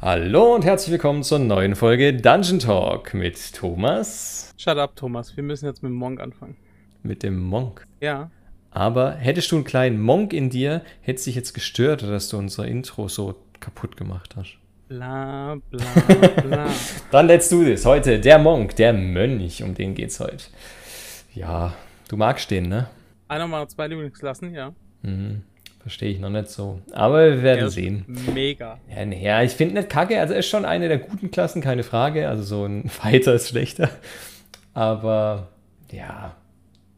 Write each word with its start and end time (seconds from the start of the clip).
Hallo 0.00 0.54
und 0.54 0.64
herzlich 0.64 0.92
willkommen 0.92 1.24
zur 1.24 1.40
neuen 1.40 1.74
Folge 1.74 2.14
Dungeon 2.14 2.60
Talk 2.60 3.14
mit 3.14 3.52
Thomas. 3.52 4.54
Shut 4.56 4.78
up, 4.78 4.94
Thomas. 4.94 5.36
Wir 5.36 5.42
müssen 5.42 5.66
jetzt 5.66 5.82
mit 5.82 5.90
dem 5.90 5.96
Monk 5.96 6.20
anfangen. 6.20 6.56
Mit 7.02 7.24
dem 7.24 7.40
Monk. 7.40 7.84
Ja. 8.00 8.30
Aber 8.70 9.14
hättest 9.14 9.50
du 9.50 9.56
einen 9.56 9.64
kleinen 9.64 10.00
Monk 10.00 10.32
in 10.32 10.50
dir, 10.50 10.82
hätte 11.00 11.18
es 11.18 11.24
dich 11.24 11.34
jetzt 11.34 11.52
gestört, 11.52 12.02
dass 12.02 12.28
du 12.28 12.38
unser 12.38 12.66
Intro 12.66 13.08
so 13.08 13.34
kaputt 13.58 13.96
gemacht 13.96 14.36
hast. 14.36 14.58
Bla 14.88 15.56
bla 15.70 15.84
bla. 16.46 16.66
Dann 17.10 17.26
let's 17.26 17.48
do 17.48 17.64
this. 17.64 17.84
Heute 17.84 18.20
der 18.20 18.38
Monk, 18.38 18.76
der 18.76 18.92
Mönch, 18.92 19.64
um 19.64 19.74
den 19.74 19.94
geht's 19.94 20.20
heute. 20.20 20.44
Ja, 21.34 21.74
du 22.08 22.16
magst 22.16 22.50
den, 22.52 22.68
ne? 22.68 22.88
Einer 23.26 23.48
meiner 23.48 23.68
zwei 23.68 23.88
Lieblingsklassen, 23.88 24.54
ja. 24.54 24.72
Mhm. 25.02 25.42
Verstehe 25.88 26.10
ich 26.10 26.18
noch 26.20 26.28
nicht 26.28 26.50
so. 26.50 26.82
Aber 26.92 27.24
wir 27.30 27.42
werden 27.42 27.60
Der 27.60 27.70
sehen. 27.70 28.04
Mega. 28.34 28.78
Ja, 28.94 29.06
nee, 29.06 29.24
ja 29.24 29.42
ich 29.42 29.52
finde 29.52 29.76
nicht 29.76 29.88
kacke. 29.88 30.20
Also 30.20 30.34
er 30.34 30.40
ist 30.40 30.48
schon 30.50 30.66
eine 30.66 30.86
der 30.86 30.98
guten 30.98 31.30
Klassen, 31.30 31.62
keine 31.62 31.82
Frage. 31.82 32.28
Also 32.28 32.42
so 32.42 32.66
ein 32.66 32.88
Fighter 32.90 33.32
ist 33.32 33.48
schlechter. 33.48 33.88
Aber 34.74 35.48
ja, 35.90 36.36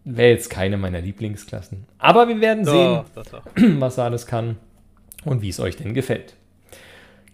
wäre 0.03 0.31
jetzt 0.31 0.51
keine 0.51 0.77
meiner 0.77 1.01
Lieblingsklassen. 1.01 1.87
Aber 1.99 2.27
wir 2.27 2.41
werden 2.41 2.65
sehen, 2.65 3.05
Doch, 3.15 3.23
doch, 3.23 3.27
doch. 3.27 3.45
was 3.79 3.97
er 3.97 4.07
alles 4.07 4.27
kann 4.27 4.57
und 5.25 5.41
wie 5.41 5.51
es 5.51 5.61
euch 5.61 5.77
denn 5.77 5.95
gefällt. 5.95 6.35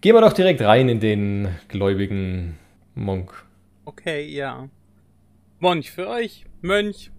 Gehen 0.02 0.14
wir 0.14 0.20
doch 0.20 0.34
direkt 0.34 0.60
rein 0.60 0.90
in 0.90 1.00
den 1.00 1.48
gläubigen 1.68 2.58
Monk. 2.94 3.32
Okay, 3.86 4.26
ja. 4.26 4.68
Mönch 5.58 5.90
für 5.90 6.06
euch. 6.06 6.44
Mönch. 6.60 7.10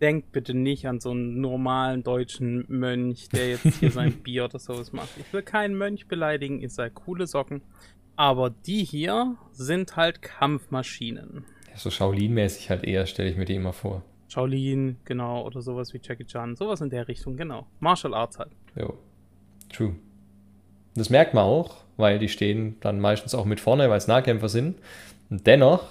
Denkt 0.00 0.32
bitte 0.32 0.54
nicht 0.54 0.86
an 0.86 1.00
so 1.00 1.10
einen 1.10 1.40
normalen 1.40 2.02
deutschen 2.02 2.64
Mönch, 2.68 3.28
der 3.28 3.50
jetzt 3.50 3.80
hier 3.80 3.90
sein 3.90 4.12
Bier 4.22 4.46
oder 4.46 4.58
sowas 4.58 4.92
macht. 4.92 5.10
Ich 5.18 5.32
will 5.32 5.42
keinen 5.42 5.76
Mönch 5.76 6.08
beleidigen, 6.08 6.60
ihr 6.60 6.70
seid 6.70 6.94
coole 6.94 7.26
Socken. 7.26 7.62
Aber 8.16 8.50
die 8.50 8.84
hier 8.84 9.36
sind 9.52 9.96
halt 9.96 10.22
Kampfmaschinen. 10.22 11.44
So 11.74 11.90
Shaolin-mäßig 11.90 12.70
halt 12.70 12.84
eher, 12.84 13.06
stelle 13.06 13.30
ich 13.30 13.36
mir 13.36 13.44
die 13.44 13.54
immer 13.54 13.72
vor. 13.72 14.02
Shaolin, 14.28 14.98
genau, 15.04 15.44
oder 15.44 15.60
sowas 15.60 15.92
wie 15.92 16.00
Jackie 16.02 16.24
Chan. 16.24 16.56
Sowas 16.56 16.80
in 16.80 16.90
der 16.90 17.08
Richtung, 17.08 17.36
genau. 17.36 17.66
Martial 17.80 18.14
Arts 18.14 18.38
halt. 18.38 18.52
Jo, 18.76 18.98
true. 19.70 19.96
Das 20.94 21.10
merkt 21.10 21.34
man 21.34 21.44
auch, 21.44 21.76
weil 21.96 22.18
die 22.18 22.28
stehen 22.28 22.76
dann 22.80 23.00
meistens 23.00 23.34
auch 23.34 23.44
mit 23.44 23.60
vorne, 23.60 23.88
weil 23.90 23.98
es 23.98 24.08
Nahkämpfer 24.08 24.48
sind. 24.48 24.78
Und 25.30 25.46
dennoch, 25.46 25.84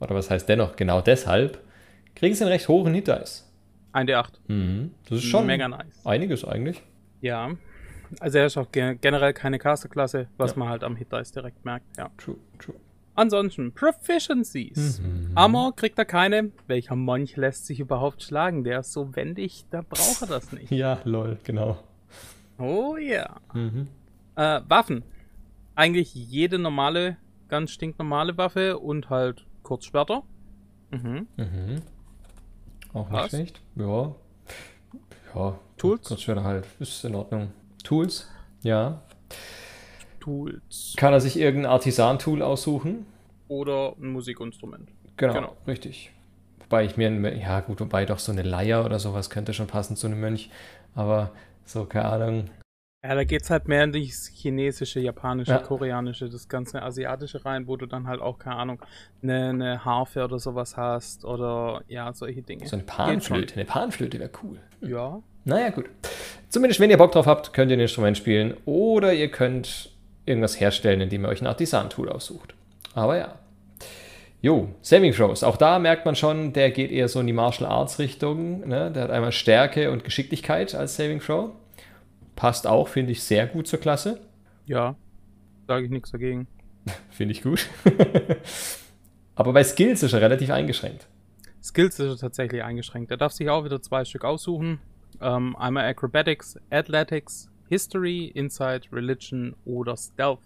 oder 0.00 0.14
was 0.14 0.30
heißt 0.30 0.48
dennoch, 0.48 0.76
genau 0.76 1.00
deshalb, 1.00 1.62
kriegen 2.14 2.34
sie 2.34 2.44
einen 2.44 2.52
recht 2.52 2.68
hohen 2.68 2.94
Hit-Dice. 2.94 3.50
1D8. 3.94 4.40
Mhm. 4.48 4.90
Das 5.08 5.18
ist 5.18 5.24
schon 5.24 5.46
Mega 5.46 5.68
nice. 5.68 6.04
einiges 6.04 6.44
eigentlich. 6.44 6.82
Ja. 7.20 7.50
Also 8.20 8.38
er 8.38 8.46
ist 8.46 8.56
auch 8.56 8.70
ge 8.70 8.96
generell 9.00 9.32
keine 9.32 9.58
Caster-Klasse, 9.58 10.28
was 10.36 10.52
Ja. 10.52 10.58
man 10.58 10.68
halt 10.68 10.84
am 10.84 10.96
Hit-Dice 10.96 11.32
direkt 11.32 11.64
merkt, 11.64 11.86
ja. 11.96 12.10
True, 12.18 12.36
true. 12.58 12.76
Ansonsten, 13.16 13.72
Proficiencies. 13.72 15.00
Mhm. 15.00 15.30
Armor 15.36 15.74
kriegt 15.76 15.98
er 15.98 16.04
keine. 16.04 16.50
Welcher 16.66 16.96
Mönch 16.96 17.36
lässt 17.36 17.66
sich 17.66 17.78
überhaupt 17.80 18.22
schlagen? 18.22 18.64
Der 18.64 18.80
ist 18.80 18.92
so 18.92 19.14
wendig, 19.14 19.64
da 19.70 19.82
braucht 19.82 20.22
er 20.22 20.26
das 20.28 20.52
nicht. 20.52 20.70
Ja, 20.70 20.98
lol, 21.04 21.38
genau. 21.44 21.78
Oh 22.58 22.96
ja. 22.96 23.36
Mhm. 23.52 23.88
Äh, 24.36 24.60
Waffen. 24.68 25.04
Eigentlich 25.76 26.14
jede 26.14 26.58
normale, 26.58 27.16
ganz 27.48 27.70
stinknormale 27.70 28.36
Waffe 28.36 28.78
und 28.78 29.10
halt 29.10 29.46
Kurzschwerter. 29.62 30.22
Mhm. 30.90 31.26
Mhm. 31.36 31.82
Auch 32.94 33.10
nicht 33.10 33.22
Was? 33.22 33.28
schlecht. 33.28 33.60
Ja. 33.76 34.14
Ja. 35.34 35.58
Tools? 35.76 36.08
Kurzschwerter 36.08 36.44
halt. 36.44 36.64
Ist 36.78 37.04
in 37.04 37.14
Ordnung. 37.14 37.52
Tools? 37.82 38.28
Ja. 38.62 39.02
Tools. 40.20 40.94
Kann 40.96 41.12
er 41.12 41.20
sich 41.20 41.38
irgendein 41.38 41.72
Artisan-Tool 41.72 42.40
aussuchen? 42.40 43.04
Oder 43.48 43.94
ein 44.00 44.08
Musikinstrument. 44.08 44.88
Genau, 45.16 45.34
Genau. 45.34 45.56
richtig. 45.66 46.10
Wobei 46.60 46.84
ich 46.86 46.96
mir, 46.96 47.08
ein- 47.08 47.38
ja 47.40 47.60
gut, 47.60 47.80
wobei 47.80 48.06
doch 48.06 48.18
so 48.18 48.32
eine 48.32 48.42
Leier 48.42 48.84
oder 48.84 48.98
sowas 48.98 49.28
könnte 49.28 49.52
schon 49.52 49.66
passen 49.66 49.96
zu 49.96 50.06
einem 50.06 50.20
Mönch. 50.20 50.50
Aber 50.94 51.30
so, 51.66 51.84
keine 51.84 52.06
Ahnung. 52.06 52.44
Ja, 53.06 53.14
da 53.14 53.24
geht's 53.24 53.50
halt 53.50 53.68
mehr 53.68 53.84
in 53.84 53.92
das 53.92 54.30
chinesische, 54.34 54.98
japanische, 54.98 55.52
Ja. 55.52 55.58
koreanische, 55.58 56.30
das 56.30 56.48
ganze 56.48 56.82
asiatische 56.82 57.44
rein, 57.44 57.66
wo 57.66 57.76
du 57.76 57.84
dann 57.84 58.06
halt 58.06 58.22
auch, 58.22 58.38
keine 58.38 58.56
Ahnung, 58.56 58.82
eine, 59.22 59.50
eine 59.50 59.84
Harfe 59.84 60.24
oder 60.24 60.38
sowas 60.38 60.78
hast 60.78 61.26
oder 61.26 61.82
ja, 61.86 62.10
solche 62.14 62.40
Dinge. 62.40 62.66
So 62.66 62.76
eine 62.76 62.84
Geht 62.84 62.94
Panflöte. 62.94 63.54
Eine 63.56 63.64
Panflöte 63.66 64.18
wäre 64.18 64.30
cool. 64.42 64.58
Ja. 64.80 65.20
Naja, 65.44 65.68
gut. 65.68 65.84
Zumindest, 66.48 66.80
wenn 66.80 66.88
ihr 66.88 66.96
Bock 66.96 67.12
drauf 67.12 67.26
habt, 67.26 67.52
könnt 67.52 67.70
ihr 67.70 67.76
ein 67.76 67.80
Instrument 67.80 68.16
spielen 68.16 68.56
oder 68.64 69.12
ihr 69.12 69.30
könnt 69.30 69.90
irgendwas 70.24 70.58
herstellen, 70.58 71.02
indem 71.02 71.26
ihr 71.26 71.28
euch 71.28 71.42
ein 71.42 71.46
Artisan-Tool 71.46 72.08
aussucht. 72.08 72.54
Aber 72.94 73.18
ja. 73.18 73.34
Jo, 74.40 74.68
Saving 74.80 75.12
Throws. 75.12 75.42
Auch 75.42 75.58
da 75.58 75.78
merkt 75.78 76.06
man 76.06 76.16
schon, 76.16 76.54
der 76.54 76.70
geht 76.70 76.90
eher 76.90 77.08
so 77.08 77.20
in 77.20 77.26
die 77.26 77.34
Martial 77.34 77.68
Arts 77.70 77.98
Richtung. 77.98 78.66
Ne? 78.66 78.90
Der 78.90 79.02
hat 79.02 79.10
einmal 79.10 79.32
Stärke 79.32 79.90
und 79.90 80.04
Geschicklichkeit 80.04 80.74
als 80.74 80.96
Saving 80.96 81.20
Throw. 81.20 81.50
Passt 82.36 82.66
auch, 82.66 82.88
finde 82.88 83.12
ich, 83.12 83.22
sehr 83.22 83.46
gut 83.46 83.66
zur 83.66 83.78
Klasse. 83.78 84.20
Ja. 84.66 84.96
Sage 85.66 85.86
ich 85.86 85.90
nichts 85.90 86.10
dagegen. 86.10 86.46
Finde 87.10 87.32
ich 87.32 87.42
gut. 87.42 87.68
Aber 89.34 89.52
bei 89.52 89.64
Skills 89.64 90.02
ist 90.02 90.12
er 90.12 90.20
relativ 90.20 90.50
eingeschränkt. 90.50 91.08
Skills 91.62 91.98
ist 91.98 92.10
er 92.10 92.16
tatsächlich 92.18 92.62
eingeschränkt. 92.62 93.10
Er 93.10 93.16
darf 93.16 93.32
sich 93.32 93.48
auch 93.48 93.64
wieder 93.64 93.80
zwei 93.80 94.04
Stück 94.04 94.24
aussuchen. 94.24 94.80
Ähm, 95.20 95.56
einmal 95.56 95.86
Acrobatics, 95.86 96.58
Athletics, 96.70 97.50
History, 97.68 98.26
Insight, 98.26 98.88
Religion 98.92 99.56
oder 99.64 99.96
Stealth. 99.96 100.40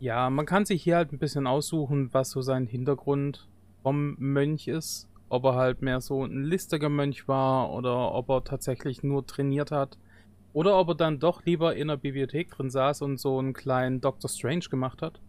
Ja, 0.00 0.28
man 0.28 0.44
kann 0.44 0.66
sich 0.66 0.82
hier 0.82 0.96
halt 0.96 1.12
ein 1.12 1.18
bisschen 1.18 1.46
aussuchen, 1.46 2.10
was 2.12 2.30
so 2.30 2.42
sein 2.42 2.66
Hintergrund 2.66 3.48
vom 3.82 4.16
Mönch 4.18 4.68
ist. 4.68 5.08
Ob 5.30 5.44
er 5.44 5.54
halt 5.54 5.80
mehr 5.80 6.00
so 6.00 6.24
ein 6.24 6.44
listiger 6.44 6.90
Mönch 6.90 7.26
war 7.26 7.72
oder 7.72 8.12
ob 8.12 8.28
er 8.28 8.44
tatsächlich 8.44 9.02
nur 9.02 9.26
trainiert 9.26 9.70
hat. 9.70 9.96
Oder 10.54 10.78
ob 10.78 10.88
er 10.88 10.94
dann 10.94 11.18
doch 11.18 11.44
lieber 11.44 11.76
in 11.76 11.88
der 11.88 11.96
Bibliothek 11.98 12.50
drin 12.50 12.70
saß 12.70 13.02
und 13.02 13.18
so 13.20 13.38
einen 13.38 13.52
kleinen 13.52 14.00
Doctor 14.00 14.30
Strange 14.30 14.64
gemacht 14.70 15.02
hat. 15.02 15.20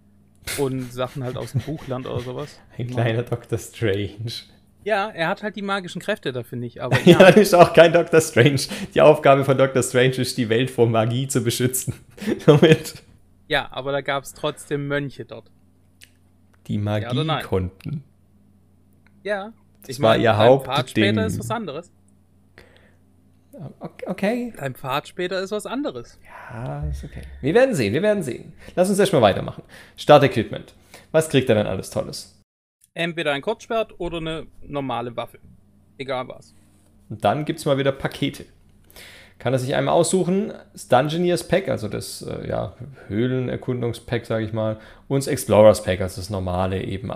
Und 0.59 0.93
Sachen 0.93 1.23
halt 1.23 1.35
aus 1.35 1.51
dem 1.53 1.61
Buch 1.61 1.87
lernt 1.87 2.05
oder 2.05 2.19
sowas. 2.21 2.59
Ein 2.77 2.87
kleiner 2.87 3.23
Dr. 3.23 3.57
Strange. 3.57 4.31
Ja, 4.83 5.09
er 5.09 5.27
hat 5.29 5.41
halt 5.41 5.55
die 5.55 5.63
magischen 5.63 5.99
Kräfte 5.99 6.31
dafür 6.31 6.59
nicht, 6.59 6.79
aber 6.79 6.95
Ja, 7.05 7.19
ja. 7.21 7.27
ist 7.29 7.55
auch 7.55 7.73
kein 7.73 7.91
Dr. 7.91 8.21
Strange. 8.21 8.61
Die 8.93 9.01
Aufgabe 9.01 9.43
von 9.43 9.57
Dr. 9.57 9.81
Strange 9.81 10.17
ist, 10.17 10.37
die 10.37 10.47
Welt 10.49 10.69
vor 10.69 10.87
Magie 10.87 11.27
zu 11.27 11.43
beschützen. 11.43 11.95
Somit 12.45 13.01
Ja, 13.47 13.67
aber 13.71 13.91
da 13.91 14.01
gab 14.01 14.23
es 14.23 14.33
trotzdem 14.35 14.87
Mönche 14.87 15.25
dort. 15.25 15.49
die 16.67 16.75
Ja 16.75 16.81
Magie 16.81 17.23
nein? 17.23 17.43
konnten. 17.43 18.03
Ja. 19.23 19.51
Das 19.87 19.99
war 19.99 20.15
ihr 20.17 20.31
dein 20.31 20.37
Pfad 20.59 20.77
Hauptding. 20.77 20.85
später 21.05 21.25
ist 21.25 21.39
was 21.39 21.49
anderes. 21.49 21.91
Okay. 24.05 24.53
Dein 24.57 24.75
Pfad 24.75 25.07
später 25.07 25.39
ist 25.39 25.51
was 25.51 25.65
anderes. 25.65 26.19
Ja, 26.25 26.85
ist 26.89 27.03
okay. 27.03 27.21
Wir 27.41 27.53
werden 27.53 27.75
sehen, 27.75 27.93
wir 27.93 28.01
werden 28.01 28.23
sehen. 28.23 28.53
Lass 28.75 28.89
uns 28.89 28.99
erstmal 28.99 29.21
weitermachen. 29.21 29.63
Start-Equipment. 29.97 30.73
Was 31.11 31.29
kriegt 31.29 31.49
er 31.49 31.55
denn 31.55 31.67
alles 31.67 31.89
Tolles? 31.89 32.41
Entweder 32.93 33.31
ein 33.33 33.41
Kurzschwert 33.41 33.99
oder 33.99 34.17
eine 34.17 34.47
normale 34.61 35.15
Waffe. 35.15 35.39
Egal 35.97 36.27
was. 36.27 36.53
Und 37.09 37.23
dann 37.23 37.45
gibt 37.45 37.59
es 37.59 37.65
mal 37.65 37.77
wieder 37.77 37.91
Pakete. 37.91 38.45
Kann 39.37 39.53
er 39.53 39.59
sich 39.59 39.75
einmal 39.75 39.93
aussuchen, 39.93 40.53
das 40.71 40.87
Dungeoneers 40.87 41.47
Pack, 41.47 41.67
also 41.67 41.89
das 41.89 42.21
äh, 42.21 42.47
ja, 42.47 42.73
Höhlenerkundungspack, 43.07 44.25
sage 44.25 44.45
ich 44.45 44.53
mal, 44.53 44.79
und 45.09 45.17
das 45.17 45.27
Explorers 45.27 45.83
Pack, 45.83 45.99
also 45.99 46.21
das 46.21 46.29
normale 46.29 46.81
eben 46.81 47.11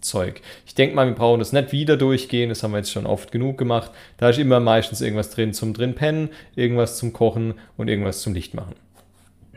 Abenteurer-Gear-Zeug. 0.00 0.40
Ich 0.66 0.74
denke 0.74 0.94
mal, 0.94 1.06
wir 1.06 1.14
brauchen 1.14 1.38
das 1.38 1.52
nicht 1.52 1.72
wieder 1.72 1.96
durchgehen, 1.96 2.48
das 2.48 2.62
haben 2.62 2.72
wir 2.72 2.78
jetzt 2.78 2.90
schon 2.90 3.06
oft 3.06 3.32
genug 3.32 3.58
gemacht. 3.58 3.90
Da 4.16 4.30
ist 4.30 4.38
immer 4.38 4.60
meistens 4.60 5.00
irgendwas 5.00 5.30
drin 5.30 5.52
zum 5.52 5.74
drin 5.74 5.94
pennen, 5.94 6.30
irgendwas 6.56 6.98
zum 6.98 7.12
Kochen 7.12 7.54
und 7.76 7.88
irgendwas 7.88 8.22
zum 8.22 8.34
Licht 8.34 8.54
machen. 8.54 8.74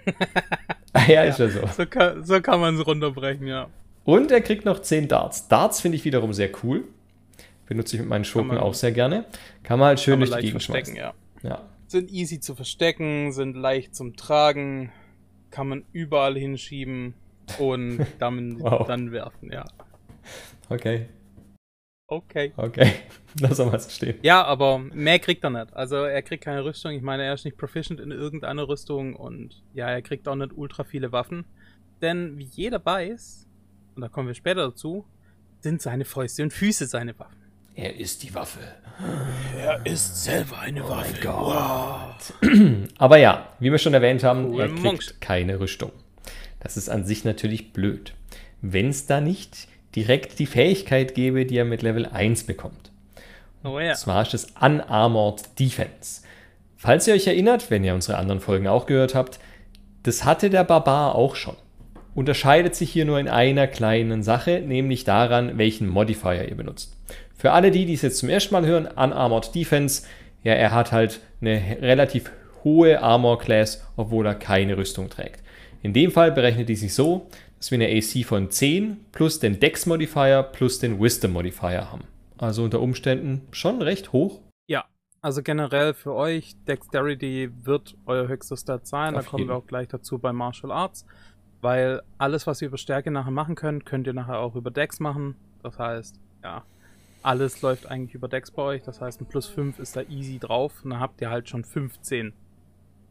ja, 1.08 1.24
ist 1.24 1.40
ja 1.40 1.50
so. 1.50 1.62
So 1.78 1.86
kann, 1.86 2.24
so 2.26 2.42
kann 2.42 2.60
man 2.60 2.76
es 2.76 2.86
runterbrechen, 2.86 3.48
ja. 3.48 3.70
Und 4.04 4.32
er 4.32 4.42
kriegt 4.42 4.66
noch 4.66 4.80
10 4.82 5.08
Darts. 5.08 5.48
Darts 5.48 5.80
finde 5.80 5.96
ich 5.96 6.04
wiederum 6.04 6.34
sehr 6.34 6.50
cool. 6.64 6.84
Benutze 7.66 7.96
ich 7.96 8.02
mit 8.02 8.10
meinen 8.10 8.26
Schurken 8.26 8.58
auch 8.58 8.74
sehr 8.74 8.92
gerne. 8.92 9.24
Kann 9.64 9.80
man 9.80 9.88
halt 9.90 10.02
schön 10.02 10.20
man 10.20 10.28
durch 10.28 10.40
die 10.42 10.48
Gegend 10.48 10.62
verstecken, 10.64 10.98
schmeißen. 10.98 11.14
ja. 11.44 11.50
Ja. 11.50 11.62
Sind 11.88 12.12
easy 12.12 12.40
zu 12.40 12.56
verstecken, 12.56 13.32
sind 13.32 13.56
leicht 13.56 13.96
zum 13.96 14.16
Tragen, 14.18 14.92
kann 15.52 15.70
man 15.70 15.86
überall 15.94 16.38
hinschieben 16.38 17.14
und 17.60 18.06
damit 18.20 18.60
Wow. 18.60 18.88
dann 18.88 19.12
werfen, 19.12 19.52
ja. 19.52 19.66
Okay, 20.70 21.08
Okay. 22.08 22.52
okay. 22.58 22.92
Lass 23.40 23.58
mal 23.60 23.80
so 23.80 23.90
stehen. 23.90 24.18
Ja, 24.22 24.44
aber 24.44 24.78
mehr 24.78 25.18
kriegt 25.20 25.44
er 25.44 25.50
nicht. 25.50 25.74
Also 25.74 25.96
er 25.96 26.22
kriegt 26.22 26.44
keine 26.44 26.64
Rüstung. 26.64 26.92
Ich 26.92 27.02
meine, 27.02 27.24
er 27.24 27.34
ist 27.34 27.46
nicht 27.46 27.58
proficient 27.58 28.00
in 28.00 28.12
irgendeiner 28.12 28.68
Rüstung 28.68 29.16
und 29.16 29.64
ja, 29.74 29.90
er 29.90 30.02
kriegt 30.04 30.28
auch 30.28 30.36
nicht 30.36 30.52
ultra 30.56 30.84
viele 30.84 31.12
Waffen. 31.12 31.46
Denn 32.02 32.38
wie 32.38 32.44
jeder 32.44 32.86
weiß, 32.86 33.48
und 33.96 34.02
da 34.02 34.10
kommen 34.10 34.28
wir 34.28 34.36
später 34.36 34.68
dazu, 34.68 35.06
sind 35.62 35.82
seine 35.82 36.06
Fäuste 36.06 36.44
und 36.44 36.52
Füße 36.54 36.86
seine 36.86 37.18
Waffen. 37.18 37.38
Er 37.74 37.96
ist 37.96 38.22
die 38.22 38.36
Waffe. 38.36 38.60
Er 39.58 39.84
ist 39.86 40.24
selber 40.24 40.60
eine 40.60 40.88
Waffe. 40.88 41.16
Aber 43.00 43.18
ja, 43.18 43.56
wie 43.60 43.72
wir 43.72 43.80
schon 43.80 43.94
erwähnt 43.96 44.24
haben, 44.24 44.52
Cool, 44.52 44.62
er 44.62 44.68
kriegt 44.68 44.84
Monks. 44.84 45.20
keine 45.20 45.60
Rüstung. 45.60 45.92
Das 46.60 46.78
ist 46.78 46.90
an 46.90 47.06
sich 47.06 47.24
natürlich 47.26 47.74
blöd. 47.74 48.14
Wenn 48.62 48.90
es 48.90 49.08
da 49.08 49.20
nicht 49.22 49.68
direkt 49.96 50.40
die 50.40 50.46
Fähigkeit 50.46 51.16
gäbe, 51.16 51.46
die 51.46 51.58
er 51.58 51.66
mit 51.66 51.82
Level 51.82 52.06
1 52.06 52.44
bekommt. 52.44 52.92
Oh 53.64 53.80
ja. 53.80 53.92
Und 53.92 53.98
zwar 53.98 54.24
ist 54.24 54.34
es 54.34 54.48
Unarmored 54.60 55.60
Defense. 55.60 56.22
Falls 56.76 57.08
ihr 57.08 57.14
euch 57.14 57.28
erinnert, 57.28 57.72
wenn 57.72 57.84
ihr 57.84 57.94
unsere 57.94 58.18
anderen 58.18 58.42
Folgen 58.42 58.68
auch 58.68 58.86
gehört 58.86 59.16
habt, 59.16 59.40
das 60.04 60.26
hatte 60.26 60.50
der 60.50 60.66
Barbar 60.66 61.16
auch 61.16 61.36
schon. 61.36 61.56
Unterscheidet 62.14 62.76
sich 62.76 62.92
hier 62.92 63.06
nur 63.06 63.20
in 63.20 63.30
einer 63.30 63.68
kleinen 63.68 64.22
Sache, 64.22 64.62
nämlich 64.66 65.04
daran, 65.04 65.58
welchen 65.58 65.88
Modifier 65.88 66.48
ihr 66.48 66.58
benutzt. 66.58 66.96
Für 67.36 67.54
alle 67.54 67.72
die, 67.72 67.86
die 67.86 67.94
es 67.94 68.02
jetzt 68.02 68.18
zum 68.18 68.30
ersten 68.30 68.54
Mal 68.54 68.66
hören, 68.66 68.88
Unarmored 68.88 69.56
Defense, 69.56 70.04
ja, 70.44 70.54
er 70.54 70.72
hat 70.72 70.92
halt 70.92 71.22
eine 71.42 71.78
relativ 71.82 72.32
hohe 72.64 73.02
Armor 73.02 73.40
Class, 73.40 73.86
obwohl 73.96 74.26
er 74.26 74.36
keine 74.36 74.78
Rüstung 74.78 75.10
trägt. 75.10 75.42
In 75.82 75.94
dem 75.94 76.12
Fall 76.12 76.32
berechnet 76.32 76.70
die 76.70 76.76
sich 76.76 76.94
so, 76.94 77.28
dass 77.64 77.72
wir 77.72 77.78
eine 77.80 77.98
AC 77.98 78.26
von 78.26 78.52
10 78.52 79.06
plus 79.14 79.40
den 79.40 79.58
Dex 79.58 79.86
Modifier 79.86 80.44
plus 80.44 80.80
den 80.80 81.00
Wisdom 81.00 81.32
Modifier 81.32 81.90
haben. 81.90 82.04
Also 82.38 82.66
unter 82.66 82.82
Umständen 82.82 83.48
schon 83.52 83.82
recht 83.82 84.12
hoch. 84.12 84.42
Ja, 84.68 84.84
also 85.22 85.42
generell 85.42 85.94
für 85.94 86.14
euch, 86.14 86.58
Dexterity 86.68 87.50
wird 87.64 87.96
euer 88.06 88.28
höchster 88.28 88.58
Stat 88.58 88.86
sein. 88.86 89.16
Auf 89.16 89.24
da 89.24 89.30
kommen 89.30 89.48
wir 89.48 89.54
jeden. 89.54 89.64
auch 89.64 89.66
gleich 89.66 89.88
dazu 89.88 90.20
bei 90.20 90.34
Martial 90.34 90.74
Arts. 90.74 91.06
Weil 91.62 92.02
alles, 92.18 92.46
was 92.48 92.62
ihr 92.62 92.68
über 92.68 92.78
Stärke 92.78 93.12
nachher 93.12 93.32
machen 93.32 93.56
könnt, 93.56 93.86
könnt 93.86 94.08
ihr 94.08 94.14
nachher 94.14 94.40
auch 94.40 94.56
über 94.56 94.70
Dex 94.70 95.00
machen. 95.00 95.36
Das 95.62 95.80
heißt, 95.80 96.20
ja, 96.44 96.66
alles 97.22 97.62
läuft 97.62 97.86
eigentlich 97.90 98.14
über 98.14 98.28
Dex 98.28 98.52
bei 98.52 98.62
euch. 98.62 98.84
Das 98.84 99.00
heißt, 99.00 99.22
ein 99.22 99.26
plus 99.26 99.48
5 99.48 99.80
ist 99.80 99.96
da 99.96 100.02
easy 100.02 100.38
drauf. 100.38 100.84
Und 100.84 100.90
dann 100.90 101.00
habt 101.00 101.22
ihr 101.22 101.30
halt 101.30 101.48
schon 101.48 101.64
15. 101.64 102.34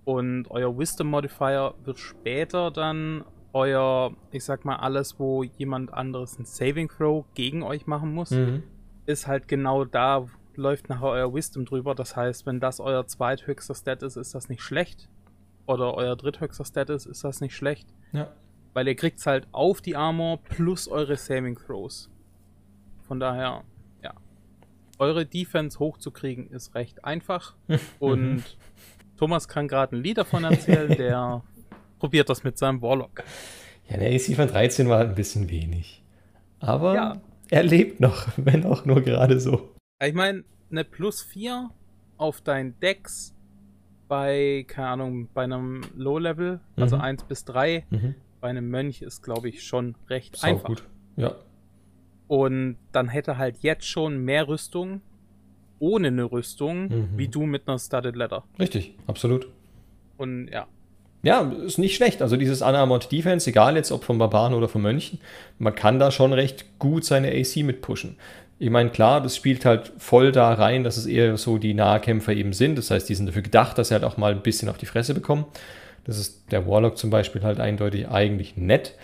Und 0.04 0.50
euer 0.50 0.76
Wisdom 0.76 1.06
Modifier 1.06 1.72
wird 1.84 1.98
später 1.98 2.70
dann 2.70 3.24
euer, 3.52 4.12
ich 4.30 4.44
sag 4.44 4.64
mal, 4.64 4.76
alles, 4.76 5.18
wo 5.18 5.42
jemand 5.42 5.92
anderes 5.92 6.38
ein 6.38 6.44
Saving 6.44 6.88
Throw 6.88 7.24
gegen 7.34 7.62
euch 7.62 7.86
machen 7.86 8.12
muss 8.14 8.30
Mhm. 8.30 8.62
ist 9.06 9.26
halt 9.26 9.48
genau 9.48 9.84
da, 9.84 10.26
läuft 10.54 10.88
nachher 10.88 11.06
euer 11.08 11.34
Wisdom 11.34 11.64
drüber. 11.64 11.94
Das 11.94 12.14
heißt, 12.16 12.46
wenn 12.46 12.60
das 12.60 12.80
euer 12.80 13.06
zweithöchster 13.06 13.74
Stat 13.74 14.02
ist, 14.02 14.16
ist 14.16 14.34
das 14.34 14.48
nicht 14.48 14.62
schlecht. 14.62 15.08
Oder 15.66 15.94
euer 15.94 16.16
dritthöchster 16.16 16.64
Stat 16.64 16.90
ist, 16.90 17.06
ist 17.06 17.24
das 17.24 17.40
nicht 17.40 17.54
schlecht. 17.54 17.88
Ja. 18.12 18.28
Weil 18.74 18.88
ihr 18.88 18.96
kriegt's 18.96 19.26
halt 19.26 19.46
auf 19.52 19.80
die 19.80 19.96
Armor 19.96 20.38
plus 20.38 20.88
eure 20.88 21.16
Saving 21.16 21.56
Throws. 21.56 22.10
Von 23.06 23.20
daher, 23.20 23.64
ja. 24.02 24.12
Eure 24.98 25.26
Defense 25.26 25.78
hochzukriegen 25.78 26.50
ist 26.50 26.74
recht 26.74 27.04
einfach. 27.04 27.54
Und 27.98 28.44
Thomas 29.16 29.46
kann 29.48 29.68
gerade 29.68 29.96
ein 29.96 30.02
Lied 30.02 30.18
davon 30.18 30.44
erzählen, 30.44 30.96
der 30.96 31.42
probiert 32.02 32.28
das 32.28 32.42
mit 32.42 32.58
seinem 32.58 32.82
Warlock. 32.82 33.22
Ja, 33.88 33.96
der 33.96 34.12
AC 34.12 34.34
von 34.34 34.48
13 34.48 34.88
war 34.88 34.98
halt 34.98 35.10
ein 35.10 35.14
bisschen 35.14 35.48
wenig. 35.48 36.02
Aber 36.58 36.94
Ja. 36.96 37.20
er 37.48 37.62
lebt 37.62 38.00
noch, 38.00 38.26
wenn 38.36 38.66
auch 38.66 38.84
nur 38.84 39.02
gerade 39.02 39.38
so. 39.38 39.70
Ich 40.04 40.12
meine, 40.14 40.42
eine 40.72 40.82
plus 40.82 41.22
4 41.22 41.70
auf 42.18 42.40
dein 42.40 42.74
Dex 42.80 43.36
bei, 44.08 44.64
keine 44.66 44.88
Ahnung, 44.88 45.28
bei 45.32 45.44
einem 45.44 45.82
Low-Level, 45.96 46.58
also 46.74 46.96
Mhm. 46.96 47.02
1 47.02 47.22
bis 47.24 47.44
3, 47.44 47.86
Mhm. 47.90 48.16
bei 48.40 48.48
einem 48.48 48.68
Mönch 48.68 49.00
ist, 49.02 49.22
glaube 49.22 49.48
ich, 49.48 49.62
schon 49.62 49.94
recht 50.10 50.34
Sau 50.36 50.48
einfach. 50.48 50.64
gut. 50.64 50.82
Ja. 51.16 51.36
Und 52.26 52.78
dann 52.90 53.08
hätte 53.10 53.38
halt 53.38 53.58
jetzt 53.60 53.86
schon 53.86 54.18
mehr 54.24 54.48
Rüstung 54.48 55.02
ohne 55.78 56.08
eine 56.08 56.24
Rüstung, 56.24 56.88
Mhm. 56.88 57.08
wie 57.16 57.28
du 57.28 57.46
mit 57.46 57.68
einer 57.68 57.78
Studded 57.78 58.16
Leather. 58.16 58.42
Richtig, 58.58 58.96
absolut. 59.06 59.46
Und 60.16 60.48
ja, 60.48 60.66
Ja, 61.22 61.52
ist 61.64 61.78
nicht 61.78 61.94
schlecht. 61.94 62.20
Also 62.20 62.36
dieses 62.36 62.62
Unarmored 62.62 63.10
Defense, 63.12 63.48
egal 63.48 63.76
jetzt 63.76 63.92
ob 63.92 64.04
von 64.04 64.18
Barbaren 64.18 64.54
oder 64.54 64.68
von 64.68 64.82
Mönchen, 64.82 65.20
man 65.58 65.74
kann 65.74 65.98
da 65.98 66.10
schon 66.10 66.32
recht 66.32 66.78
gut 66.78 67.04
seine 67.04 67.28
AC 67.28 67.58
mit 67.58 67.80
pushen. 67.80 68.16
Ich 68.58 68.70
meine, 68.70 68.90
klar, 68.90 69.20
das 69.20 69.36
spielt 69.36 69.64
halt 69.64 69.92
voll 69.98 70.32
da 70.32 70.52
rein, 70.52 70.84
dass 70.84 70.96
es 70.96 71.06
eher 71.06 71.36
so 71.36 71.58
die 71.58 71.74
Nahkämpfer 71.74 72.32
eben 72.32 72.52
sind. 72.52 72.76
Das 72.76 72.90
heißt, 72.90 73.08
die 73.08 73.14
sind 73.14 73.26
dafür 73.26 73.42
gedacht, 73.42 73.78
dass 73.78 73.88
sie 73.88 73.94
halt 73.94 74.04
auch 74.04 74.16
mal 74.16 74.32
ein 74.32 74.42
bisschen 74.42 74.68
auf 74.68 74.78
die 74.78 74.86
Fresse 74.86 75.14
bekommen. 75.14 75.46
Das 76.04 76.18
ist 76.18 76.50
der 76.50 76.66
Warlock 76.66 76.98
zum 76.98 77.10
Beispiel 77.10 77.42
halt 77.42 77.60
eindeutig 77.60 78.08
eigentlich 78.08 78.56
nett. 78.56 78.94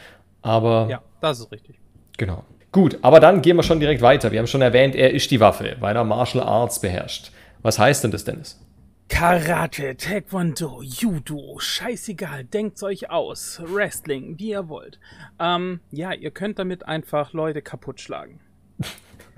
Aber 0.43 0.89
ja, 0.91 1.03
das 1.21 1.41
ist 1.41 1.53
richtig. 1.53 1.77
Genau. 2.17 2.45
Gut, 2.71 2.99
aber 3.03 3.19
dann 3.21 3.43
gehen 3.43 3.57
wir 3.57 3.63
schon 3.63 3.81
direkt 3.81 4.03
weiter. 4.03 4.31
Wir 4.31 4.41
haben 4.41 4.47
schon 4.47 4.63
erwähnt, 4.63 4.95
er 4.95 5.13
ist 5.13 5.31
die 5.31 5.41
Waffe, 5.41 5.77
weil 5.81 5.97
er 5.97 6.05
Martial 6.05 6.45
Arts 6.45 6.81
beherrscht. 6.81 7.31
Was 7.63 7.79
heißt 7.79 8.05
denn 8.05 8.11
das, 8.11 8.25
Dennis? 8.25 8.61
Karate, 9.09 9.97
Taekwondo, 9.97 10.83
Judo, 10.83 11.59
scheißegal, 11.59 12.45
denkt's 12.45 12.83
euch 12.83 13.11
aus. 13.11 13.61
Wrestling, 13.65 14.39
wie 14.39 14.51
ihr 14.51 14.69
wollt. 14.69 15.01
Ähm, 15.39 15.81
ja, 15.91 16.13
ihr 16.13 16.31
könnt 16.31 16.59
damit 16.59 16.87
einfach 16.87 17.33
Leute 17.33 17.63
kaputt 17.63 18.01
schlagen. 18.01 18.41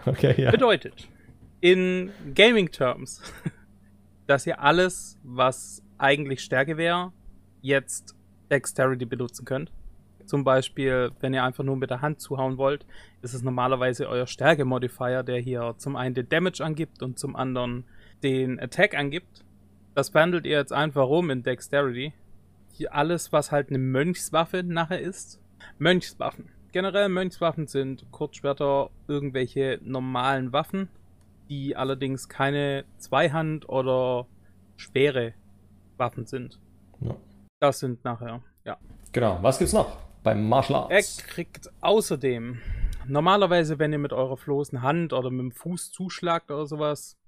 Okay, 0.07 0.35
ja. 0.43 0.51
Bedeutet, 0.51 1.09
in 1.61 2.11
Gaming-Terms, 2.35 3.21
dass 4.27 4.47
ihr 4.47 4.63
alles, 4.63 5.19
was 5.23 5.83
eigentlich 5.99 6.41
Stärke 6.41 6.79
wäre, 6.79 7.13
jetzt 7.61 8.15
Dexterity 8.51 9.05
benutzen 9.05 9.45
könnt. 9.45 9.71
Zum 10.25 10.43
Beispiel, 10.43 11.11
wenn 11.21 11.35
ihr 11.35 11.45
einfach 11.45 11.65
nur 11.65 11.77
mit 11.77 11.91
der 11.91 12.01
Hand 12.01 12.23
zuhauen 12.23 12.57
wollt, 12.57 12.87
ist 13.21 13.35
es 13.35 13.43
normalerweise 13.43 14.09
euer 14.09 14.27
Stärke-Modifier, 14.27 15.23
der 15.23 15.39
hier 15.39 15.75
zum 15.77 15.97
einen 15.97 16.15
den 16.15 16.31
Damage 16.31 16.65
angibt 16.65 17.03
und 17.03 17.19
zum 17.19 17.37
anderen 17.37 17.85
den 18.23 18.59
Attack 18.59 18.95
angibt. 18.95 19.45
Das 19.95 20.15
wandelt 20.15 20.47
ihr 20.47 20.57
jetzt 20.57 20.73
einfach 20.73 21.07
rum 21.07 21.31
in 21.31 21.43
Dexterity. 21.43 22.13
Hier 22.73 22.95
alles, 22.95 23.33
was 23.33 23.51
halt 23.53 23.69
eine 23.69 23.79
Mönchswaffe 23.79 24.63
nachher 24.63 25.01
ist. 25.01 25.41
Mönchswaffen. 25.79 26.49
Generell 26.73 27.09
Mönchswaffen 27.09 27.67
sind 27.67 28.07
Kurzschwerter, 28.13 28.91
irgendwelche 29.09 29.81
normalen 29.83 30.53
Waffen, 30.53 30.89
die 31.49 31.75
allerdings 31.77 32.29
keine 32.29 32.85
Zweihand- 32.99 33.69
oder 33.69 34.27
schwere 34.77 35.35
Waffen 35.97 36.27
sind. 36.27 36.61
Ja. 37.01 37.17
Das 37.59 37.81
sind 37.81 38.05
nachher, 38.05 38.43
ja. 38.65 38.79
Genau. 39.13 39.39
Was 39.43 39.59
gibt's 39.59 39.75
noch 39.75 39.99
beim 40.23 40.49
Martial 40.49 40.87
Er 40.91 40.97
Arts? 40.99 41.19
kriegt 41.19 41.69
außerdem, 41.81 42.61
normalerweise, 43.09 43.81
wenn 43.81 43.93
ihr 43.93 43.99
mit 43.99 44.13
eurer 44.13 44.37
floßen 44.37 44.81
Hand 44.83 45.13
oder 45.13 45.31
mit 45.31 45.41
dem 45.41 45.53
Fuß 45.53 45.91
zuschlagt 45.91 46.53
oder 46.53 46.67
sowas, 46.67 47.19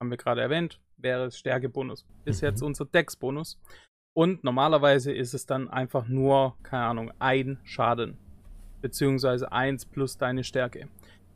haben 0.00 0.10
wir 0.10 0.18
gerade 0.18 0.42
erwähnt, 0.42 0.80
wäre 1.02 1.26
es 1.26 1.38
Stärkebonus. 1.38 2.06
Ist 2.24 2.42
Mhm. 2.42 2.46
jetzt 2.48 2.62
unser 2.62 2.84
Dex-Bonus. 2.84 3.60
Und 4.14 4.44
normalerweise 4.44 5.12
ist 5.12 5.34
es 5.34 5.46
dann 5.46 5.68
einfach 5.68 6.06
nur, 6.06 6.56
keine 6.62 6.84
Ahnung, 6.84 7.12
ein 7.18 7.58
Schaden. 7.64 8.18
Beziehungsweise 8.82 9.52
eins 9.52 9.86
plus 9.86 10.18
deine 10.18 10.44
Stärke. 10.44 10.88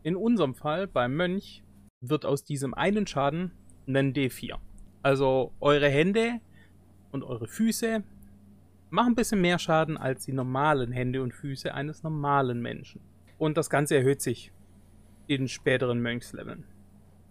In 0.03 0.17
unserem 0.17 0.55
Fall, 0.55 0.87
beim 0.87 1.17
Mönch, 1.17 1.63
wird 2.01 2.27
aus 2.27 2.45
diesem 2.45 2.75
einen 2.75 3.07
Schaden 3.07 3.53
ein 3.87 4.13
D4. 4.13 4.59
Also 5.03 5.53
eure 5.61 5.89
Hände 5.89 6.41
und 7.13 7.23
eure 7.25 7.47
Füße 7.47 8.03
machen 8.91 9.13
ein 9.13 9.17
bisschen 9.17 9.41
mehr 9.41 9.59
Schaden 9.59 9.97
als 9.97 10.25
die 10.27 10.33
normalen 10.33 10.93
Hände 10.93 11.23
und 11.23 11.33
Füße 11.33 11.73
eines 11.73 12.03
normalen 12.03 12.61
Menschen. 12.61 13.01
Und 13.39 13.57
das 13.57 13.71
Ganze 13.71 13.97
erhöht 13.97 14.21
sich 14.21 14.53
in 15.27 15.49
späteren 15.49 16.01
Mönchsleveln. 16.01 16.65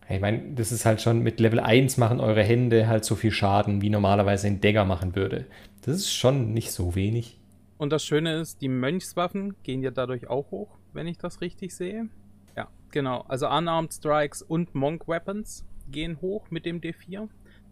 Ich 0.07 0.21
meine, 0.21 0.53
das 0.53 0.71
ist 0.71 0.85
halt 0.85 1.01
schon 1.01 1.21
mit 1.21 1.39
Level 1.39 1.59
1 1.59 1.97
machen 1.97 2.19
eure 2.19 2.43
Hände 2.43 2.87
halt 2.87 3.05
so 3.05 3.15
viel 3.15 3.31
Schaden, 3.31 3.81
wie 3.81 3.89
normalerweise 3.89 4.47
ein 4.47 4.61
Dagger 4.61 4.85
machen 4.85 5.15
würde. 5.15 5.45
Das 5.81 5.95
ist 5.95 6.13
schon 6.13 6.53
nicht 6.53 6.71
so 6.71 6.95
wenig. 6.95 7.39
Und 7.77 7.91
das 7.91 8.05
Schöne 8.05 8.39
ist, 8.39 8.61
die 8.61 8.69
Mönchswaffen 8.69 9.55
gehen 9.63 9.81
ja 9.81 9.91
dadurch 9.91 10.27
auch 10.27 10.51
hoch, 10.51 10.77
wenn 10.93 11.07
ich 11.07 11.17
das 11.17 11.41
richtig 11.41 11.75
sehe. 11.75 12.07
Ja, 12.55 12.69
genau. 12.91 13.25
Also 13.27 13.47
Unarmed 13.47 13.93
Strikes 13.93 14.41
und 14.41 14.75
Monk 14.75 15.07
Weapons 15.07 15.65
gehen 15.91 16.21
hoch 16.21 16.49
mit 16.51 16.65
dem 16.65 16.81
D4. 16.81 17.27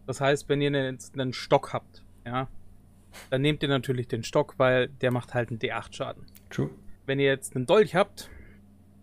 Das 0.06 0.20
heißt, 0.20 0.48
wenn 0.48 0.60
ihr 0.60 0.70
jetzt 0.70 1.14
einen 1.14 1.32
Stock 1.32 1.72
habt, 1.72 2.04
ja, 2.26 2.48
dann 3.30 3.42
nehmt 3.42 3.62
ihr 3.62 3.68
natürlich 3.68 4.08
den 4.08 4.24
Stock, 4.24 4.54
weil 4.58 4.88
der 4.88 5.12
macht 5.12 5.34
halt 5.34 5.50
einen 5.50 5.58
D8 5.58 5.94
Schaden. 5.94 6.24
True. 6.50 6.70
Wenn 7.06 7.18
ihr 7.18 7.26
jetzt 7.26 7.54
einen 7.54 7.66
Dolch 7.66 7.94
habt, 7.94 8.28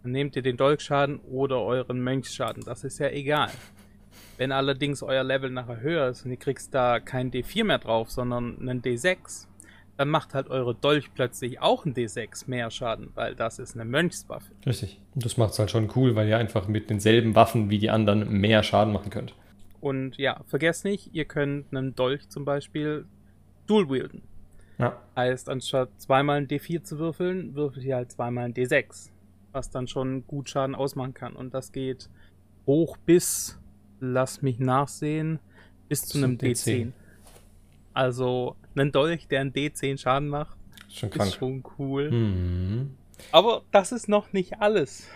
dann 0.04 0.12
nehmt 0.12 0.36
ihr 0.36 0.42
den 0.42 0.58
Dolchschaden 0.58 1.20
oder 1.20 1.62
euren 1.62 2.02
Mönchsschaden. 2.02 2.64
Das 2.66 2.84
ist 2.84 3.00
ja 3.00 3.10
egal. 3.10 3.52
Wenn 4.38 4.52
allerdings 4.52 5.04
euer 5.04 5.24
Level 5.24 5.50
nachher 5.50 5.82
höher 5.82 6.10
ist 6.10 6.26
und 6.26 6.32
ihr 6.32 6.38
kriegst 6.38 6.74
da 6.74 7.00
kein 7.00 7.32
D4 7.32 7.64
mehr 7.64 7.78
drauf, 7.78 8.10
sondern 8.10 8.58
einen 8.60 8.82
D6, 8.82 9.48
dann 9.98 10.10
macht 10.10 10.34
halt 10.34 10.50
eure 10.50 10.74
Dolch 10.74 11.14
plötzlich 11.14 11.62
auch 11.62 11.86
einen 11.86 11.94
D6 11.94 12.50
mehr 12.50 12.72
Schaden, 12.72 13.12
weil 13.14 13.36
das 13.36 13.60
ist 13.60 13.76
eine 13.76 13.86
Mönchswaffe. 13.86 14.52
Richtig. 14.66 15.00
Und 15.14 15.24
das 15.24 15.38
macht's 15.38 15.60
halt 15.60 15.70
schon 15.70 15.92
cool, 15.96 16.16
weil 16.16 16.28
ihr 16.28 16.38
einfach 16.38 16.68
mit 16.68 16.90
denselben 16.90 17.36
Waffen 17.36 17.70
wie 17.70 17.78
die 17.78 17.92
anderen 17.92 18.32
mehr 18.32 18.64
Schaden 18.64 18.94
machen 18.94 19.12
könnt. 19.12 19.36
Und 19.80 20.18
ja, 20.18 20.42
vergesst 20.48 20.86
nicht, 20.86 21.14
ihr 21.14 21.26
könnt 21.26 21.68
einen 21.72 21.96
Dolch 21.96 22.30
zum 22.30 22.46
Beispiel 22.46 23.06
dual 23.68 23.90
wielden. 23.90 24.24
Ja. 24.78 25.00
Heißt, 25.16 25.50
anstatt 25.50 25.90
zweimal 25.98 26.38
ein 26.38 26.48
D4 26.48 26.84
zu 26.84 26.98
würfeln, 26.98 27.54
würfelt 27.54 27.86
ihr 27.86 27.96
halt 27.96 28.12
zweimal 28.12 28.46
ein 28.46 28.54
D6. 28.54 29.10
Was 29.52 29.70
dann 29.70 29.88
schon 29.88 30.26
gut 30.28 30.50
Schaden 30.50 30.76
ausmachen 30.76 31.14
kann. 31.14 31.34
Und 31.34 31.54
das 31.54 31.72
geht 31.72 32.10
hoch 32.66 32.98
bis, 32.98 33.60
lass 34.00 34.42
mich 34.42 34.60
nachsehen, 34.60 35.40
bis 35.90 36.04
zu 36.04 36.18
einem 36.18 36.38
D10. 36.38 36.66
D10. 36.66 36.92
Also, 37.94 38.56
ein 38.76 38.92
Dolch, 38.92 39.28
der 39.28 39.42
ein 39.42 39.52
D10 39.52 39.98
Schaden 39.98 40.30
macht, 40.30 40.58
Schon 40.94 41.10
krank. 41.10 41.30
Ist 41.30 41.38
schon 41.38 41.64
cool. 41.78 42.12
Mhm. 42.12 42.98
Aber 43.32 43.64
das 43.72 43.92
ist 43.92 44.10
noch 44.10 44.34
nicht 44.34 44.62
alles. 44.62 45.08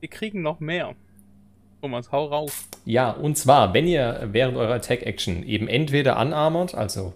Wir 0.00 0.08
kriegen 0.08 0.42
noch 0.42 0.60
mehr. 0.60 0.94
Thomas, 1.80 2.10
hau 2.10 2.26
raus. 2.26 2.68
Ja, 2.84 3.10
und 3.10 3.36
zwar, 3.36 3.74
wenn 3.74 3.86
ihr 3.86 4.28
während 4.32 4.56
eurer 4.56 4.74
Attack-Action 4.74 5.42
eben 5.44 5.68
entweder 5.68 6.16
anarmert, 6.16 6.74
also 6.74 7.12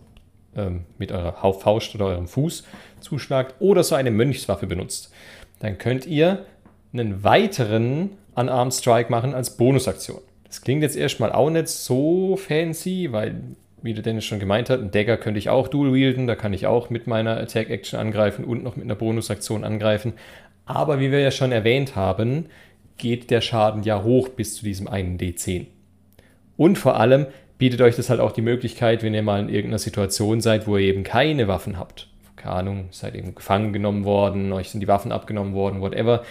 ähm, 0.55 0.85
mit 0.99 1.11
eurer 1.11 1.33
Faust 1.33 1.95
oder 1.95 2.07
eurem 2.07 2.29
Fuß 2.29 2.65
zuschlagt, 3.01 3.57
oder 3.61 3.83
so 3.83 3.95
eine 3.95 4.11
Mönchswaffe 4.11 4.67
benutzt, 4.67 5.13
dann 5.61 5.79
könnt 5.79 6.07
ihr 6.07 6.45
einen 6.93 7.25
weiteren 7.25 8.11
Unarmed 8.35 8.75
Strike 8.75 9.11
machen 9.11 9.35
als 9.35 9.57
Bonusaktion. 9.57 10.21
Das 10.45 10.61
klingt 10.61 10.83
jetzt 10.83 10.97
erstmal 10.97 11.33
auch 11.33 11.51
nicht 11.51 11.69
so 11.69 12.37
fancy, 12.37 13.09
weil, 13.11 13.41
wie 13.83 13.95
der 13.95 14.03
Dennis 14.03 14.25
schon 14.25 14.39
gemeint 14.39 14.69
hat, 14.69 14.81
einen 14.81 14.91
Dagger 14.91 15.17
könnte 15.17 15.39
ich 15.39 15.49
auch 15.49 15.69
dual 15.69 15.95
wielden, 15.95 16.27
da 16.27 16.35
kann 16.35 16.53
ich 16.53 16.67
auch 16.67 16.91
mit 16.91 17.07
meiner 17.07 17.39
Attack-Action 17.39 17.99
angreifen 17.99 18.45
und 18.45 18.63
noch 18.63 18.77
mit 18.77 18.85
einer 18.85 18.95
Bonusaktion 18.95 19.65
angreifen. 19.65 20.13
Aber 20.67 21.01
wie 21.01 21.11
wir 21.11 21.21
ja 21.21 21.31
schon 21.31 21.53
erwähnt 21.53 21.97
haben, 21.97 22.47
geht 22.99 23.31
der 23.31 23.41
Schaden 23.41 23.83
ja 23.83 24.03
hoch 24.03 24.29
bis 24.29 24.57
zu 24.57 24.65
diesem 24.65 24.89
einen 24.89 25.19
D10. 25.19 25.67
Und 26.57 26.77
vor 26.77 27.01
allem 27.01 27.27
bietet 27.59 27.81
euch 27.81 27.97
das 27.97 28.11
halt 28.11 28.21
auch 28.21 28.33
die 28.33 28.43
Möglichkeit, 28.43 29.03
wenn 29.03 29.15
ihr 29.15 29.23
mal 29.23 29.41
in 29.41 29.49
irgendeiner 29.49 29.79
Situation 29.79 30.41
seid, 30.41 30.67
wo 30.67 30.77
ihr 30.77 30.87
eben 30.87 31.03
keine 31.03 31.49
Waffen 31.49 31.79
habt. 31.79 32.09
Keine 32.37 32.55
Ahnung, 32.57 32.89
seid 32.91 33.15
eben 33.15 33.35
gefangen 33.35 33.73
genommen 33.73 34.05
worden, 34.05 34.53
euch 34.53 34.69
sind 34.71 34.81
die 34.81 34.89
Waffen 34.89 35.13
abgenommen 35.13 35.55
worden, 35.55 35.81
whatever. 35.81 36.25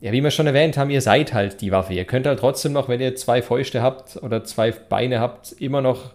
Ja, 0.00 0.12
wie 0.12 0.22
wir 0.22 0.30
schon 0.30 0.46
erwähnt 0.46 0.76
haben, 0.76 0.90
ihr 0.90 1.00
seid 1.00 1.32
halt 1.32 1.60
die 1.60 1.72
Waffe. 1.72 1.94
Ihr 1.94 2.04
könnt 2.04 2.26
halt 2.26 2.38
trotzdem 2.38 2.72
noch, 2.72 2.88
wenn 2.88 3.00
ihr 3.00 3.14
zwei 3.16 3.40
Fäuste 3.40 3.82
habt 3.82 4.22
oder 4.22 4.44
zwei 4.44 4.70
Beine 4.70 5.20
habt, 5.20 5.52
immer 5.52 5.80
noch 5.80 6.12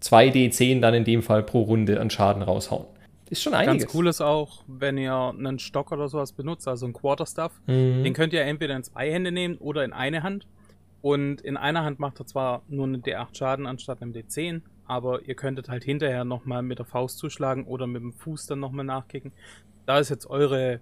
2 0.00 0.28
D10 0.28 0.80
dann 0.80 0.94
in 0.94 1.04
dem 1.04 1.22
Fall 1.22 1.42
pro 1.42 1.62
Runde 1.62 2.00
an 2.00 2.10
Schaden 2.10 2.42
raushauen. 2.42 2.86
Ist 3.30 3.42
schon 3.42 3.54
einiges. 3.54 3.84
Ganz 3.84 3.94
cool 3.94 4.06
ist 4.06 4.20
auch, 4.20 4.62
wenn 4.66 4.96
ihr 4.96 5.14
einen 5.14 5.58
Stock 5.58 5.92
oder 5.92 6.08
sowas 6.08 6.32
benutzt, 6.32 6.66
also 6.68 6.86
einen 6.86 6.94
Quarterstaff. 6.94 7.52
Mhm. 7.66 8.04
Den 8.04 8.12
könnt 8.14 8.32
ihr 8.32 8.42
entweder 8.42 8.76
in 8.76 8.84
zwei 8.84 9.10
Hände 9.10 9.32
nehmen 9.32 9.56
oder 9.58 9.84
in 9.84 9.92
eine 9.92 10.22
Hand. 10.22 10.46
Und 11.00 11.40
in 11.42 11.56
einer 11.56 11.84
Hand 11.84 12.00
macht 12.00 12.20
er 12.20 12.26
zwar 12.26 12.62
nur 12.68 12.86
einen 12.86 13.02
D8 13.02 13.36
Schaden 13.36 13.66
anstatt 13.66 14.02
einem 14.02 14.12
D10, 14.12 14.62
aber 14.86 15.22
ihr 15.26 15.34
könntet 15.34 15.68
halt 15.68 15.84
hinterher 15.84 16.24
nochmal 16.24 16.62
mit 16.62 16.78
der 16.78 16.86
Faust 16.86 17.18
zuschlagen 17.18 17.64
oder 17.64 17.86
mit 17.86 18.02
dem 18.02 18.12
Fuß 18.12 18.46
dann 18.46 18.60
nochmal 18.60 18.84
nachkicken. 18.84 19.32
Da 19.86 19.98
ist 19.98 20.08
jetzt 20.08 20.28
eure 20.28 20.80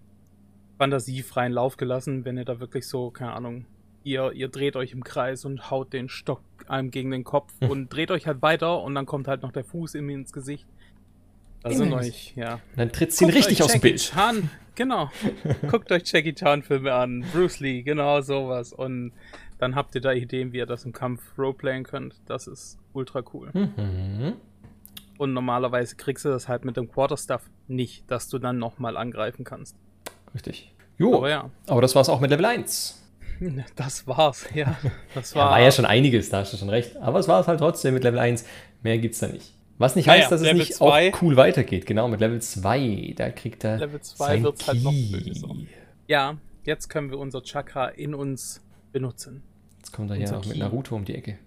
Fantasie 0.78 1.22
freien 1.22 1.52
Lauf 1.52 1.76
gelassen, 1.76 2.24
wenn 2.24 2.36
ihr 2.36 2.44
da 2.44 2.60
wirklich 2.60 2.86
so, 2.86 3.10
keine 3.10 3.32
Ahnung, 3.32 3.66
ihr, 4.04 4.32
ihr 4.32 4.48
dreht 4.48 4.76
euch 4.76 4.92
im 4.92 5.04
Kreis 5.04 5.44
und 5.44 5.70
haut 5.70 5.92
den 5.92 6.08
Stock 6.08 6.40
einem 6.68 6.90
gegen 6.90 7.10
den 7.10 7.24
Kopf 7.24 7.52
hm. 7.60 7.70
und 7.70 7.88
dreht 7.88 8.10
euch 8.10 8.26
halt 8.26 8.42
weiter 8.42 8.82
und 8.82 8.94
dann 8.94 9.06
kommt 9.06 9.28
halt 9.28 9.42
noch 9.42 9.52
der 9.52 9.64
Fuß 9.64 9.94
ihm 9.94 10.08
ins 10.10 10.32
Gesicht. 10.32 10.66
Da 11.62 11.72
sind 11.72 11.92
euch, 11.92 12.32
ja. 12.36 12.60
Dann 12.76 12.92
tritt 12.92 13.20
ihn 13.20 13.30
richtig 13.30 13.62
aus 13.62 13.72
dem 13.72 13.80
Bild. 13.80 13.98
Chan, 13.98 14.50
genau. 14.76 15.10
Guckt 15.70 15.90
euch 15.90 16.02
Jackie 16.06 16.34
Chan 16.34 16.62
Filme 16.62 16.92
an, 16.92 17.24
Bruce 17.32 17.58
Lee, 17.58 17.82
genau 17.82 18.20
sowas. 18.20 18.72
Und 18.72 19.12
dann 19.58 19.74
habt 19.74 19.94
ihr 19.96 20.00
da 20.00 20.12
Ideen, 20.12 20.52
wie 20.52 20.58
ihr 20.58 20.66
das 20.66 20.84
im 20.84 20.92
Kampf 20.92 21.20
roleplayen 21.36 21.82
könnt. 21.82 22.20
Das 22.26 22.46
ist 22.46 22.78
ultra 22.92 23.24
cool. 23.32 23.50
Mhm. 23.52 24.34
Und 25.18 25.32
normalerweise 25.32 25.96
kriegst 25.96 26.24
du 26.24 26.28
das 26.28 26.46
halt 26.46 26.64
mit 26.64 26.76
dem 26.76 26.88
Quarterstaff 26.88 27.42
nicht, 27.66 28.08
dass 28.10 28.28
du 28.28 28.38
dann 28.38 28.58
nochmal 28.58 28.96
angreifen 28.96 29.44
kannst. 29.44 29.76
Richtig. 30.36 30.70
Jo, 30.98 31.16
aber, 31.16 31.30
ja. 31.30 31.50
aber 31.66 31.80
das 31.80 31.94
war's 31.94 32.10
auch 32.10 32.20
mit 32.20 32.30
Level 32.30 32.44
1. 32.44 33.02
Das 33.76 34.06
war's, 34.06 34.46
ja. 34.54 34.76
Das 35.14 35.34
war, 35.34 35.44
ja, 35.46 35.50
war 35.50 35.60
ja 35.60 35.70
schon 35.70 35.84
einiges, 35.84 36.30
da 36.30 36.38
hast 36.38 36.52
du 36.52 36.56
schon 36.56 36.70
recht. 36.70 36.96
Aber 36.96 37.18
es 37.18 37.28
war 37.28 37.40
es 37.40 37.46
halt 37.46 37.58
trotzdem 37.58 37.94
mit 37.94 38.02
Level 38.02 38.18
1. 38.18 38.44
Mehr 38.82 38.98
gibt's 38.98 39.18
da 39.18 39.28
nicht. 39.28 39.52
Was 39.78 39.94
nicht 39.94 40.08
heißt, 40.08 40.32
dass 40.32 40.40
Level 40.40 40.62
es 40.62 40.68
nicht 40.68 40.78
zwei. 40.78 41.12
auch 41.12 41.22
cool 41.22 41.36
weitergeht. 41.36 41.84
Genau, 41.86 42.08
mit 42.08 42.20
Level 42.20 42.40
2, 42.40 43.14
da 43.16 43.30
kriegt 43.30 43.64
er. 43.64 43.78
Level 43.78 44.00
2 44.00 44.42
wird 44.42 44.66
halt 44.66 44.82
noch 44.82 44.92
böser. 44.92 45.54
Ja, 46.06 46.38
jetzt 46.64 46.88
können 46.88 47.10
wir 47.10 47.18
unser 47.18 47.42
Chakra 47.42 47.88
in 47.88 48.14
uns 48.14 48.62
benutzen. 48.92 49.42
Jetzt 49.78 49.92
kommt 49.92 50.10
er 50.10 50.16
ja 50.16 50.36
auch 50.36 50.46
mit 50.46 50.56
Naruto 50.56 50.96
um 50.96 51.04
die 51.04 51.14
Ecke. 51.14 51.38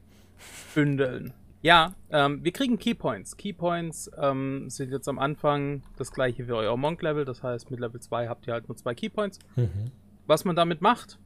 Bündeln. 0.76 1.34
Ja, 1.62 1.94
ähm, 2.10 2.44
wir 2.44 2.54
kriegen 2.54 2.80
Keypoints. 2.80 3.36
Keypoints 3.36 4.10
ähm, 4.18 4.70
sind 4.70 4.92
jetzt 4.92 5.10
am 5.10 5.20
Anfang 5.20 5.84
das 5.98 6.12
gleiche 6.12 6.48
wie 6.48 6.54
euer 6.54 6.78
Monk-Level. 6.78 7.26
Das 7.26 7.44
heißt, 7.44 7.70
mit 7.70 7.82
Level 7.82 8.00
2 8.00 8.30
habt 8.30 8.48
ihr 8.48 8.54
halt 8.54 8.70
nur 8.70 8.78
zwei 8.78 8.96
Keypoints. 8.96 9.40
Mhm. 9.58 9.92
Was 10.26 10.46
man 10.46 10.56
damit 10.56 10.82
macht, 10.82 11.20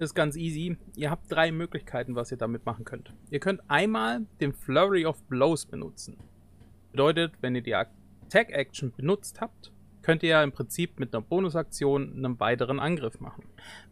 ist 0.00 0.14
ganz 0.14 0.36
easy. 0.36 0.76
Ihr 0.96 1.10
habt 1.10 1.30
drei 1.30 1.52
Möglichkeiten, 1.52 2.16
was 2.16 2.32
ihr 2.32 2.36
damit 2.36 2.66
machen 2.66 2.84
könnt. 2.84 3.12
Ihr 3.30 3.38
könnt 3.38 3.62
einmal 3.68 4.26
den 4.40 4.52
Flurry 4.52 5.06
of 5.06 5.22
Blows 5.24 5.66
benutzen. 5.66 6.16
Bedeutet, 6.90 7.34
wenn 7.40 7.54
ihr 7.54 7.62
die 7.62 7.74
Attack-Action 7.74 8.92
benutzt 8.96 9.40
habt, 9.40 9.70
könnt 10.02 10.24
ihr 10.24 10.30
ja 10.30 10.42
im 10.42 10.52
Prinzip 10.52 10.98
mit 10.98 11.14
einer 11.14 11.22
Bonusaktion 11.22 12.12
einen 12.12 12.40
weiteren 12.40 12.80
Angriff 12.80 13.20
machen. 13.20 13.44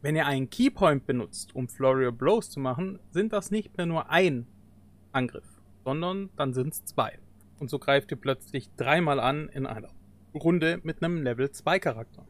Wenn 0.03 0.17
ihr 0.17 0.27
einen 0.27 0.51
Keypoint 0.51 1.07
benutzt, 1.07 1.55
um 1.55 1.69
Flurry 1.69 2.07
of 2.07 2.19
Blows 2.19 2.51
zu 2.51 2.59
machen, 2.59 2.99
sind 3.11 3.33
das 3.33 3.53
nicht 3.53 3.77
mehr 3.77 3.87
nur 3.87 4.11
ein 4.11 4.47
Angriff 5.13 5.54
sondern 5.85 6.31
dann 6.37 6.53
sind 6.55 6.73
es 6.73 6.85
zwei. 6.85 7.19
Und 7.59 7.71
so 7.71 7.79
greift 7.79 8.11
ihr 8.11 8.17
plötzlich 8.17 8.69
dreimal 8.77 9.21
an 9.21 9.49
in 9.49 9.67
einer 9.67 9.89
Runde 10.35 10.81
mit 10.83 11.03
einem 11.03 11.23
Level 11.23 11.51
2 11.51 11.79
Charakter. 11.79 12.25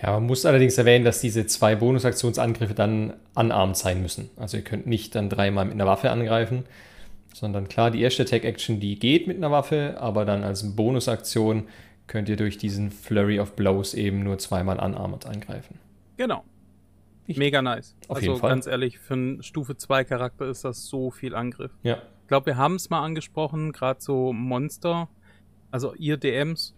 Ja, 0.00 0.12
man 0.12 0.24
muss 0.24 0.46
allerdings 0.46 0.78
erwähnen, 0.78 1.04
dass 1.04 1.20
diese 1.20 1.46
zwei 1.46 1.74
Bonusaktionsangriffe 1.74 2.74
dann 2.74 3.14
anarmt 3.34 3.76
sein 3.76 4.00
müssen. 4.00 4.30
Also 4.36 4.56
ihr 4.56 4.62
könnt 4.62 4.86
nicht 4.86 5.14
dann 5.16 5.28
dreimal 5.28 5.64
mit 5.64 5.74
einer 5.74 5.86
Waffe 5.86 6.10
angreifen, 6.10 6.64
sondern 7.34 7.68
klar, 7.68 7.90
die 7.90 8.00
erste 8.00 8.22
Attack-Action, 8.22 8.78
die 8.78 8.98
geht 8.98 9.26
mit 9.26 9.38
einer 9.38 9.50
Waffe, 9.50 9.96
aber 9.98 10.24
dann 10.24 10.44
als 10.44 10.76
Bonusaktion 10.76 11.66
könnt 12.06 12.28
ihr 12.28 12.36
durch 12.36 12.58
diesen 12.58 12.92
Flurry 12.92 13.40
of 13.40 13.56
Blows 13.56 13.94
eben 13.94 14.22
nur 14.22 14.38
zweimal 14.38 14.78
unarmed 14.78 15.26
angreifen. 15.26 15.80
Genau. 16.16 16.44
Mega 17.26 17.60
nice. 17.60 17.94
Auf 18.06 18.16
also 18.16 18.30
jeden 18.30 18.40
Fall. 18.40 18.50
ganz 18.50 18.66
ehrlich, 18.66 18.98
für 18.98 19.14
einen 19.14 19.42
Stufe 19.42 19.76
2 19.76 20.04
Charakter 20.04 20.46
ist 20.46 20.64
das 20.64 20.86
so 20.86 21.10
viel 21.10 21.34
Angriff. 21.34 21.72
Ja, 21.82 22.00
glaube, 22.28 22.46
wir 22.46 22.56
haben 22.56 22.76
es 22.76 22.90
mal 22.90 23.02
angesprochen, 23.02 23.72
gerade 23.72 24.00
so 24.00 24.32
Monster, 24.32 25.08
also 25.70 25.94
ihr 25.94 26.16
DMs, 26.16 26.74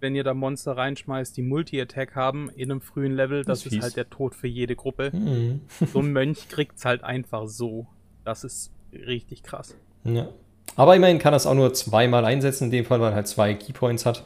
wenn 0.00 0.14
ihr 0.14 0.24
da 0.24 0.34
Monster 0.34 0.76
reinschmeißt, 0.76 1.36
die 1.36 1.42
Multi-Attack 1.42 2.14
haben 2.14 2.50
in 2.50 2.70
einem 2.70 2.80
frühen 2.80 3.14
Level, 3.14 3.44
das, 3.44 3.64
das 3.64 3.72
ist, 3.72 3.82
halt 3.82 3.96
der 3.96 4.10
Tod 4.10 4.34
für 4.34 4.46
jede 4.46 4.76
Gruppe. 4.76 5.10
Mhm. 5.12 5.62
so 5.92 6.00
ein 6.00 6.12
Mönch 6.12 6.48
kriegt 6.48 6.78
es 6.78 6.84
halt 6.84 7.02
einfach 7.02 7.46
so. 7.46 7.86
Das 8.24 8.44
ist 8.44 8.70
richtig 8.92 9.42
krass. 9.42 9.74
Ja. 10.04 10.28
Aber 10.76 10.94
immerhin 10.94 11.18
kann 11.18 11.34
es 11.34 11.46
auch 11.46 11.54
nur 11.54 11.74
zweimal 11.74 12.24
einsetzen, 12.24 12.64
in 12.64 12.70
dem 12.70 12.84
Fall, 12.84 13.00
weil 13.00 13.12
er 13.12 13.16
halt 13.16 13.26
zwei 13.26 13.54
Keypoints 13.54 14.06
hat. 14.06 14.24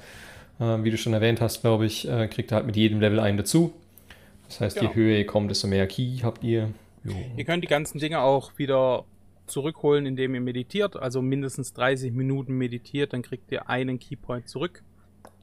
Äh, 0.61 0.85
wie 0.85 0.91
du 0.91 0.99
schon 0.99 1.14
erwähnt 1.14 1.41
hast, 1.41 1.62
glaube 1.62 1.87
ich, 1.87 2.09
äh, 2.09 2.29
kriegt 2.29 2.52
er 2.52 2.57
halt 2.57 2.67
mit 2.67 2.76
jedem 2.76 3.00
Level 3.00 3.21
einen 3.21 3.38
dazu. 3.38 3.73
Das 4.49 4.61
heißt, 4.61 4.79
genau. 4.79 4.91
je 4.91 4.97
höher 4.97 5.19
ihr 5.19 5.26
kommt, 5.26 5.50
desto 5.50 5.67
mehr 5.67 5.87
Key 5.87 6.19
habt 6.23 6.45
ihr. 6.45 6.69
Jo. 7.05 7.14
Ihr 7.37 7.45
könnt 7.45 7.64
die 7.64 7.69
ganzen 7.69 7.99
Dinge 7.99 8.21
auch 8.21 8.59
wieder 8.59 9.05
zurückholen, 9.52 10.06
indem 10.06 10.35
ihr 10.35 10.40
meditiert, 10.40 10.97
also 10.97 11.23
mindestens 11.23 11.73
30 11.75 12.12
Minuten 12.12 12.54
meditiert, 12.54 13.12
dann 13.12 13.23
kriegt 13.23 13.52
ihr 13.52 13.68
einen 13.68 13.99
Keypoint 13.99 14.49
zurück. 14.49 14.82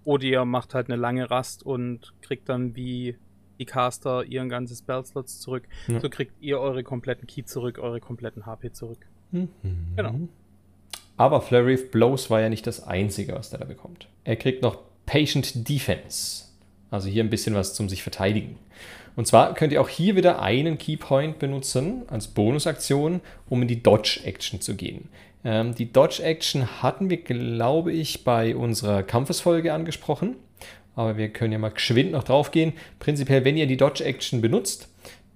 Oder 0.03 0.23
ihr 0.23 0.45
macht 0.45 0.73
halt 0.73 0.89
eine 0.89 0.99
lange 0.99 1.29
Rast 1.29 1.63
und 1.63 2.13
kriegt 2.21 2.49
dann 2.49 2.75
wie 2.75 3.15
die 3.59 3.65
Caster 3.65 4.23
ihren 4.23 4.49
ganzen 4.49 4.75
Spellslots 4.75 5.39
zurück. 5.39 5.67
Ja. 5.87 5.99
So 5.99 6.09
kriegt 6.09 6.41
ihr 6.41 6.59
eure 6.59 6.83
kompletten 6.83 7.27
Key 7.27 7.43
zurück, 7.43 7.77
eure 7.77 7.99
kompletten 7.99 8.45
HP 8.45 8.71
zurück. 8.71 9.05
Mhm. 9.31 9.49
Genau. 9.95 10.15
Aber 11.17 11.41
Flurry 11.41 11.75
of 11.75 11.91
Blows 11.91 12.29
war 12.29 12.39
ja 12.39 12.49
nicht 12.49 12.65
das 12.65 12.81
Einzige, 12.81 13.33
was 13.33 13.49
der 13.49 13.59
da 13.59 13.65
bekommt. 13.65 14.07
Er 14.23 14.37
kriegt 14.37 14.61
noch 14.63 14.79
Patient 15.05 15.67
Defense. 15.67 16.45
Also 16.91 17.09
hier 17.09 17.23
ein 17.23 17.29
bisschen 17.29 17.53
was 17.53 17.73
zum 17.73 17.89
sich 17.89 18.01
verteidigen. 18.01 18.57
Und 19.19 19.25
zwar 19.25 19.53
könnt 19.53 19.73
ihr 19.73 19.81
auch 19.81 19.89
hier 19.89 20.15
wieder 20.15 20.41
einen 20.41 20.77
Keypoint 20.77 21.39
benutzen 21.39 22.03
als 22.07 22.27
Bonusaktion, 22.27 23.19
um 23.49 23.61
in 23.61 23.67
die 23.67 23.83
Dodge-Action 23.83 24.61
zu 24.61 24.77
gehen. 24.77 25.09
Ähm, 25.43 25.75
die 25.75 25.91
Dodge-Action 25.91 26.81
hatten 26.81 27.09
wir, 27.09 27.17
glaube 27.17 27.91
ich, 27.91 28.23
bei 28.23 28.55
unserer 28.55 29.03
Kampfesfolge 29.03 29.73
angesprochen. 29.73 30.37
Aber 30.95 31.17
wir 31.17 31.27
können 31.27 31.51
ja 31.51 31.59
mal 31.59 31.67
geschwind 31.67 32.13
noch 32.13 32.23
drauf 32.23 32.51
gehen. 32.51 32.71
Prinzipiell, 32.99 33.43
wenn 33.43 33.57
ihr 33.57 33.67
die 33.67 33.75
Dodge-Action 33.75 34.39
benutzt, 34.39 34.87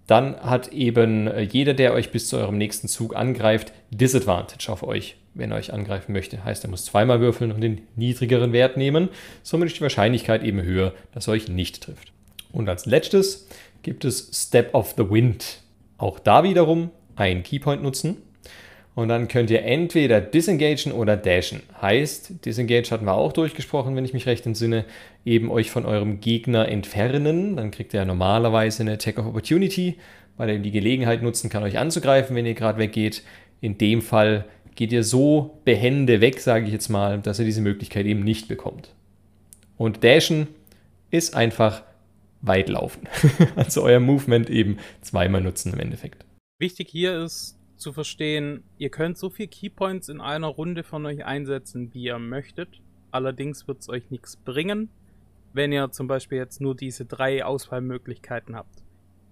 dann 0.08 0.38
hat 0.40 0.70
eben 0.70 1.28
äh, 1.28 1.42
jeder, 1.42 1.74
der 1.74 1.92
euch 1.94 2.10
bis 2.10 2.30
zu 2.30 2.38
eurem 2.38 2.58
nächsten 2.58 2.88
Zug 2.88 3.18
angreift, 3.18 3.74
Disadvantage 3.90 4.72
auf 4.72 4.84
euch, 4.84 5.18
wenn 5.34 5.52
er 5.52 5.58
euch 5.58 5.74
angreifen 5.74 6.14
möchte. 6.14 6.46
Heißt, 6.46 6.64
er 6.64 6.70
muss 6.70 6.86
zweimal 6.86 7.20
würfeln 7.20 7.52
und 7.52 7.60
den 7.60 7.82
niedrigeren 7.98 8.54
Wert 8.54 8.78
nehmen. 8.78 9.10
Somit 9.42 9.68
ist 9.68 9.76
die 9.76 9.82
Wahrscheinlichkeit 9.82 10.42
eben 10.42 10.62
höher, 10.62 10.94
dass 11.14 11.28
er 11.28 11.34
euch 11.34 11.50
nicht 11.50 11.84
trifft. 11.84 12.14
Und 12.54 12.70
als 12.70 12.86
letztes 12.86 13.48
gibt 13.84 14.06
es 14.06 14.32
Step 14.34 14.74
of 14.74 14.96
the 14.98 15.10
Wind. 15.10 15.60
Auch 15.98 16.20
da 16.20 16.44
wiederum 16.44 16.90
einen 17.16 17.44
Keypoint 17.44 17.84
nutzen. 17.84 18.18
Und 18.96 19.08
dann 19.08 19.28
könnt 19.28 19.50
ihr 19.50 19.64
entweder 19.64 20.22
disengagen 20.22 20.92
oder 20.92 21.18
dashen. 21.18 21.64
Heißt, 21.82 22.46
disengage 22.46 22.92
hatten 22.92 23.06
wir 23.06 23.14
auch 23.14 23.34
durchgesprochen, 23.34 23.96
wenn 23.96 24.06
ich 24.06 24.14
mich 24.14 24.28
recht 24.28 24.46
entsinne, 24.46 24.86
eben 25.26 25.50
euch 25.50 25.72
von 25.72 25.86
eurem 25.86 26.20
Gegner 26.20 26.70
entfernen. 26.70 27.56
Dann 27.56 27.72
kriegt 27.72 27.94
ihr 27.94 28.06
normalerweise 28.06 28.84
eine 28.84 28.94
Attack 28.94 29.18
of 29.18 29.26
Opportunity, 29.26 29.98
weil 30.38 30.50
er 30.50 30.60
die 30.60 30.72
Gelegenheit 30.72 31.24
nutzen 31.24 31.50
kann, 31.50 31.64
euch 31.64 31.80
anzugreifen, 31.80 32.36
wenn 32.36 32.46
ihr 32.46 32.54
gerade 32.54 32.78
weggeht. 32.78 33.24
In 33.62 33.80
dem 33.80 34.02
Fall 34.02 34.46
geht 34.76 34.92
ihr 34.92 35.04
so 35.04 35.60
behende 35.66 36.22
weg, 36.22 36.40
sage 36.40 36.68
ich 36.68 36.72
jetzt 36.72 36.90
mal, 36.90 37.20
dass 37.20 37.40
ihr 37.40 37.46
diese 37.46 37.62
Möglichkeit 37.62 38.06
eben 38.06 38.24
nicht 38.24 38.48
bekommt. 38.48 38.90
Und 39.78 40.04
dashen 40.04 40.48
ist 41.10 41.36
einfach 41.36 41.84
weit 42.44 42.70
laufen. 42.70 43.08
also 43.56 43.82
euer 43.82 44.00
Movement 44.00 44.50
eben 44.50 44.78
zweimal 45.02 45.42
nutzen 45.42 45.74
im 45.74 45.80
Endeffekt. 45.80 46.26
Wichtig 46.60 46.90
hier 46.90 47.24
ist 47.24 47.58
zu 47.78 47.92
verstehen, 47.92 48.64
ihr 48.78 48.90
könnt 48.90 49.18
so 49.18 49.30
viel 49.30 49.48
Keypoints 49.48 50.10
in 50.10 50.22
einer 50.22 50.48
Runde 50.48 50.84
von 50.84 51.06
euch 51.06 51.26
einsetzen, 51.26 51.94
wie 51.94 52.04
ihr 52.04 52.20
möchtet. 52.20 52.82
Allerdings 53.12 53.68
wird 53.68 53.80
es 53.80 53.90
euch 53.90 54.10
nichts 54.12 54.38
bringen, 54.38 54.90
wenn 55.54 55.72
ihr 55.72 55.92
zum 55.92 56.08
Beispiel 56.08 56.38
jetzt 56.38 56.62
nur 56.62 56.76
diese 56.76 57.06
drei 57.06 57.44
Auswahlmöglichkeiten 57.44 58.56
habt. 58.56 58.83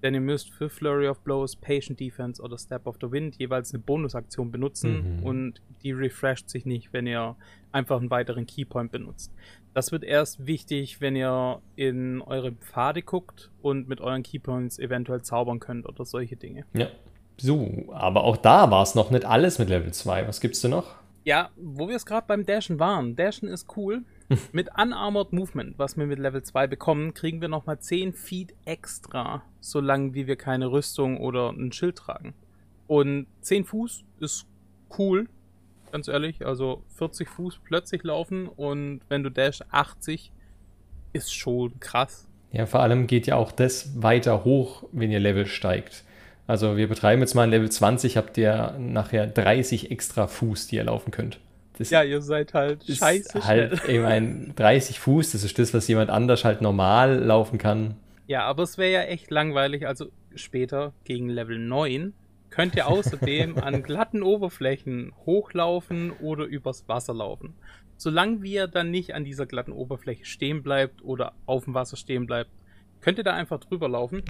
Denn 0.02 0.14
ihr 0.14 0.22
müsst 0.22 0.50
für 0.52 0.70
Flurry 0.70 1.08
of 1.08 1.20
Blows, 1.22 1.56
Patient 1.56 2.00
Defense 2.00 2.42
oder 2.42 2.58
Step 2.58 2.88
of 2.88 2.98
the 3.02 3.12
Wind 3.12 3.36
jeweils 3.38 3.74
eine 3.74 3.84
Bonusaktion 3.84 4.52
benutzen 4.52 5.18
mhm. 5.18 5.24
und 5.24 5.62
die 5.84 5.92
refresht 5.92 6.50
sich 6.50 6.66
nicht, 6.66 6.92
wenn 6.94 7.06
ihr 7.06 7.36
einfach 7.72 8.00
einen 8.00 8.10
weiteren 8.10 8.46
Keypoint 8.46 8.92
benutzt. 8.92 9.32
Das 9.74 9.92
wird 9.92 10.04
erst 10.04 10.46
wichtig, 10.46 11.02
wenn 11.02 11.16
ihr 11.16 11.62
in 11.76 12.22
eure 12.22 12.52
Pfade 12.52 13.02
guckt 13.02 13.52
und 13.62 13.88
mit 13.88 14.02
euren 14.02 14.24
Keypoints 14.24 14.80
eventuell 14.80 15.22
zaubern 15.22 15.60
könnt 15.60 15.88
oder 15.88 16.04
solche 16.06 16.36
Dinge. 16.36 16.66
Ja. 16.74 16.88
So, 17.38 17.88
aber 17.92 18.24
auch 18.24 18.38
da 18.38 18.70
war 18.70 18.84
es 18.84 18.94
noch 18.94 19.10
nicht 19.10 19.26
alles 19.26 19.58
mit 19.58 19.70
Level 19.70 19.92
2. 19.92 20.28
Was 20.28 20.42
gibt's 20.42 20.62
denn 20.62 20.72
noch? 20.72 20.96
Ja, 21.24 21.50
wo 21.56 21.88
wir 21.88 21.96
es 21.96 22.06
gerade 22.06 22.26
beim 22.28 22.46
Dashen 22.46 22.80
waren. 22.80 23.16
Dashen 23.16 23.48
ist 23.48 23.76
cool. 23.78 24.04
mit 24.52 24.70
Unarmored 24.78 25.34
Movement, 25.34 25.78
was 25.78 25.98
wir 25.98 26.06
mit 26.06 26.20
Level 26.20 26.44
2 26.44 26.68
bekommen, 26.68 27.14
kriegen 27.14 27.42
wir 27.42 27.48
nochmal 27.48 27.80
10 27.80 28.14
Feet 28.14 28.54
extra, 28.66 29.44
solange 29.60 30.14
wie 30.14 30.28
wir 30.28 30.36
keine 30.36 30.72
Rüstung 30.72 31.20
oder 31.20 31.50
ein 31.50 31.72
Schild 31.72 31.98
tragen. 31.98 32.34
Und 32.88 33.28
10 33.42 33.66
Fuß 33.66 34.04
ist 34.20 34.48
cool, 34.98 35.28
ganz 35.92 36.08
ehrlich. 36.08 36.46
Also 36.46 36.84
40 36.96 37.30
Fuß 37.30 37.60
plötzlich 37.64 38.04
laufen 38.04 38.48
und 38.48 39.02
wenn 39.10 39.24
du 39.24 39.30
dash 39.30 39.62
80, 39.72 40.32
ist 41.14 41.34
schon 41.34 41.80
krass. 41.80 42.28
Ja, 42.52 42.66
vor 42.66 42.82
allem 42.82 43.08
geht 43.08 43.28
ja 43.28 43.36
auch 43.36 43.52
das 43.52 44.02
weiter 44.02 44.44
hoch, 44.44 44.84
wenn 44.92 45.12
ihr 45.12 45.20
Level 45.20 45.46
steigt. 45.46 46.04
Also 46.48 46.76
wir 46.76 46.90
betreiben 46.90 47.22
jetzt 47.22 47.34
mal 47.34 47.44
ein 47.44 47.50
Level 47.50 47.70
20, 47.70 48.18
habt 48.18 48.38
ihr 48.38 48.76
nachher 48.78 49.28
30 49.28 49.92
extra 49.92 50.28
Fuß, 50.28 50.68
die 50.68 50.76
ihr 50.76 50.84
laufen 50.84 51.12
könnt. 51.12 51.40
Das 51.82 51.90
ja, 51.90 52.04
ihr 52.04 52.22
seid 52.22 52.54
halt 52.54 52.84
scheiße 52.84 53.46
halt, 53.46 53.80
schnell. 53.80 53.96
Ich 53.96 54.02
meine, 54.02 54.54
30 54.56 55.00
Fuß, 55.00 55.32
das 55.32 55.44
ist 55.44 55.58
das, 55.60 55.74
was 55.74 55.88
jemand 55.88 56.10
anders 56.10 56.46
halt 56.46 56.62
normal 56.62 57.20
laufen 57.20 57.58
kann. 57.58 57.96
Ja, 58.28 58.44
aber 58.44 58.64
es 58.64 58.78
wäre 58.78 58.92
ja 58.92 59.02
echt 59.02 59.30
langweilig. 59.32 59.88
Also 59.88 60.08
später 60.36 60.94
gegen 61.04 61.30
Level 61.30 61.60
9 61.60 62.14
könnt 62.50 62.76
ihr 62.76 62.88
außerdem 62.88 63.58
an 63.58 63.84
glatten 63.84 64.24
Oberflächen 64.24 65.14
hochlaufen 65.26 66.12
oder 66.12 66.46
übers 66.46 66.88
Wasser 66.88 67.14
laufen. 67.14 67.56
Solange 67.98 68.42
wir 68.42 68.68
dann 68.68 68.90
nicht 68.90 69.14
an 69.14 69.26
dieser 69.26 69.46
glatten 69.46 69.72
Oberfläche 69.72 70.26
stehen 70.26 70.64
bleibt 70.64 71.04
oder 71.04 71.34
auf 71.46 71.66
dem 71.66 71.74
Wasser 71.74 71.98
stehen 71.98 72.26
bleibt, 72.26 72.52
könnt 73.00 73.18
ihr 73.18 73.24
da 73.24 73.34
einfach 73.34 73.60
drüber 73.60 73.90
laufen. 73.90 74.24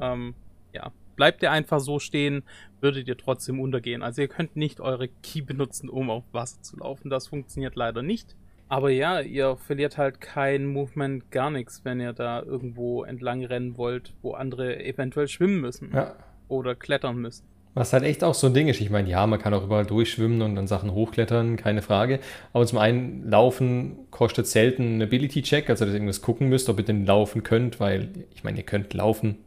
Ähm, 0.00 0.34
ja, 0.72 0.92
bleibt 1.18 1.42
ihr 1.42 1.50
einfach 1.50 1.80
so 1.80 1.98
stehen, 1.98 2.44
würdet 2.80 3.08
ihr 3.08 3.18
trotzdem 3.18 3.60
untergehen. 3.60 4.02
Also 4.02 4.22
ihr 4.22 4.28
könnt 4.28 4.56
nicht 4.56 4.80
eure 4.80 5.08
Key 5.08 5.42
benutzen, 5.42 5.90
um 5.90 6.08
auf 6.08 6.24
Wasser 6.32 6.62
zu 6.62 6.78
laufen. 6.78 7.10
Das 7.10 7.26
funktioniert 7.26 7.74
leider 7.74 8.02
nicht. 8.02 8.36
Aber 8.68 8.90
ja, 8.90 9.20
ihr 9.20 9.56
verliert 9.56 9.98
halt 9.98 10.20
kein 10.20 10.66
Movement, 10.66 11.30
gar 11.30 11.50
nichts, 11.50 11.84
wenn 11.84 12.00
ihr 12.00 12.12
da 12.12 12.40
irgendwo 12.42 13.02
entlang 13.02 13.44
rennen 13.44 13.76
wollt, 13.76 14.14
wo 14.22 14.32
andere 14.32 14.84
eventuell 14.84 15.26
schwimmen 15.26 15.60
müssen. 15.60 15.90
Ja. 15.92 16.14
Oder 16.46 16.74
klettern 16.74 17.16
müssen. 17.16 17.44
Was 17.74 17.92
halt 17.92 18.04
echt 18.04 18.22
auch 18.22 18.34
so 18.34 18.46
ein 18.46 18.54
Ding 18.54 18.68
ist. 18.68 18.80
Ich 18.80 18.90
meine, 18.90 19.08
ja, 19.08 19.26
man 19.26 19.40
kann 19.40 19.54
auch 19.54 19.64
überall 19.64 19.86
durchschwimmen 19.86 20.42
und 20.42 20.54
dann 20.54 20.66
Sachen 20.66 20.92
hochklettern, 20.92 21.56
keine 21.56 21.82
Frage. 21.82 22.20
Aber 22.52 22.64
zum 22.64 22.78
einen, 22.78 23.28
Laufen 23.28 23.98
kostet 24.10 24.46
selten 24.46 24.82
einen 24.82 25.02
Ability-Check, 25.02 25.68
also 25.68 25.84
dass 25.84 25.92
ihr 25.92 25.96
irgendwas 25.96 26.22
gucken 26.22 26.48
müsst, 26.48 26.68
ob 26.68 26.78
ihr 26.78 26.84
denn 26.84 27.06
laufen 27.06 27.42
könnt, 27.42 27.80
weil, 27.80 28.08
ich 28.34 28.44
meine, 28.44 28.58
ihr 28.58 28.64
könnt 28.64 28.94
laufen, 28.94 29.38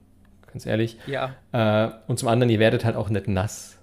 ganz 0.52 0.66
ehrlich. 0.66 0.98
Ja. 1.08 1.36
Äh, 1.52 1.92
und 2.08 2.18
zum 2.18 2.28
anderen, 2.28 2.50
ihr 2.50 2.60
werdet 2.60 2.86
halt 2.86 2.96
auch 2.96 3.10
nicht 3.10 3.28
nass. 3.28 3.78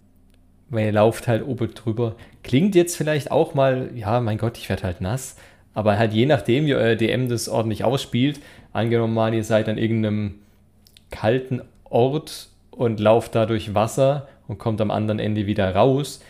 Weil 0.71 0.87
ihr 0.87 0.93
lauft 0.93 1.29
halt 1.29 1.47
oben 1.47 1.73
drüber. 1.75 2.17
Klingt 2.43 2.75
jetzt 2.75 2.97
vielleicht 2.97 3.31
auch 3.31 3.55
mal, 3.55 3.91
ja, 3.95 4.21
mein 4.21 4.39
Gott, 4.39 4.59
ich 4.59 4.69
werde 4.69 4.83
halt 4.83 5.01
nass. 5.01 5.37
Aber 5.75 5.99
halt 5.99 6.13
je 6.13 6.27
nachdem, 6.27 6.67
wie 6.67 6.75
euer 6.75 6.97
DM 6.97 7.29
das 7.29 7.49
ordentlich 7.49 7.85
ausspielt, 7.85 8.41
angenommen 8.73 9.15
mal, 9.15 9.33
ihr 9.33 9.45
seid 9.45 9.69
an 9.69 9.79
irgendeinem 9.79 10.41
kalten 11.11 11.63
Ort 11.85 12.49
und 12.71 13.01
lauft 13.01 13.35
da 13.35 13.47
durch 13.47 13.75
Wasser 13.75 14.29
und 14.47 14.59
kommt 14.59 14.81
am 14.81 14.91
anderen 14.91 15.19
Ende 15.19 15.47
wieder 15.47 15.75
raus. 15.75 16.21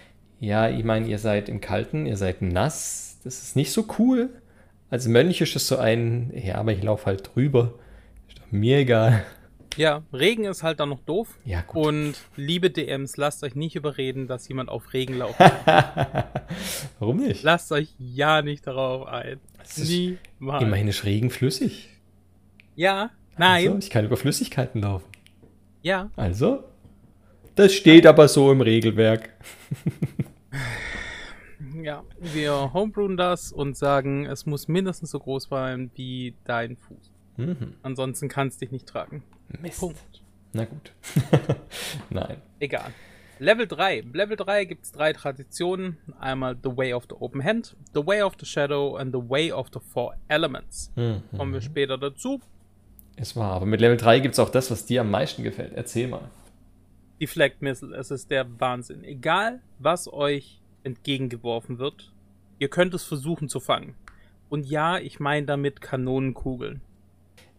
Ja, 0.41 0.69
ich 0.69 0.85
meine, 0.85 1.07
ihr 1.07 1.19
seid 1.19 1.49
im 1.49 1.61
Kalten, 1.61 2.07
ihr 2.07 2.17
seid 2.17 2.43
nass. 2.43 3.19
Das 3.25 3.43
ist 3.43 3.57
nicht 3.57 3.73
so 3.73 3.87
cool. 3.99 4.31
Als 4.91 5.09
Mönch 5.09 5.41
ist 5.41 5.57
es 5.57 5.67
so 5.67 5.77
ein, 5.77 6.33
ja, 6.35 6.57
aber 6.57 6.73
ich 6.73 6.83
laufe 6.83 7.07
halt 7.07 7.31
drüber. 7.35 7.75
Ist 8.29 8.39
doch 8.39 8.53
mir 8.53 8.79
egal. 8.79 9.25
Ja, 9.79 10.03
Regen 10.13 10.45
ist 10.45 10.65
halt 10.65 10.81
dann 10.81 10.89
noch 10.89 11.01
doof. 11.01 11.39
Ja, 11.45 11.61
gut. 11.63 11.87
Und 11.87 12.15
liebe 12.35 12.69
DMs, 12.69 13.17
lasst 13.17 13.45
euch 13.45 13.55
nicht 13.55 13.77
überreden, 13.77 14.27
dass 14.27 14.49
jemand 14.49 14.71
auf 14.71 14.93
Regen 14.93 15.15
laufen 15.15 15.37
kann. 15.65 16.25
Warum 16.99 17.19
nicht? 17.19 17.45
Lasst 17.45 17.71
euch 17.71 17.95
ja 17.97 18.43
nicht 18.43 18.67
darauf 18.67 19.07
ein. 19.07 19.39
Niemals. 19.77 20.65
Immerhin 20.65 20.89
ist 20.89 21.05
Regen 21.05 21.31
flüssig. 21.31 21.91
Ja, 22.75 23.11
nein. 23.37 23.69
Also, 23.69 23.79
ich 23.79 23.91
kann 23.91 24.05
über 24.05 24.17
Flüssigkeiten 24.17 24.83
laufen. 24.83 25.07
Ja. 25.83 26.11
Also, 26.17 26.65
das 27.55 27.73
steht 27.73 28.05
aber 28.05 28.27
so 28.27 28.51
im 28.51 28.61
Regelwerk. 28.61 29.31
ja, 31.83 32.03
wir 32.19 32.73
homebrewen 32.73 33.17
das 33.17 33.53
und 33.53 33.77
sagen, 33.77 34.27
es 34.27 34.45
muss 34.45 34.67
mindestens 34.67 35.13
so 35.13 35.21
groß 35.21 35.45
sein 35.45 35.93
wie 35.95 36.35
dein 36.45 36.77
Fuß. 36.77 37.13
Mhm. 37.39 37.75
Ansonsten 37.83 38.29
kannst 38.29 38.61
du 38.61 38.67
dich 38.67 38.73
nicht 38.73 38.87
tragen. 38.87 39.23
Mist. 39.63 39.81
Punkt. 39.81 40.23
Na 40.53 40.65
gut. 40.65 40.93
Nein. 42.11 42.43
Egal. 42.59 42.93
Level 43.39 43.67
3. 43.67 44.05
Level 44.13 44.37
3 44.37 44.65
gibt 44.65 44.85
es 44.85 44.93
drei 44.93 45.13
Traditionen. 45.13 45.97
Einmal 46.19 46.57
The 46.63 46.77
Way 46.77 46.95
of 46.95 47.05
the 47.09 47.15
Open 47.19 47.45
Hand, 47.45 47.77
The 47.95 48.05
Way 48.05 48.23
of 48.23 48.35
the 48.39 48.47
Shadow 48.47 48.97
and 48.97 49.15
The 49.15 49.31
Way 49.31 49.53
of 49.53 49.69
the 49.73 49.81
Four 49.81 50.17
Elements. 50.27 50.93
Mhm. 50.97 51.23
Kommen 51.37 51.53
wir 51.53 51.61
später 51.61 51.97
dazu. 51.97 52.41
Es 53.17 53.37
war, 53.37 53.53
aber 53.53 53.67
mit 53.67 53.81
Level 53.81 53.97
3 53.97 54.21
gibt 54.21 54.35
es 54.35 54.39
auch 54.39 54.51
das, 54.51 54.71
was 54.71 54.87
dir 54.87 55.01
am 55.03 55.11
meisten 55.11 55.43
gefällt. 55.43 55.73
Erzähl 55.75 56.09
mal. 56.09 56.29
Deflect 57.21 57.63
Missile, 57.63 57.97
es 57.97 58.11
ist 58.11 58.31
der 58.31 58.47
Wahnsinn. 58.61 59.03
Egal, 59.03 59.61
was 59.79 60.13
euch 60.13 60.61
entgegengeworfen 60.85 61.79
wird, 61.79 62.13
ihr 62.59 62.69
könnt 62.69 62.95
es 62.95 63.05
versuchen 63.05 63.49
zu 63.49 63.61
fangen. 63.61 63.95
Und 64.49 64.67
ja, 64.67 64.99
ich 64.99 65.21
meine 65.21 65.47
damit 65.47 65.81
Kanonenkugeln. 65.81 66.81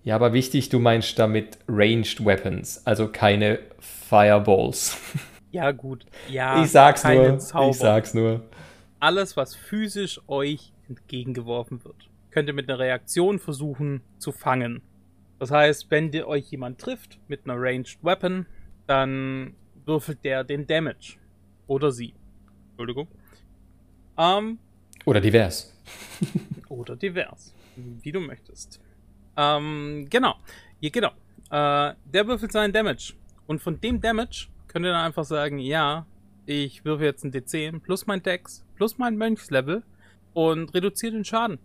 Ja, 0.09 0.15
aber 0.15 0.33
wichtig, 0.33 0.69
du 0.69 0.79
meinst 0.79 1.19
damit 1.19 1.59
Ranged 1.67 2.25
Weapons, 2.25 2.81
also 2.83 3.09
keine 3.09 3.59
Fireballs. 3.77 4.97
Ja, 5.51 5.71
gut. 5.71 6.05
Ja, 6.29 6.63
ich 6.63 6.71
sag's 6.71 7.03
nur. 7.03 7.37
Zauber. 7.39 7.69
Ich 7.69 7.77
sag's 7.77 8.13
nur. 8.15 8.43
Alles, 8.99 9.35
was 9.37 9.55
physisch 9.55 10.19
euch 10.27 10.73
entgegengeworfen 10.87 11.83
wird, 11.83 12.09
könnt 12.29 12.49
ihr 12.49 12.53
mit 12.53 12.69
einer 12.69 12.77
Reaktion 12.79 13.37
versuchen 13.39 14.01
zu 14.19 14.31
fangen. 14.31 14.81
Das 15.39 15.49
heißt, 15.49 15.89
wenn 15.89 16.09
dir 16.11 16.27
euch 16.27 16.49
jemand 16.51 16.79
trifft 16.79 17.19
mit 17.27 17.41
einer 17.45 17.55
Ranged 17.57 17.97
Weapon, 18.03 18.47
dann 18.85 19.53
würfelt 19.85 20.23
der 20.23 20.43
den 20.43 20.65
Damage. 20.65 21.17
Oder 21.65 21.91
sie. 21.91 22.13
Entschuldigung. 22.69 23.07
Ähm, 24.17 24.57
oder 25.05 25.21
divers. 25.21 25.75
oder 26.69 26.95
divers. 26.95 27.53
Wie 27.75 28.11
du 28.11 28.19
möchtest. 28.19 28.79
Ähm, 29.39 30.08
genau. 30.10 30.36
Ja, 30.82 30.89
genau. 30.89 31.12
Äh, 31.49 31.95
der 32.06 32.28
würfelt 32.28 32.52
seinen 32.52 32.73
Damage. 32.73 33.13
Und 33.47 33.62
von 33.62 33.80
dem 33.80 34.02
Damage 34.02 34.47
könnt 34.67 34.86
ihr 34.86 34.91
dann 34.91 35.06
einfach 35.06 35.23
sagen, 35.23 35.60
ja, 35.60 36.06
ich 36.45 36.84
würfe 36.84 37.06
jetzt 37.06 37.23
ein 37.23 37.32
D10 37.32 37.80
plus 37.80 38.06
mein 38.06 38.21
Dex 38.21 38.65
plus 38.75 38.97
mein 38.97 39.17
Mönchslevel 39.17 39.84
und 40.34 40.73
reduziere 40.73 41.13
den 41.13 41.25
Schaden. 41.25 41.60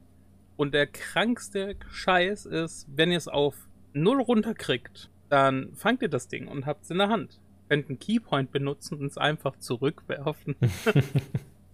Und 0.56 0.72
der 0.72 0.86
krankste 0.86 1.76
Scheiß 1.90 2.46
ist, 2.46 2.86
wenn 2.94 3.10
ihr 3.10 3.18
es 3.18 3.26
auf 3.28 3.56
0 3.92 4.20
runterkriegt, 4.20 5.10
dann 5.28 5.74
fangt 5.74 6.02
ihr 6.02 6.08
das 6.08 6.28
Ding 6.28 6.46
und 6.46 6.66
habt 6.66 6.84
es 6.84 6.90
in 6.90 6.98
der 6.98 7.08
Hand. 7.08 7.40
Könnt 7.68 7.88
einen 7.88 7.98
Keypoint 7.98 8.52
benutzen 8.52 8.98
und 8.98 9.06
es 9.06 9.18
einfach 9.18 9.56
zurückwerfen. 9.58 10.54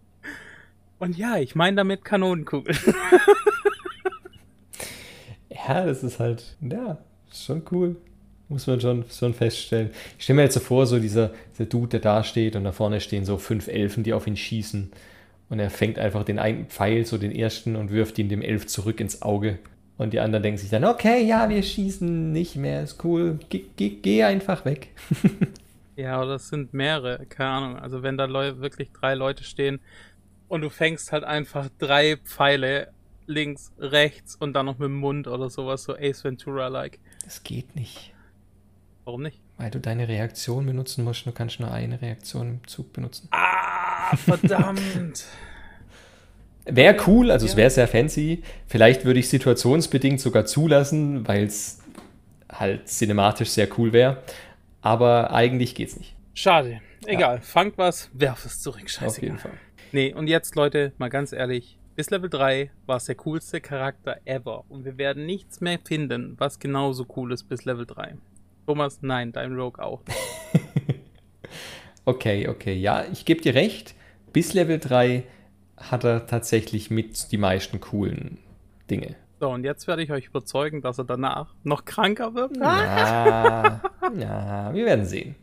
und 0.99 1.19
ja, 1.19 1.37
ich 1.37 1.55
meine 1.55 1.77
damit 1.77 2.05
Kanonenkugel. 2.05 2.75
ja, 5.71 5.87
das 5.87 6.03
ist 6.03 6.19
halt, 6.19 6.57
ja, 6.61 6.99
schon 7.33 7.63
cool. 7.71 7.97
Muss 8.49 8.67
man 8.67 8.81
schon, 8.81 9.05
schon 9.09 9.33
feststellen. 9.33 9.91
Ich 10.19 10.25
stelle 10.25 10.39
mir 10.39 10.43
jetzt 10.43 10.55
so 10.55 10.61
vor, 10.61 10.85
so 10.85 10.99
dieser, 10.99 11.31
dieser 11.53 11.67
Dude, 11.67 11.89
der 11.89 12.01
da 12.01 12.25
steht 12.25 12.57
und 12.57 12.65
da 12.65 12.73
vorne 12.73 13.01
stehen 13.01 13.25
so 13.25 13.39
fünf 13.39 13.69
Elfen, 13.69 14.03
die 14.03 14.13
auf 14.13 14.27
ihn 14.27 14.37
schießen. 14.37 14.91
Und 15.49 15.59
er 15.61 15.71
fängt 15.71 16.01
einfach 16.01 16.25
den 16.25 16.41
einen 16.41 16.67
Pfeil, 16.67 17.07
so 17.07 17.17
den 17.17 17.31
ersten, 17.31 17.77
und 17.77 17.93
wirft 17.93 18.19
ihn 18.19 18.29
dem 18.29 18.43
Elf 18.43 18.67
zurück 18.67 18.99
ins 19.01 19.23
Auge. 19.23 19.59
Und 19.99 20.13
die 20.13 20.19
anderen 20.19 20.43
denken 20.43 20.59
sich 20.59 20.71
dann, 20.71 20.85
okay, 20.85 21.25
ja, 21.25 21.49
wir 21.49 21.63
schießen 21.63 22.33
nicht 22.33 22.57
mehr, 22.57 22.83
ist 22.83 23.05
cool, 23.05 23.39
geh, 23.51 23.67
geh, 23.77 23.91
geh 23.91 24.25
einfach 24.25 24.65
weg. 24.65 24.89
ja, 25.97 26.21
oder 26.21 26.37
es 26.37 26.49
sind 26.49 26.75
mehrere, 26.75 27.27
keine 27.27 27.51
Ahnung. 27.51 27.77
Also 27.79 28.03
wenn 28.03 28.17
da 28.17 28.25
Leu 28.25 28.59
wirklich 28.59 28.91
drei 28.93 29.15
Leute 29.15 29.45
stehen 29.45 29.79
und 30.49 30.63
du 30.63 30.71
fängst 30.71 31.13
halt 31.13 31.23
einfach 31.23 31.69
drei 31.79 32.17
Pfeile 32.17 32.89
links, 33.31 33.73
rechts 33.79 34.35
und 34.37 34.53
dann 34.55 34.67
noch 34.67 34.79
mit 34.79 34.87
dem 34.87 34.97
Mund 34.97 35.27
oder 35.29 35.49
sowas, 35.51 35.85
so 35.85 35.95
Ace 35.97 36.25
Ventura-like. 36.25 36.99
Das 37.25 37.43
geht 37.43 37.75
nicht. 37.77 38.13
Warum 39.05 39.23
nicht? 39.23 39.41
Weil 39.57 39.71
du 39.71 39.79
deine 39.81 40.09
Reaktion 40.09 40.67
benutzen 40.67 41.05
musst. 41.05 41.27
Du 41.27 41.33
kannst 41.33 41.61
nur 41.61 41.71
eine 41.73 42.01
Reaktion 42.01 42.49
im 42.49 42.67
Zug 42.67 42.93
benutzen. 42.93 43.29
Ah, 43.31 44.17
verdammt. 44.17 44.81
Wäre 46.67 46.97
cool, 47.07 47.31
also 47.31 47.47
Ja. 47.47 47.51
es 47.53 47.57
wäre 47.57 47.71
sehr 47.71 47.89
fancy. 47.89 48.43
Vielleicht 48.67 49.05
würde 49.05 49.19
ich 49.19 49.29
situationsbedingt 49.29 50.21
sogar 50.21 50.45
zulassen, 50.45 51.27
weil 51.27 51.45
es 51.45 51.81
halt 52.51 52.87
cinematisch 52.89 53.49
sehr 53.51 53.67
cool 53.79 53.93
wäre. 53.93 54.23
Aber 54.83 55.33
eigentlich 55.33 55.75
geht's 55.75 55.97
nicht. 55.97 56.15
Schade. 56.35 56.81
Egal. 57.07 57.41
Fangt 57.41 57.79
was, 57.79 58.11
werf 58.13 58.45
es 58.45 58.61
zurück. 58.61 58.89
Scheiße. 58.89 59.07
Auf 59.07 59.23
jeden 59.23 59.39
Fall. 59.39 59.53
Nee, 59.93 60.13
und 60.13 60.27
jetzt, 60.29 60.55
Leute, 60.55 60.93
mal 60.99 61.09
ganz 61.09 61.33
ehrlich. 61.33 61.77
Bis 62.01 62.09
Level 62.09 62.31
3 62.31 62.71
war 62.87 62.97
es 62.97 63.05
der 63.05 63.15
coolste 63.17 63.61
Charakter 63.61 64.23
ever. 64.25 64.65
Und 64.71 64.87
wir 64.87 64.97
werden 64.97 65.27
nichts 65.27 65.61
mehr 65.61 65.79
finden, 65.85 66.35
was 66.39 66.59
genauso 66.59 67.07
cool 67.15 67.31
ist 67.31 67.47
bis 67.51 67.67
Level 67.67 67.85
3. 67.85 68.17
Thomas, 68.67 69.01
nein, 69.03 69.33
dein 69.33 69.55
Rogue 69.55 69.85
auch. 69.85 70.01
Okay, 72.07 72.49
okay. 72.49 72.73
Ja, 72.73 73.05
ich 73.13 73.27
gebe 73.27 73.43
dir 73.43 73.55
recht. 73.55 73.95
Bis 74.33 74.55
Level 74.55 74.79
3 74.79 75.25
hat 75.77 76.05
er 76.05 76.27
tatsächlich 76.27 76.91
mit 76.91 77.31
die 77.33 77.37
meisten 77.37 77.81
coolen 77.81 78.39
Dinge. 78.89 79.17
So, 79.39 79.51
und 79.51 79.65
jetzt 79.65 79.87
werde 79.87 80.03
ich 80.03 80.11
euch 80.11 80.29
überzeugen, 80.29 80.81
dass 80.81 80.97
er 80.97 81.05
danach 81.05 81.55
noch 81.65 81.85
kranker 81.85 82.35
wird. 82.35 82.57
Ja, 82.57 83.83
ja, 84.19 84.73
wir 84.73 84.87
werden 84.87 85.05
sehen. 85.05 85.35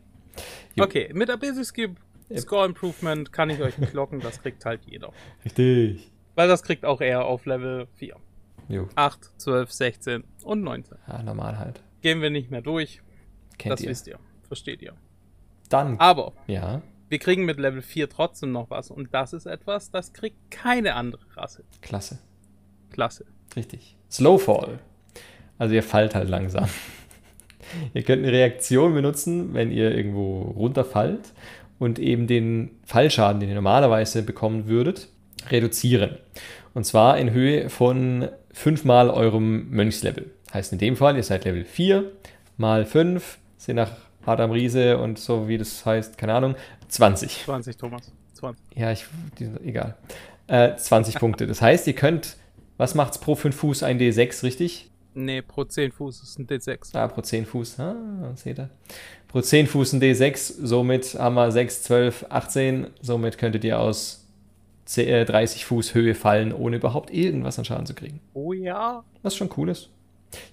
Jo. 0.74 0.86
Okay, 0.86 1.12
mit 1.13 1.30
Ability 1.30 1.63
Skill 1.63 1.96
Score 2.36 2.65
Improvement 2.65 3.32
kann 3.32 3.52
ich 3.52 3.62
euch 3.62 3.76
klocken, 3.91 4.20
das 4.20 4.41
kriegt 4.41 4.65
halt 4.65 4.82
jeder. 4.86 5.13
Richtig. 5.46 6.12
Weil 6.38 6.47
das 6.47 6.62
kriegt 6.62 6.86
auch 6.86 7.02
er 7.02 7.26
auf 7.26 7.47
Level 7.47 7.88
4. 7.95 8.15
Jo. 8.69 8.88
8, 8.93 9.32
12, 9.38 9.71
16 9.71 10.23
und 10.43 10.62
19. 10.62 10.95
Ja, 11.08 11.23
normal 11.23 11.58
halt. 11.58 11.82
Gehen 12.02 12.21
wir 12.21 12.30
nicht 12.30 12.52
mehr 12.52 12.62
durch, 12.62 13.02
Kennt 13.58 13.73
das 13.73 13.82
ihr. 13.82 13.89
wisst 13.89 14.06
ihr. 14.06 14.19
Versteht 14.47 14.84
ihr. 14.84 14.93
Dann, 15.69 16.00
Aber 16.00 16.34
ja, 16.45 16.84
wir 17.10 17.17
kriegen 17.17 17.43
mit 17.45 17.58
Level 17.60 17.82
4 17.82 18.08
trotzdem 18.08 18.52
noch 18.52 18.69
was. 18.69 18.91
Und 18.91 19.15
das 19.15 19.34
ist 19.34 19.47
etwas, 19.47 19.89
das 19.89 20.13
kriegt 20.13 20.52
keine 20.52 20.93
andere 20.93 21.23
Rasse. 21.36 21.63
klasse. 21.82 22.19
Klasse. 22.91 23.26
Richtig. 23.56 23.97
Slowfall. 24.12 24.78
Also 25.58 25.73
ihr 25.73 25.82
fallt 25.82 26.13
halt 26.13 26.30
langsam. 26.30 26.69
ihr 27.95 28.04
könnt 28.04 28.21
eine 28.23 28.32
Reaktion 28.32 28.93
benutzen, 28.93 29.56
wenn 29.56 29.71
ihr 29.71 29.89
irgendwo 29.91 30.41
runterfallt 30.43 31.34
und 31.80 31.97
eben 31.97 32.28
den 32.28 32.78
Fallschaden, 32.86 33.39
den 33.39 33.50
ihr 33.50 33.56
normalerweise 33.56 34.21
bekommen 34.21 34.67
würdet, 34.67 35.10
reduzieren. 35.51 36.17
Und 36.73 36.86
zwar 36.86 37.17
in 37.17 37.31
Höhe 37.31 37.69
von 37.69 38.29
fünfmal 38.51 39.10
eurem 39.10 39.69
Mönchslevel. 39.69 40.31
Heißt 40.53 40.71
in 40.73 40.79
dem 40.79 40.95
Fall, 40.95 41.15
ihr 41.15 41.23
seid 41.23 41.45
Level 41.45 41.65
4 41.65 42.12
mal 42.57 42.86
5, 42.86 43.38
sind 43.57 43.75
nach 43.75 43.91
Adam 44.25 44.51
Riese 44.51 44.97
und 44.97 45.19
so 45.19 45.47
wie 45.47 45.57
das 45.57 45.86
heißt, 45.86 46.17
keine 46.17 46.33
Ahnung, 46.33 46.55
20. 46.89 47.43
20, 47.45 47.77
Thomas. 47.77 48.12
20. 48.33 48.63
Ja, 48.75 48.91
ich, 48.91 49.05
egal. 49.63 49.95
Äh, 50.47 50.75
20 50.75 51.15
Punkte. 51.19 51.47
Das 51.47 51.62
heißt, 51.62 51.88
ihr 51.88 51.93
könnt, 51.93 52.38
was 52.77 52.95
macht's 52.95 53.19
pro 53.19 53.36
5 53.36 53.55
Fuß? 53.55 53.83
Ein 53.83 53.99
D6, 53.99 54.43
richtig? 54.43 54.89
Nee, 55.13 55.41
pro 55.41 55.63
10 55.63 55.91
Fuß 55.93 56.21
ist 56.21 56.38
ein 56.38 56.45
D6. 56.45 56.95
Ah, 56.95 57.07
pro 57.07 57.21
10 57.21 57.47
Fuß. 57.47 57.79
Ah, 57.79 57.95
seht 58.36 58.60
ihr. 58.60 58.69
Pro 59.27 59.41
10 59.41 59.65
Fuß 59.65 59.93
ein 59.93 60.01
D6. 60.01 60.65
Somit 60.65 61.15
haben 61.15 61.33
wir 61.33 61.51
6, 61.51 61.83
12, 61.83 62.25
18. 62.29 62.88
Somit 63.01 63.39
könntet 63.39 63.63
ihr 63.63 63.79
aus 63.79 64.26
10, 64.26 64.26
30 64.88 65.65
Fuß 65.65 65.93
Höhe 65.93 66.15
fallen, 66.15 66.54
ohne 66.54 66.78
überhaupt 66.78 67.12
irgendwas 67.12 67.60
an 67.60 67.65
Schaden 67.65 67.86
zu 67.86 67.93
kriegen. 67.93 68.19
Oh 68.34 68.54
ja. 68.54 69.04
Was 69.21 69.36
schon 69.36 69.50
cool 69.58 69.69
ist. 69.69 69.89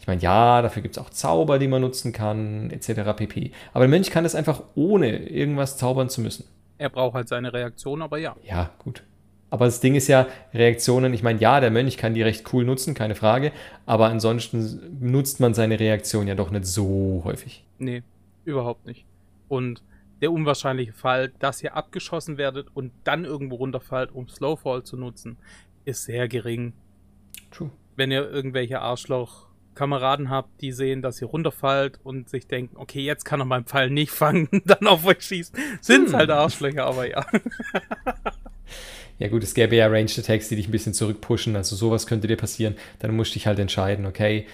Ich 0.00 0.06
meine, 0.06 0.20
ja, 0.20 0.62
dafür 0.62 0.82
gibt 0.82 0.96
es 0.96 1.02
auch 1.02 1.10
Zauber, 1.10 1.58
die 1.58 1.68
man 1.68 1.82
nutzen 1.82 2.12
kann, 2.12 2.70
etc. 2.70 3.16
pp. 3.16 3.52
Aber 3.72 3.84
der 3.84 3.88
Mönch 3.88 4.10
kann 4.10 4.24
das 4.24 4.34
einfach 4.34 4.62
ohne 4.74 5.28
irgendwas 5.28 5.76
zaubern 5.76 6.08
zu 6.08 6.20
müssen. 6.20 6.44
Er 6.78 6.90
braucht 6.90 7.14
halt 7.14 7.28
seine 7.28 7.52
Reaktion, 7.52 8.02
aber 8.02 8.18
ja. 8.18 8.36
Ja, 8.44 8.70
gut. 8.78 9.02
Aber 9.50 9.66
das 9.66 9.80
Ding 9.80 9.94
ist 9.94 10.08
ja, 10.08 10.26
Reaktionen, 10.52 11.14
ich 11.14 11.22
meine, 11.22 11.38
ja, 11.38 11.60
der 11.60 11.70
Mönch 11.70 11.96
kann 11.96 12.14
die 12.14 12.22
recht 12.22 12.52
cool 12.52 12.64
nutzen, 12.64 12.94
keine 12.94 13.14
Frage, 13.14 13.52
aber 13.86 14.06
ansonsten 14.06 14.98
nutzt 15.00 15.38
man 15.38 15.54
seine 15.54 15.78
Reaktion 15.78 16.26
ja 16.26 16.34
doch 16.34 16.50
nicht 16.50 16.66
so 16.66 17.22
häufig. 17.24 17.64
Nee, 17.78 18.02
überhaupt 18.44 18.84
nicht. 18.86 19.04
Und 19.48 19.82
der 20.24 20.32
unwahrscheinliche 20.32 20.94
Fall, 20.94 21.34
dass 21.38 21.62
ihr 21.62 21.76
abgeschossen 21.76 22.38
werdet 22.38 22.68
und 22.72 22.92
dann 23.04 23.26
irgendwo 23.26 23.56
runterfallt, 23.56 24.10
um 24.10 24.26
Slowfall 24.26 24.82
zu 24.82 24.96
nutzen, 24.96 25.36
ist 25.84 26.04
sehr 26.04 26.28
gering. 26.28 26.72
True. 27.50 27.70
Wenn 27.94 28.10
ihr 28.10 28.26
irgendwelche 28.30 28.80
Arschloch-Kameraden 28.80 30.30
habt, 30.30 30.62
die 30.62 30.72
sehen, 30.72 31.02
dass 31.02 31.20
ihr 31.20 31.28
runterfallt 31.28 32.00
und 32.02 32.30
sich 32.30 32.46
denken, 32.46 32.78
okay, 32.78 33.00
jetzt 33.02 33.24
kann 33.24 33.40
er 33.40 33.44
meinen 33.44 33.66
Pfeil 33.66 33.90
nicht 33.90 34.12
fangen, 34.12 34.48
dann 34.64 34.86
auf 34.86 35.04
euch 35.04 35.20
schießt, 35.20 35.54
sind 35.82 36.06
Hm. 36.08 36.16
halt 36.16 36.30
Arschlöcher, 36.30 36.86
aber 36.86 37.06
ja. 37.06 37.26
Ja 39.18 39.28
gut, 39.28 39.42
es 39.44 39.52
gäbe 39.54 39.76
ja 39.76 39.86
Ranged 39.88 40.18
Attacks, 40.18 40.48
die 40.48 40.56
dich 40.56 40.66
ein 40.68 40.72
bisschen 40.72 40.94
zurückpushen, 40.94 41.54
also 41.54 41.76
sowas 41.76 42.06
könnte 42.06 42.28
dir 42.28 42.36
passieren. 42.36 42.76
Dann 42.98 43.14
musst 43.14 43.30
du 43.30 43.34
dich 43.34 43.46
halt 43.46 43.58
entscheiden, 43.58 44.06
okay, 44.06 44.46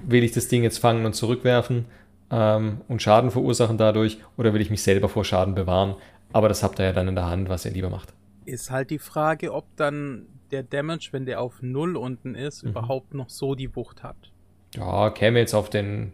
will 0.00 0.24
ich 0.24 0.32
das 0.32 0.48
Ding 0.48 0.62
jetzt 0.62 0.78
fangen 0.78 1.04
und 1.04 1.12
zurückwerfen 1.12 1.84
ähm, 2.30 2.80
und 2.88 3.02
Schaden 3.02 3.30
verursachen 3.30 3.78
dadurch 3.78 4.18
oder 4.36 4.52
will 4.54 4.60
ich 4.60 4.70
mich 4.70 4.82
selber 4.82 5.08
vor 5.08 5.24
Schaden 5.24 5.54
bewahren? 5.54 5.94
Aber 6.32 6.48
das 6.48 6.62
habt 6.62 6.78
ihr 6.78 6.84
ja 6.86 6.92
dann 6.92 7.08
in 7.08 7.14
der 7.14 7.26
Hand, 7.26 7.48
was 7.48 7.64
ihr 7.64 7.72
lieber 7.72 7.90
macht. 7.90 8.12
Ist 8.44 8.70
halt 8.70 8.90
die 8.90 8.98
Frage, 8.98 9.52
ob 9.52 9.64
dann 9.76 10.26
der 10.50 10.62
Damage, 10.62 11.08
wenn 11.12 11.26
der 11.26 11.40
auf 11.40 11.62
Null 11.62 11.96
unten 11.96 12.34
ist, 12.34 12.62
Mhm. 12.64 12.70
überhaupt 12.70 13.14
noch 13.14 13.30
so 13.30 13.54
die 13.54 13.74
Wucht 13.76 14.02
hat. 14.02 14.16
Ja, 14.76 15.10
käme 15.10 15.38
jetzt 15.40 15.54
auf 15.54 15.70
den, 15.70 16.12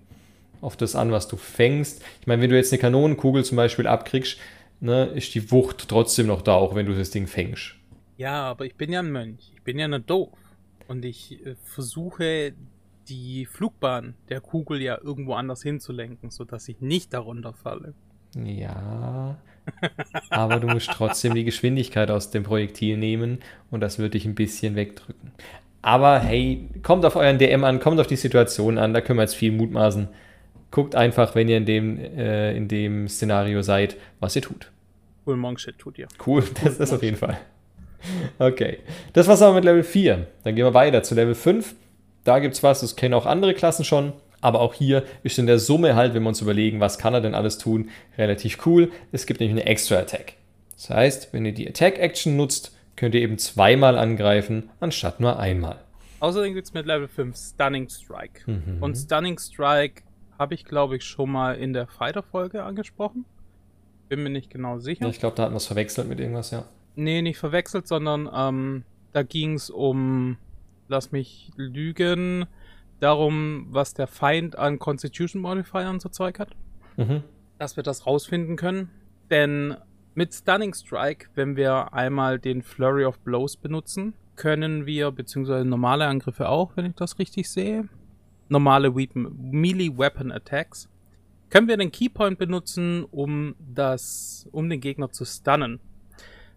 auf 0.61 0.77
das 0.77 0.95
an, 0.97 1.13
was 1.13 1.29
du 1.29 1.37
fängst. 1.37 2.03
Ich 2.21 2.27
meine, 2.27 2.41
wenn 2.43 2.51
du 2.51 2.57
jetzt 2.57 2.73
eine 2.73 2.81
Kanonenkugel 2.81 3.45
zum 3.45 3.57
Beispiel 3.57 3.87
abkriegst, 3.87 4.39
ne, 4.81 5.07
ist 5.07 5.35
die 5.35 5.51
Wucht 5.51 5.89
trotzdem 5.89 6.27
noch 6.27 6.43
da, 6.43 6.55
auch 6.55 6.75
wenn 6.75 6.87
du 6.87 6.95
das 6.95 7.11
Ding 7.11 7.27
fängst. 7.27 7.75
Ja, 8.19 8.45
aber 8.51 8.65
ich 8.65 8.75
bin 8.75 8.91
ja 8.93 9.01
ein 9.01 9.13
Mönch. 9.13 9.53
Ich 9.55 9.63
bin 9.63 9.79
ja 9.79 9.89
nicht 9.89 10.09
doof. 10.09 10.31
Und 10.89 11.05
ich 11.05 11.45
äh, 11.45 11.55
versuche 11.65 12.53
die 13.09 13.47
Flugbahn 13.47 14.15
der 14.29 14.41
Kugel 14.41 14.83
ja 14.83 14.99
irgendwo 15.03 15.35
anders 15.35 15.63
hinzulenken, 15.63 16.31
sodass 16.31 16.69
ich 16.69 16.81
nicht 16.81 17.13
darunter 17.13 17.53
falle. 17.53 17.95
Ja, 18.45 19.37
aber 20.31 20.61
du 20.61 20.69
musst 20.69 20.91
trotzdem 20.91 21.35
die 21.35 21.45
Geschwindigkeit 21.45 22.11
aus 22.11 22.31
dem 22.31 22.43
Projektil 22.43 22.97
nehmen 22.97 23.39
und 23.71 23.81
das 23.81 23.99
wird 23.99 24.15
dich 24.15 24.27
ein 24.27 24.35
bisschen 24.35 24.77
wegdrücken. 24.77 25.33
Aber 25.83 26.19
hey, 26.19 26.69
kommt 26.83 27.05
auf 27.05 27.17
euren 27.17 27.39
DM 27.39 27.65
an, 27.65 27.81
kommt 27.81 28.01
auf 28.01 28.07
die 28.07 28.17
Situation 28.17 28.79
an, 28.79 28.93
da 28.93 29.01
können 29.01 29.19
wir 29.19 29.23
jetzt 29.23 29.37
viel 29.37 29.53
mutmaßen. 29.53 30.09
Guckt 30.71 30.95
einfach, 30.95 31.35
wenn 31.35 31.49
ihr 31.49 31.57
in 31.57 31.65
dem, 31.65 31.99
äh, 31.99 32.57
in 32.57 32.69
dem 32.69 33.09
Szenario 33.09 33.63
seid, 33.63 33.97
was 34.19 34.37
ihr 34.37 34.43
tut. 34.43 34.73
Cool 35.25 35.37
Monk 35.37 35.61
Shit 35.61 35.79
tut 35.79 35.99
ihr. 35.99 36.09
Cool, 36.27 36.45
das 36.63 36.79
ist 36.79 36.93
auf 36.93 37.03
jeden 37.03 37.17
Fall. 37.17 37.39
Okay, 38.39 38.79
das 39.15 39.27
war's 39.27 39.43
aber 39.43 39.55
mit 39.55 39.65
Level 39.65 39.83
4. 39.83 40.27
Dann 40.45 40.55
gehen 40.55 40.65
wir 40.65 40.75
weiter 40.75 41.03
zu 41.03 41.15
Level 41.15 41.35
5. 41.35 41.75
Da 42.27 42.41
gibt's 42.41 42.63
was, 42.65 42.81
das 42.81 42.97
kennen 42.97 43.15
auch 43.15 43.25
andere 43.25 43.55
Klassen 43.55 43.85
schon. 43.85 44.13
Aber 44.41 44.61
auch 44.61 44.75
hier 44.75 45.05
ist 45.23 45.39
in 45.39 45.47
der 45.47 45.59
Summe 45.59 45.95
halt, 45.95 46.13
wenn 46.13 46.23
wir 46.23 46.29
uns 46.29 46.41
überlegen, 46.41 46.81
was 46.81 46.99
kann 46.99 47.15
er 47.15 47.21
denn 47.21 47.35
alles 47.35 47.57
tun, 47.57 47.89
relativ 48.19 48.67
cool. 48.67 48.91
Es 49.13 49.27
gibt 49.27 49.41
nämlich 49.41 49.61
eine 49.61 49.71
Extra 49.71 49.97
Attack. 49.97 50.35
Das 50.75 50.91
heißt, 50.91 51.33
wenn 51.33 51.47
ihr 51.47 51.55
die 51.55 51.69
Attack 51.69 51.99
Action 51.99 52.37
nutzt, 52.37 52.77
könnt 52.97 53.15
ihr 53.15 53.23
eben 53.23 53.39
zweimal 53.39 53.97
angreifen, 53.97 54.71
anstatt 54.81 55.21
nur 55.21 55.39
einmal. 55.39 55.79
Außerdem 56.21 56.55
gibt's 56.55 56.75
mit 56.75 56.87
Level 56.87 57.09
5 57.09 57.37
Stunning 57.37 57.89
Strike. 57.89 58.51
Mhm. 58.51 58.83
Und 58.83 58.97
Stunning 58.97 59.39
Strike 59.39 60.03
habe 60.39 60.55
ich, 60.55 60.65
glaube 60.65 60.97
ich, 60.97 61.05
schon 61.05 61.31
mal 61.31 61.57
in 61.57 61.73
der 61.73 61.87
Fighter-Folge 61.87 62.65
angesprochen. 62.65 63.25
Bin 64.09 64.23
mir 64.23 64.31
nicht 64.31 64.51
genau 64.51 64.79
sicher. 64.79 65.07
Ich 65.09 65.21
glaube, 65.21 65.37
da 65.37 65.45
hatten 65.45 65.55
wir 65.55 65.59
es 65.59 65.67
verwechselt 65.67 66.09
mit 66.09 66.21
irgendwas, 66.21 66.51
ja. 66.51 66.65
Nee, 66.97 67.23
nicht 67.23 67.39
verwechselt, 67.39 67.87
sondern 67.87 68.29
ähm, 68.35 68.85
da 69.13 69.23
ging 69.23 69.55
es 69.55 69.71
um, 69.71 70.37
lass 70.89 71.13
mich 71.13 71.51
lügen, 71.57 72.47
darum, 73.01 73.67
was 73.71 73.95
der 73.95 74.07
Feind 74.07 74.57
an 74.57 74.79
Constitution 74.79 75.43
Modifiern 75.43 76.01
so 76.01 76.09
Zeug 76.09 76.39
hat. 76.39 76.51
Mhm. 76.97 77.23
Dass 77.59 77.77
wir 77.77 77.83
das 77.83 78.07
rausfinden 78.07 78.57
können. 78.57 78.91
Denn 79.31 79.77
mit 80.15 80.33
Stunning 80.33 80.75
Strike, 80.75 81.29
wenn 81.35 81.57
wir 81.57 81.93
einmal 81.93 82.39
den 82.39 82.63
Flurry 82.63 83.05
of 83.05 83.19
Blows 83.21 83.57
benutzen, 83.57 84.15
können 84.37 84.87
wir, 84.87 85.11
beziehungsweise 85.11 85.65
normale 85.65 86.07
Angriffe 86.07 86.49
auch, 86.49 86.77
wenn 86.77 86.87
ich 86.87 86.95
das 86.95 87.19
richtig 87.19 87.51
sehe, 87.51 87.89
normale 88.49 88.95
Weapon, 88.95 89.35
Melee 89.51 89.97
Weapon 89.97 90.31
Attacks, 90.31 90.89
können 91.51 91.69
wir 91.69 91.77
den 91.77 91.93
Keypoint 91.93 92.39
benutzen, 92.39 93.05
um 93.05 93.55
das, 93.59 94.49
um 94.53 94.69
den 94.69 94.81
Gegner 94.81 95.11
zu 95.11 95.25
stunnen. 95.25 95.81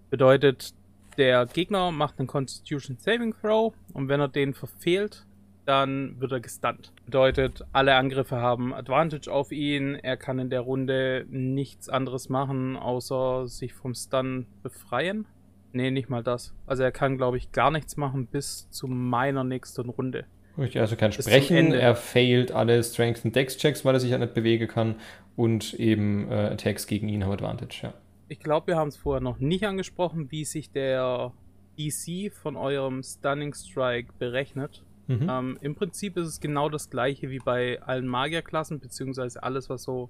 Bedeutet, 0.09 0.73
der 1.17 1.45
Gegner 1.45 1.91
macht 1.91 2.19
einen 2.19 2.27
Constitution 2.27 2.97
Saving 2.97 3.33
Throw 3.41 3.73
und 3.93 4.07
wenn 4.07 4.19
er 4.19 4.27
den 4.27 4.53
verfehlt, 4.53 5.25
dann 5.65 6.19
wird 6.19 6.31
er 6.31 6.39
gestunt. 6.39 6.91
Bedeutet, 7.05 7.63
alle 7.71 7.95
Angriffe 7.95 8.37
haben 8.37 8.73
Advantage 8.73 9.31
auf 9.31 9.51
ihn. 9.51 9.95
Er 9.95 10.17
kann 10.17 10.39
in 10.39 10.49
der 10.49 10.61
Runde 10.61 11.25
nichts 11.29 11.89
anderes 11.89 12.27
machen, 12.27 12.75
außer 12.75 13.47
sich 13.47 13.73
vom 13.73 13.93
Stun 13.93 14.47
befreien. 14.63 15.25
Nee, 15.71 15.91
nicht 15.91 16.09
mal 16.09 16.23
das. 16.23 16.55
Also 16.65 16.81
er 16.81 16.91
kann, 16.91 17.17
glaube 17.17 17.37
ich, 17.37 17.51
gar 17.51 17.69
nichts 17.69 17.97
machen 17.97 18.25
bis 18.25 18.67
zu 18.71 18.87
meiner 18.87 19.43
nächsten 19.43 19.89
Runde. 19.89 20.25
Richtig, 20.57 20.81
also 20.81 20.95
kann 20.95 21.11
sprechen, 21.11 21.71
er 21.73 21.95
failt 21.95 22.51
alle 22.51 22.83
Strength 22.83 23.23
und 23.23 23.35
Dex 23.35 23.55
Checks, 23.57 23.85
weil 23.85 23.93
er 23.93 23.99
sich 23.99 24.09
ja 24.09 24.17
nicht 24.17 24.33
bewegen 24.33 24.67
kann 24.67 24.95
und 25.35 25.73
eben 25.75 26.29
äh, 26.31 26.33
Attacks 26.33 26.87
gegen 26.87 27.07
ihn 27.07 27.23
haben 27.23 27.33
Advantage, 27.33 27.81
ja. 27.83 27.93
Ich 28.29 28.39
glaube, 28.39 28.67
wir 28.67 28.77
haben 28.77 28.87
es 28.89 28.97
vorher 28.97 29.21
noch 29.21 29.39
nicht 29.39 29.65
angesprochen, 29.65 30.31
wie 30.31 30.45
sich 30.45 30.71
der 30.71 31.33
DC 31.77 32.31
von 32.31 32.55
eurem 32.55 33.01
Stunning 33.03 33.53
Strike 33.53 34.13
berechnet. 34.19 34.83
Mhm. 35.07 35.27
Ähm, 35.27 35.57
Im 35.61 35.73
Prinzip 35.75 36.15
ist 36.17 36.27
es 36.27 36.39
genau 36.39 36.69
das 36.69 36.91
gleiche 36.91 37.31
wie 37.31 37.39
bei 37.39 37.81
allen 37.81 38.07
Magierklassen, 38.07 38.79
beziehungsweise 38.79 39.41
alles, 39.41 39.69
was 39.69 39.83
so, 39.83 40.09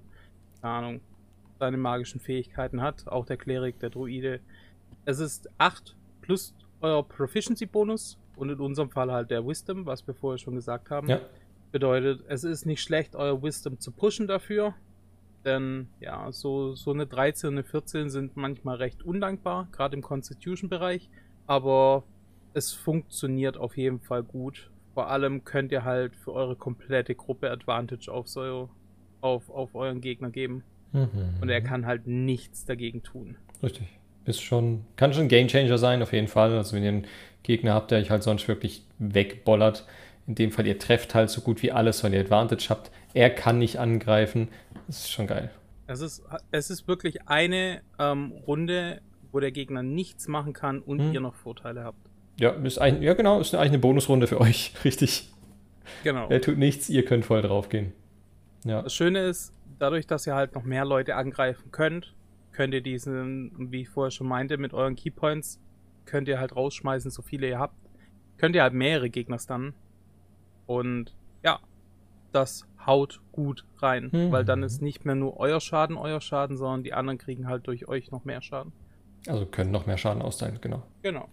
keine 0.62 0.74
Ahnung, 0.74 1.02
seine 1.60 1.78
magischen 1.78 2.20
Fähigkeiten 2.20 2.82
hat. 2.82 3.08
Auch 3.08 3.26
der 3.26 3.38
Klerik, 3.38 3.80
der 3.80 3.90
Druide. 3.90 4.42
Es 5.06 5.20
ist 5.20 5.50
8 5.58 5.96
plus 6.22 6.54
euer 6.82 7.08
Proficiency-Bonus 7.08 8.18
und 8.36 8.50
in 8.50 8.60
unserem 8.60 8.90
Fall 8.90 9.12
halt 9.12 9.32
der 9.32 9.48
Wisdom, 9.48 9.86
was 9.86 10.06
wir 10.06 10.14
vorher 10.14 10.38
schon 10.38 10.56
gesagt 10.56 10.90
haben. 10.90 11.08
Ja. 11.08 11.22
Bedeutet, 11.72 12.24
es 12.28 12.44
ist 12.44 12.66
nicht 12.66 12.82
schlecht, 12.82 13.16
euer 13.16 13.42
Wisdom 13.42 13.80
zu 13.80 13.92
pushen 13.92 14.28
dafür. 14.28 14.74
Denn 15.50 15.88
ja, 16.00 16.32
so, 16.32 16.76
so 16.76 16.92
eine 16.92 17.08
13 17.08 17.48
und 17.48 17.54
eine 17.56 17.64
14 17.64 18.10
sind 18.12 18.38
manchmal 18.38 18.76
recht 18.76 19.02
undankbar, 19.02 19.68
gerade 19.72 19.96
im 19.96 20.04
Constitution-Bereich. 20.04 21.10
Aber 21.48 22.04
es 22.54 22.72
funktioniert 22.72 23.58
auf 23.58 23.76
jeden 23.76 24.00
Fall 24.00 24.22
gut. 24.22 24.70
Vor 24.94 25.10
allem 25.10 25.44
könnt 25.46 25.72
ihr 25.72 25.84
halt 25.84 26.16
für 26.16 26.34
eure 26.34 26.56
komplette 26.56 27.16
Gruppe 27.16 27.50
Advantage 27.50 28.12
auf, 28.12 28.28
so, 28.28 28.70
auf, 29.22 29.50
auf 29.50 29.74
euren 29.74 30.02
Gegner 30.02 30.30
geben. 30.30 30.64
Mhm. 30.92 31.40
Und 31.42 31.50
er 31.50 31.62
kann 31.62 31.88
halt 31.88 32.06
nichts 32.06 32.66
dagegen 32.66 33.02
tun. 33.02 33.36
Richtig. 33.64 33.88
Ist 34.26 34.42
schon, 34.42 34.86
kann 34.98 35.14
schon 35.14 35.24
ein 35.24 35.30
Gamechanger 35.30 35.80
sein, 35.80 36.04
auf 36.04 36.14
jeden 36.14 36.28
Fall. 36.28 36.54
Also 36.54 36.76
wenn 36.76 36.84
ihr 36.84 36.90
einen 36.90 37.08
Gegner 37.42 37.74
habt, 37.74 37.90
der 37.90 38.00
euch 38.00 38.12
halt 38.12 38.22
sonst 38.22 38.48
wirklich 38.48 38.86
wegbollert, 39.00 39.88
in 40.28 40.36
dem 40.36 40.52
Fall, 40.52 40.68
ihr 40.68 40.78
trefft 40.78 41.16
halt 41.16 41.32
so 41.32 41.42
gut 41.42 41.64
wie 41.64 41.72
alles, 41.72 42.04
weil 42.04 42.14
ihr 42.14 42.20
Advantage 42.20 42.68
habt. 42.70 42.92
Er 43.14 43.30
kann 43.30 43.58
nicht 43.58 43.78
angreifen. 43.78 44.50
Das 44.88 45.00
ist 45.00 45.12
schon 45.12 45.28
geil. 45.28 45.50
Es 45.88 46.02
ist, 46.02 46.24
es 46.52 46.70
ist 46.70 46.88
wirklich 46.88 47.28
eine 47.28 47.82
ähm, 47.98 48.32
Runde, 48.46 49.02
wo 49.32 49.40
der 49.40 49.52
Gegner 49.52 49.82
nichts 49.82 50.28
machen 50.28 50.54
kann 50.54 50.80
und 50.80 51.00
hm. 51.00 51.14
ihr 51.14 51.20
noch 51.20 51.36
Vorteile 51.36 51.84
habt. 51.84 52.10
Ja, 52.40 52.52
ist 52.52 52.80
ein, 52.80 53.02
ja 53.02 53.16
genau, 53.16 53.40
ist 53.40 53.54
eigentlich 53.56 53.70
eine 53.70 53.80
Bonusrunde 53.80 54.28
für 54.28 54.40
euch, 54.40 54.74
richtig. 54.86 55.34
Genau. 56.04 56.30
Er 56.30 56.42
tut 56.42 56.58
nichts, 56.58 56.90
ihr 56.90 57.04
könnt 57.04 57.26
voll 57.26 57.42
draufgehen. 57.42 57.94
Ja. 58.64 58.82
Das 58.84 58.94
Schöne 58.94 59.22
ist, 59.22 59.54
dadurch, 59.80 60.06
dass 60.06 60.28
ihr 60.28 60.36
halt 60.36 60.54
noch 60.54 60.64
mehr 60.64 60.86
Leute 60.86 61.16
angreifen 61.16 61.72
könnt, 61.72 62.16
könnt 62.52 62.74
ihr 62.74 62.82
diesen, 62.82 63.72
wie 63.72 63.82
ich 63.82 63.90
vorher 63.90 64.12
schon 64.12 64.28
meinte, 64.28 64.58
mit 64.58 64.74
euren 64.74 64.96
Keypoints, 64.96 65.60
könnt 66.06 66.28
ihr 66.28 66.40
halt 66.40 66.56
rausschmeißen, 66.56 67.10
so 67.12 67.22
viele 67.22 67.48
ihr 67.48 67.60
habt. 67.60 67.76
Könnt 68.38 68.56
ihr 68.56 68.64
halt 68.64 68.74
mehrere 68.74 69.10
Gegner 69.10 69.40
stunnen. 69.40 69.74
Und 70.66 71.16
ja, 71.44 71.60
das 72.32 72.68
haut 72.90 73.22
gut 73.32 73.64
rein, 73.78 74.10
mhm. 74.12 74.32
weil 74.34 74.44
dann 74.44 74.64
ist 74.64 74.82
nicht 74.82 75.06
mehr 75.06 75.16
nur 75.16 75.40
euer 75.40 75.62
Schaden 75.62 75.96
euer 75.96 76.20
Schaden, 76.20 76.58
sondern 76.58 76.84
die 76.84 76.94
anderen 76.94 77.18
kriegen 77.18 77.48
halt 77.48 77.68
durch 77.68 77.88
euch 77.88 78.12
noch 78.12 78.26
mehr 78.26 78.42
Schaden. 78.42 78.74
Also 79.28 79.46
können 79.46 79.72
noch 79.72 79.86
mehr 79.86 79.98
Schaden 79.98 80.22
austeilen, 80.22 80.60
genau. 80.60 80.84
Genau. 81.04 81.30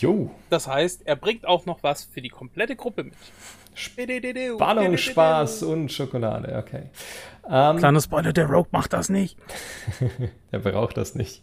Jo. 0.00 0.30
Das 0.50 0.66
heißt, 0.66 1.06
er 1.06 1.16
bringt 1.16 1.46
auch 1.46 1.66
noch 1.66 1.82
was 1.82 2.04
für 2.04 2.20
die 2.20 2.28
komplette 2.28 2.74
Gruppe 2.74 3.04
mit. 3.04 3.14
Spannung, 3.74 4.96
Spaß 4.96 5.62
und 5.62 5.92
Schokolade, 5.92 6.56
okay. 6.56 6.90
Ähm, 7.48 7.76
Kleiner 7.76 8.00
Spoiler, 8.00 8.32
der 8.32 8.46
Rogue 8.46 8.68
macht 8.72 8.92
das 8.92 9.08
nicht. 9.08 9.36
der 10.52 10.58
braucht 10.58 10.96
das 10.96 11.14
nicht. 11.14 11.42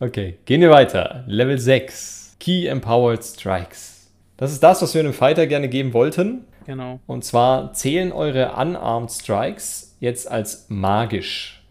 Okay, 0.00 0.38
gehen 0.46 0.60
wir 0.60 0.70
weiter. 0.70 1.24
Level 1.26 1.58
6. 1.58 2.36
Key 2.40 2.66
Empowered 2.66 3.22
Strikes. 3.22 4.10
Das 4.36 4.52
ist 4.52 4.62
das, 4.62 4.82
was 4.82 4.94
wir 4.94 5.00
einem 5.00 5.14
Fighter 5.14 5.46
gerne 5.46 5.68
geben 5.68 5.94
wollten. 5.94 6.44
Genau. 6.66 6.98
Und 7.06 7.24
zwar 7.24 7.72
zählen 7.72 8.10
eure 8.10 8.54
Unarmed 8.56 9.10
Strikes 9.10 9.96
jetzt 10.00 10.28
als 10.28 10.66
magisch, 10.68 11.64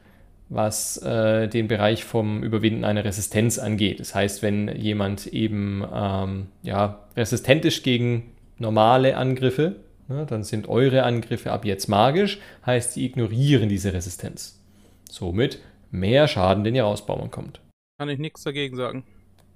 was 0.48 0.98
äh, 0.98 1.50
den 1.50 1.68
Bereich 1.68 2.06
vom 2.06 2.42
Überwinden 2.44 2.86
einer 2.86 3.04
Resistenz 3.04 3.60
angeht. 3.60 4.00
Das 4.00 4.16
heißt, 4.16 4.42
wenn 4.42 4.70
jemand 4.76 5.28
eben 5.28 5.84
ähm, 5.94 6.48
ja, 6.64 7.08
resistent 7.18 7.66
ist 7.66 7.84
gegen 7.84 8.32
normale 8.58 9.18
Angriffe, 9.18 9.76
ne, 10.08 10.26
dann 10.26 10.44
sind 10.44 10.70
eure 10.70 11.04
Angriffe 11.04 11.52
ab 11.52 11.66
jetzt 11.66 11.90
magisch, 11.90 12.40
heißt, 12.66 12.94
sie 12.94 13.06
ignorieren 13.06 13.68
diese 13.68 13.94
Resistenz. 13.94 14.62
Somit 15.10 15.60
mehr 15.92 16.30
Schaden, 16.30 16.64
den 16.64 16.76
ihr 16.76 16.84
rausbauen 16.84 17.32
kommt. 17.32 17.60
Kann 18.00 18.08
ich 18.08 18.20
nichts 18.20 18.44
dagegen 18.44 18.78
sagen. 18.78 19.04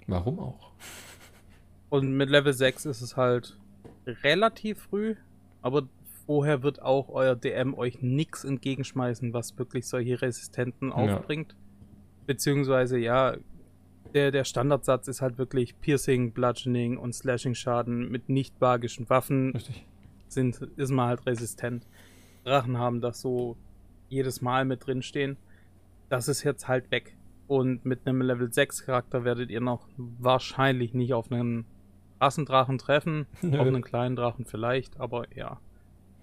Warum 0.06 0.38
auch? 0.38 0.72
Und 1.88 2.14
mit 2.14 2.28
Level 2.28 2.52
6 2.52 2.84
ist 2.86 3.00
es 3.00 3.16
halt 3.16 3.56
relativ 4.06 4.80
früh, 4.80 5.16
aber 5.62 5.88
vorher 6.26 6.62
wird 6.62 6.80
auch 6.82 7.08
euer 7.08 7.34
DM 7.34 7.74
euch 7.74 8.02
nichts 8.02 8.44
entgegenschmeißen, 8.44 9.32
was 9.32 9.58
wirklich 9.58 9.86
solche 9.86 10.22
Resistenten 10.22 10.92
aufbringt. 10.92 11.52
Ja. 11.52 11.58
Beziehungsweise, 12.26 12.98
ja, 12.98 13.36
der, 14.14 14.30
der 14.30 14.44
Standardsatz 14.44 15.08
ist 15.08 15.22
halt 15.22 15.38
wirklich 15.38 15.80
Piercing, 15.80 16.32
Bludgeoning 16.32 16.96
und 16.98 17.14
Slashing-Schaden 17.14 18.10
mit 18.10 18.28
nicht 18.28 18.60
magischen 18.60 19.08
Waffen. 19.08 19.52
Richtig. 19.52 19.86
Sind, 20.28 20.60
ist 20.76 20.90
man 20.90 21.08
halt 21.08 21.26
resistent. 21.26 21.86
Drachen 22.44 22.78
haben 22.78 23.00
das 23.00 23.20
so 23.20 23.56
jedes 24.08 24.40
Mal 24.40 24.64
mit 24.64 24.86
drinstehen. 24.86 25.36
Das 26.08 26.28
ist 26.28 26.42
jetzt 26.42 26.68
halt 26.68 26.90
weg. 26.90 27.16
Und 27.46 27.84
mit 27.84 28.06
einem 28.06 28.22
Level 28.22 28.52
6 28.52 28.84
Charakter 28.86 29.24
werdet 29.24 29.50
ihr 29.50 29.60
noch 29.60 29.88
wahrscheinlich 29.96 30.94
nicht 30.94 31.14
auf 31.14 31.32
einen 31.32 31.64
Rassendrachen 32.20 32.78
treffen. 32.78 33.26
Nö. 33.42 33.58
Auf 33.58 33.66
einen 33.66 33.82
kleinen 33.82 34.16
Drachen 34.16 34.44
vielleicht, 34.44 35.00
aber 35.00 35.24
ja. 35.34 35.58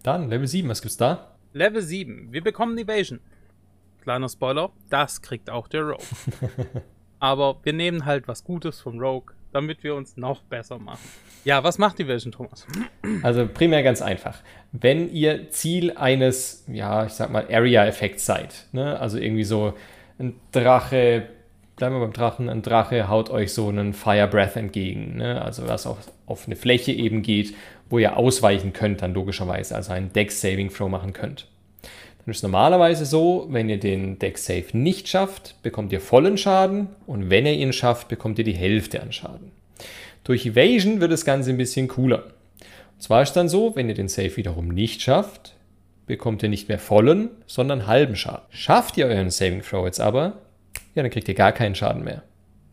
Dann, 0.03 0.29
Level 0.29 0.47
7, 0.47 0.69
was 0.69 0.81
gibt's 0.81 0.97
da? 0.97 1.35
Level 1.53 1.81
7, 1.81 2.31
wir 2.31 2.43
bekommen 2.43 2.77
Evasion. 2.77 3.19
Kleiner 4.01 4.29
Spoiler, 4.29 4.71
das 4.89 5.21
kriegt 5.21 5.49
auch 5.49 5.67
der 5.67 5.81
Rogue. 5.81 6.05
aber 7.19 7.57
wir 7.63 7.73
nehmen 7.73 8.05
halt 8.05 8.27
was 8.27 8.43
Gutes 8.43 8.79
vom 8.79 8.99
Rogue, 8.99 9.33
damit 9.51 9.83
wir 9.83 9.95
uns 9.95 10.17
noch 10.17 10.43
besser 10.43 10.77
machen. 10.77 11.09
Ja, 11.43 11.63
was 11.63 11.77
macht 11.77 11.99
Evasion, 11.99 12.31
Thomas? 12.31 12.67
Also 13.23 13.47
primär 13.47 13.83
ganz 13.83 14.01
einfach. 14.01 14.41
Wenn 14.71 15.09
ihr 15.11 15.49
Ziel 15.49 15.93
eines, 15.95 16.65
ja, 16.67 17.05
ich 17.05 17.13
sag 17.13 17.31
mal, 17.31 17.47
Area-Effekts 17.49 18.25
seid, 18.25 18.67
ne? 18.73 18.99
also 18.99 19.17
irgendwie 19.17 19.45
so 19.45 19.73
ein 20.19 20.39
Drache 20.51 21.29
bleiben 21.77 21.95
wir 21.95 22.01
beim 22.01 22.13
Drachen, 22.13 22.49
ein 22.49 22.63
Drache 22.63 23.07
haut 23.07 23.29
euch 23.29 23.53
so 23.53 23.69
einen 23.69 23.93
Fire 23.93 24.27
Breath 24.27 24.55
entgegen, 24.57 25.15
ne? 25.15 25.41
also 25.41 25.67
was 25.67 25.85
auf, 25.85 25.99
auf 26.25 26.47
eine 26.47 26.55
Fläche 26.55 26.91
eben 26.91 27.21
geht, 27.21 27.53
wo 27.89 27.99
ihr 27.99 28.17
ausweichen 28.17 28.73
könnt 28.73 29.01
dann 29.01 29.13
logischerweise, 29.13 29.75
also 29.75 29.93
einen 29.93 30.11
Dex 30.11 30.41
Saving 30.41 30.69
Throw 30.73 30.89
machen 30.89 31.13
könnt. 31.13 31.47
Dann 31.83 32.31
ist 32.31 32.41
normalerweise 32.43 33.05
so, 33.05 33.47
wenn 33.51 33.69
ihr 33.69 33.79
den 33.79 34.19
Dex 34.19 34.45
Save 34.45 34.65
nicht 34.73 35.07
schafft, 35.07 35.55
bekommt 35.61 35.93
ihr 35.93 36.01
vollen 36.01 36.37
Schaden 36.37 36.89
und 37.05 37.29
wenn 37.29 37.45
ihr 37.45 37.53
ihn 37.53 37.71
schafft, 37.71 38.09
bekommt 38.09 38.39
ihr 38.39 38.43
die 38.43 38.55
Hälfte 38.55 39.01
an 39.01 39.13
Schaden. 39.13 39.51
Durch 40.23 40.45
Evasion 40.45 40.99
wird 40.99 41.11
das 41.11 41.23
Ganze 41.23 41.51
ein 41.51 41.57
bisschen 41.57 41.87
cooler. 41.87 42.23
Und 42.95 43.03
zwar 43.03 43.21
ist 43.21 43.33
dann 43.33 43.47
so, 43.47 43.75
wenn 43.75 43.87
ihr 43.87 43.95
den 43.95 44.09
Save 44.09 44.35
wiederum 44.35 44.67
nicht 44.67 45.01
schafft, 45.01 45.53
bekommt 46.07 46.41
ihr 46.41 46.49
nicht 46.49 46.67
mehr 46.67 46.79
vollen, 46.79 47.29
sondern 47.45 47.85
halben 47.85 48.15
Schaden. 48.15 48.45
Schafft 48.49 48.97
ihr 48.97 49.05
euren 49.05 49.29
Saving 49.29 49.61
Throw 49.61 49.85
jetzt 49.85 50.01
aber, 50.01 50.41
ja, 50.97 51.03
dann 51.03 51.11
kriegt 51.11 51.27
ihr 51.27 51.35
gar 51.35 51.51
keinen 51.51 51.75
Schaden 51.75 52.03
mehr. 52.03 52.23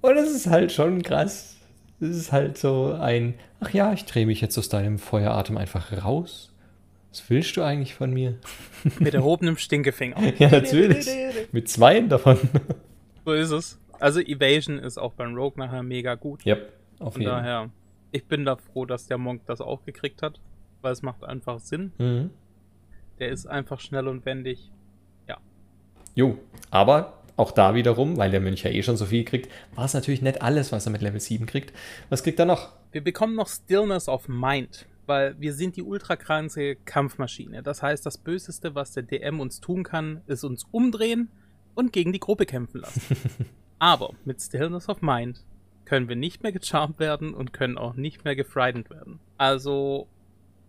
Und 0.01 0.17
das 0.17 0.31
ist 0.31 0.47
halt 0.47 0.73
schon 0.73 1.03
krass. 1.03 1.59
Das 2.01 2.17
ist 2.17 2.33
halt 2.33 2.57
so 2.57 2.97
ein, 2.99 3.35
ach 3.61 3.69
ja, 3.75 3.93
ich 3.93 4.07
drehe 4.07 4.25
mich 4.25 4.41
jetzt 4.41 4.57
aus 4.57 4.71
deinem 4.71 4.99
Feueratem 4.99 5.59
einfach 5.59 5.93
raus. 6.03 6.51
Was 7.11 7.29
willst 7.29 7.55
du 7.59 7.63
eigentlich 7.63 7.95
von 7.95 8.15
mir? 8.15 8.39
Mit 8.99 9.13
erhobenem 9.13 9.59
Stinkefinger. 9.59 10.17
ja, 10.39 10.51
natürlich. 10.51 11.07
Mit 11.53 11.69
zweien 11.69 12.09
davon. 12.09 12.39
So 13.27 13.33
ist 13.33 13.51
es. 13.51 13.79
Also 14.01 14.21
Evasion 14.21 14.79
ist 14.79 14.97
auch 14.97 15.13
beim 15.13 15.35
Rogue 15.35 15.59
nachher 15.59 15.83
mega 15.83 16.15
gut. 16.15 16.45
Ja, 16.45 16.55
yep, 16.55 16.73
auf 17.01 17.19
jeden 17.19 17.31
Fall. 17.31 17.43
daher, 17.43 17.71
ich 18.11 18.25
bin 18.25 18.47
da 18.47 18.57
froh, 18.57 18.87
dass 18.87 19.07
der 19.07 19.19
Monk 19.19 19.43
das 19.47 19.61
auch 19.61 19.85
gekriegt 19.85 20.23
hat, 20.23 20.41
weil 20.81 20.93
es 20.93 21.03
macht 21.03 21.25
einfach 21.25 21.61
Sinn. 21.61 21.93
Mhm. 21.99 22.31
Der 23.19 23.29
ist 23.29 23.47
einfach 23.47 23.81
schnell 23.81 24.09
und 24.09 24.25
wendig. 24.25 24.71
Ja. 25.29 25.37
Jo, 26.15 26.39
aber 26.71 27.24
auch 27.37 27.51
da 27.51 27.75
wiederum, 27.75 28.17
weil 28.17 28.31
der 28.31 28.41
Mönch 28.41 28.63
ja 28.63 28.71
eh 28.71 28.83
schon 28.83 28.97
so 28.97 29.07
viel 29.07 29.25
kriegt, 29.25 29.51
war 29.75 29.85
es 29.85 29.95
natürlich 29.95 30.23
nicht 30.23 30.43
alles, 30.43 30.73
was 30.73 30.87
er 30.87 30.93
mit 30.93 31.03
Level 31.03 31.21
7 31.21 31.47
kriegt. 31.47 31.73
Was 32.09 32.23
kriegt 32.23 32.39
er 32.39 32.47
noch? 32.47 32.73
Wir 32.93 33.03
bekommen 33.03 33.35
noch 33.35 33.49
Stillness 33.49 34.09
of 34.09 34.29
Mind, 34.29 34.87
weil 35.07 35.35
wir 35.41 35.53
sind 35.53 35.77
die 35.77 35.83
ultrakranze 35.83 36.77
Kampfmaschine. 36.77 37.63
Das 37.63 37.83
heißt, 37.83 38.07
das 38.07 38.19
Böseste, 38.19 38.75
was 38.75 38.93
der 38.93 39.03
DM 39.03 39.41
uns 39.41 39.61
tun 39.61 39.83
kann, 39.83 40.23
ist 40.27 40.45
uns 40.45 40.65
umdrehen 40.71 41.29
und 41.75 41.93
gegen 41.93 42.13
die 42.13 42.21
Gruppe 42.21 42.47
kämpfen 42.47 42.81
lassen. 42.81 43.17
Aber 43.81 44.11
mit 44.25 44.41
Stillness 44.41 44.89
of 44.89 45.03
Mind 45.03 45.45
können 45.85 46.09
wir 46.09 46.17
nicht 46.17 46.43
mehr 46.43 46.53
gecharmt 46.53 46.99
werden 46.99 47.35
und 47.35 47.53
können 47.53 47.77
auch 47.77 47.95
nicht 47.95 48.25
mehr 48.25 48.37
gefrightened 48.37 48.91
werden. 48.91 49.19
Also, 49.37 50.07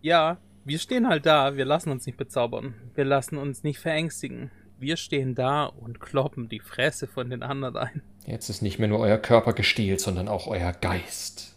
ja, 0.02 0.38
wir 0.64 0.78
stehen 0.80 1.08
halt 1.08 1.26
da, 1.26 1.56
wir 1.56 1.64
lassen 1.64 1.90
uns 1.90 2.06
nicht 2.06 2.18
bezaubern, 2.18 2.74
wir 2.94 3.04
lassen 3.04 3.38
uns 3.38 3.62
nicht 3.62 3.78
verängstigen 3.78 4.50
Wir 4.78 4.96
stehen 4.96 5.34
da 5.34 5.64
und 5.66 6.00
kloppen 6.00 6.48
die 6.48 6.60
Fresse 6.60 7.06
von 7.06 7.30
den 7.30 7.42
anderen 7.42 7.76
ein. 7.76 8.02
Jetzt 8.26 8.50
ist 8.50 8.60
nicht 8.62 8.78
mehr 8.78 8.88
nur 8.88 8.98
euer 8.98 9.18
Körper 9.18 9.52
gestählt, 9.54 10.00
sondern 10.00 10.28
auch 10.28 10.46
euer 10.46 10.72
Geist. 10.72 11.56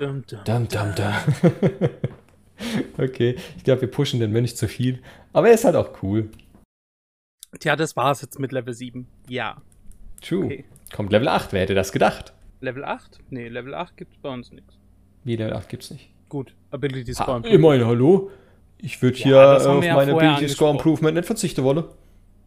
Dum, 0.00 0.24
dum. 0.26 0.40
Dum, 0.44 0.68
dum, 0.68 0.94
dum. 0.94 1.90
okay, 3.04 3.36
ich 3.56 3.64
glaube, 3.64 3.82
wir 3.82 3.90
pushen 3.90 4.20
den 4.20 4.32
Mönch 4.32 4.56
zu 4.56 4.66
viel. 4.68 5.02
Aber 5.32 5.48
er 5.48 5.54
ist 5.54 5.64
halt 5.64 5.76
auch 5.76 6.02
cool. 6.02 6.30
Tja, 7.60 7.76
das 7.76 7.96
war's 7.96 8.22
jetzt 8.22 8.38
mit 8.38 8.52
Level 8.52 8.72
7. 8.72 9.06
Ja. 9.28 9.60
True. 10.22 10.44
Okay. 10.46 10.64
Kommt 10.94 11.12
Level 11.12 11.28
8, 11.28 11.52
wer 11.52 11.62
hätte 11.62 11.74
das 11.74 11.92
gedacht? 11.92 12.32
Level 12.60 12.84
8? 12.84 13.18
Nee, 13.30 13.48
Level 13.48 13.74
8 13.74 13.96
gibt's 13.96 14.16
bei 14.22 14.30
uns 14.30 14.52
nichts. 14.52 14.74
Wie 15.24 15.36
Level 15.36 15.52
8 15.52 15.68
gibt's 15.68 15.90
nicht. 15.90 16.08
Gut, 16.28 16.54
Ability 16.70 17.12
Ha, 17.14 17.24
Score. 17.24 17.42
ich 17.48 17.58
meine, 17.58 17.86
hallo? 17.86 18.30
Ich 18.78 19.00
würde 19.02 19.18
Ja, 19.18 19.24
hier 19.24 19.36
äh, 19.64 19.66
auf 19.68 19.84
ja 19.84 19.94
meine 19.94 20.12
Ability 20.14 20.48
Score. 20.48 20.72
Improvement 20.72 21.14
nicht 21.16 21.26
verzichten 21.26 21.62
wollen. 21.64 21.84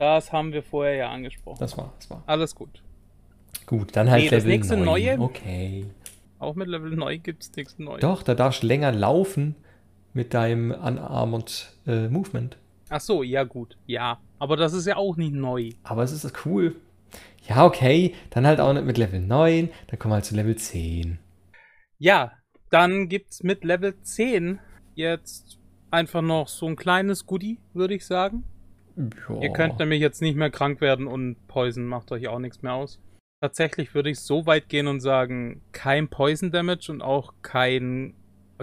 Das 0.01 0.31
haben 0.31 0.51
wir 0.51 0.63
vorher 0.63 0.95
ja 0.95 1.11
angesprochen. 1.11 1.59
Das 1.59 1.77
war, 1.77 1.93
das 1.99 2.09
war. 2.09 2.23
Alles 2.25 2.55
gut. 2.55 2.81
Gut, 3.67 3.95
dann 3.95 4.09
halt 4.09 4.23
Nee, 4.23 4.29
das 4.29 4.43
Level 4.45 4.57
nächste 4.57 4.75
9. 4.75 4.83
Neue? 4.83 5.19
Okay. 5.19 5.85
Auch 6.39 6.55
mit 6.55 6.69
Level 6.69 6.89
9 6.89 7.21
gibt's 7.21 7.51
nichts 7.55 7.77
Neues. 7.77 8.01
Doch, 8.01 8.23
da 8.23 8.33
darfst 8.33 8.63
du 8.63 8.67
länger 8.67 8.91
laufen 8.91 9.55
mit 10.13 10.33
deinem 10.33 10.71
Unarmored 10.71 11.71
äh, 11.85 12.07
Movement. 12.07 12.57
Ach 12.89 12.99
so, 12.99 13.21
ja 13.21 13.43
gut. 13.43 13.77
Ja. 13.85 14.19
Aber 14.39 14.57
das 14.57 14.73
ist 14.73 14.87
ja 14.87 14.95
auch 14.95 15.17
nicht 15.17 15.33
neu. 15.33 15.69
Aber 15.83 16.01
es 16.01 16.11
ist 16.11 16.47
cool. 16.47 16.75
Ja, 17.47 17.63
okay. 17.63 18.15
Dann 18.31 18.47
halt 18.47 18.59
auch 18.59 18.73
nicht 18.73 18.85
mit 18.85 18.97
Level 18.97 19.21
9. 19.21 19.69
Dann 19.85 19.99
kommen 19.99 20.13
wir 20.13 20.15
halt 20.15 20.25
zu 20.25 20.35
Level 20.35 20.55
10. 20.55 21.19
Ja, 21.99 22.31
dann 22.71 23.07
gibt's 23.07 23.43
mit 23.43 23.63
Level 23.63 24.01
10 24.01 24.57
jetzt 24.95 25.59
einfach 25.91 26.23
noch 26.23 26.47
so 26.47 26.65
ein 26.65 26.75
kleines 26.75 27.27
Goodie, 27.27 27.59
würde 27.75 27.93
ich 27.93 28.07
sagen. 28.07 28.45
Ja. 28.95 29.41
Ihr 29.41 29.49
könnt 29.53 29.79
nämlich 29.79 30.01
jetzt 30.01 30.21
nicht 30.21 30.35
mehr 30.35 30.49
krank 30.49 30.81
werden 30.81 31.07
und 31.07 31.35
Poison 31.47 31.85
macht 31.85 32.11
euch 32.11 32.27
auch 32.27 32.39
nichts 32.39 32.61
mehr 32.61 32.73
aus. 32.73 32.99
Tatsächlich 33.41 33.93
würde 33.95 34.09
ich 34.11 34.19
so 34.19 34.45
weit 34.45 34.69
gehen 34.69 34.87
und 34.87 34.99
sagen, 34.99 35.61
kein 35.71 36.09
Poison 36.09 36.51
Damage 36.51 36.91
und 36.91 37.01
auch 37.01 37.33
kein, 37.41 38.13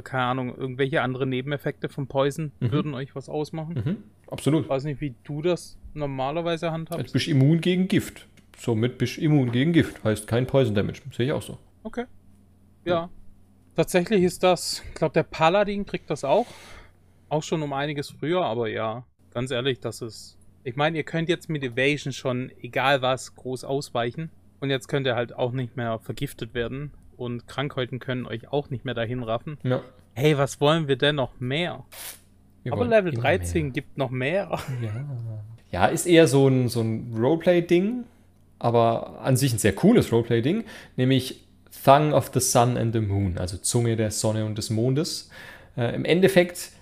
keine 0.04 0.22
Ahnung, 0.24 0.54
irgendwelche 0.56 1.02
andere 1.02 1.26
Nebeneffekte 1.26 1.88
vom 1.88 2.06
Poison 2.06 2.52
Mhm. 2.60 2.70
würden 2.72 2.94
euch 2.94 3.14
was 3.16 3.28
ausmachen. 3.28 3.74
Mhm. 3.84 3.96
Absolut. 4.30 4.64
Ich 4.64 4.68
weiß 4.68 4.84
nicht, 4.84 5.00
wie 5.00 5.14
du 5.24 5.42
das 5.42 5.78
normalerweise 5.94 6.66
Jetzt 6.66 6.72
handhabst. 6.72 7.12
bist 7.12 7.26
du 7.26 7.30
immun 7.32 7.60
gegen 7.60 7.88
Gift. 7.88 8.28
Somit 8.56 8.98
bist 8.98 9.16
du 9.16 9.20
immun 9.22 9.50
gegen 9.50 9.72
Gift. 9.72 10.04
Heißt 10.04 10.26
kein 10.26 10.46
Poison 10.46 10.74
Damage. 10.74 11.00
Sehe 11.12 11.26
ich 11.26 11.32
auch 11.32 11.42
so. 11.42 11.58
Okay. 11.82 12.04
Ja. 12.84 13.08
Tatsächlich 13.74 14.22
ist 14.22 14.42
das, 14.42 14.82
ich 14.88 14.94
glaube, 14.94 15.12
der 15.14 15.22
Paladin 15.22 15.86
kriegt 15.86 16.10
das 16.10 16.24
auch. 16.24 16.46
Auch 17.28 17.42
schon 17.42 17.62
um 17.62 17.72
einiges 17.72 18.10
früher, 18.10 18.44
aber 18.44 18.68
ja, 18.68 19.04
ganz 19.38 19.52
ehrlich, 19.52 19.78
das 19.78 20.02
ist. 20.02 20.36
Ich 20.64 20.74
meine, 20.74 20.96
ihr 20.96 21.04
könnt 21.04 21.28
jetzt 21.28 21.48
mit 21.48 21.62
Evasion 21.62 22.12
schon, 22.12 22.50
egal 22.60 23.02
was, 23.02 23.36
groß 23.36 23.62
ausweichen. 23.62 24.30
Und 24.58 24.70
jetzt 24.70 24.88
könnt 24.88 25.06
ihr 25.06 25.14
halt 25.14 25.32
auch 25.32 25.52
nicht 25.52 25.76
mehr 25.76 26.00
vergiftet 26.00 26.54
werden. 26.54 26.90
Und 27.16 27.46
Krankheiten 27.46 28.00
können 28.00 28.26
euch 28.26 28.50
auch 28.50 28.68
nicht 28.68 28.84
mehr 28.84 28.94
dahin 28.94 29.22
raffen. 29.22 29.56
Ja. 29.62 29.80
Hey, 30.14 30.36
was 30.36 30.60
wollen 30.60 30.88
wir 30.88 30.96
denn 30.96 31.14
noch 31.14 31.38
mehr? 31.38 31.84
Wir 32.64 32.72
aber 32.72 32.84
Level 32.84 33.12
immer 33.12 33.22
13 33.22 33.66
mehr. 33.66 33.72
gibt 33.72 33.96
noch 33.96 34.10
mehr. 34.10 34.58
Ja. 34.82 35.44
ja, 35.70 35.86
ist 35.86 36.06
eher 36.06 36.26
so 36.26 36.48
ein, 36.48 36.68
so 36.68 36.80
ein 36.80 37.14
Roleplay-Ding, 37.16 38.02
aber 38.58 39.20
an 39.20 39.36
sich 39.36 39.52
ein 39.52 39.58
sehr 39.58 39.76
cooles 39.76 40.10
Roleplay-Ding, 40.10 40.64
nämlich 40.96 41.44
Thung 41.84 42.12
of 42.12 42.32
the 42.34 42.40
Sun 42.40 42.76
and 42.76 42.92
the 42.92 43.00
Moon, 43.00 43.38
also 43.38 43.56
Zunge 43.56 43.94
der 43.94 44.10
Sonne 44.10 44.44
und 44.44 44.58
des 44.58 44.70
Mondes. 44.70 45.30
Äh, 45.76 45.94
Im 45.94 46.04
Endeffekt, 46.04 46.72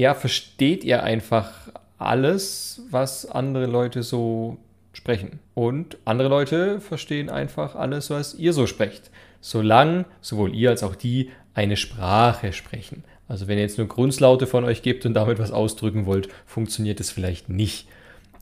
ja, 0.00 0.14
versteht 0.14 0.82
ihr 0.82 1.02
einfach 1.02 1.52
alles, 1.98 2.82
was 2.90 3.26
andere 3.26 3.66
Leute 3.66 4.02
so 4.02 4.56
sprechen. 4.94 5.40
Und 5.54 5.98
andere 6.06 6.30
Leute 6.30 6.80
verstehen 6.80 7.28
einfach 7.28 7.74
alles, 7.74 8.08
was 8.08 8.34
ihr 8.34 8.54
so 8.54 8.66
sprecht. 8.66 9.10
Solange 9.42 10.06
sowohl 10.22 10.54
ihr 10.54 10.70
als 10.70 10.82
auch 10.82 10.94
die 10.94 11.30
eine 11.52 11.76
Sprache 11.76 12.54
sprechen. 12.54 13.04
Also 13.28 13.46
wenn 13.46 13.58
ihr 13.58 13.64
jetzt 13.64 13.76
nur 13.76 13.88
Grundlaute 13.88 14.46
von 14.46 14.64
euch 14.64 14.80
gebt 14.80 15.04
und 15.04 15.12
damit 15.12 15.38
was 15.38 15.52
ausdrücken 15.52 16.06
wollt, 16.06 16.28
funktioniert 16.46 16.98
das 16.98 17.10
vielleicht 17.10 17.50
nicht. 17.50 17.86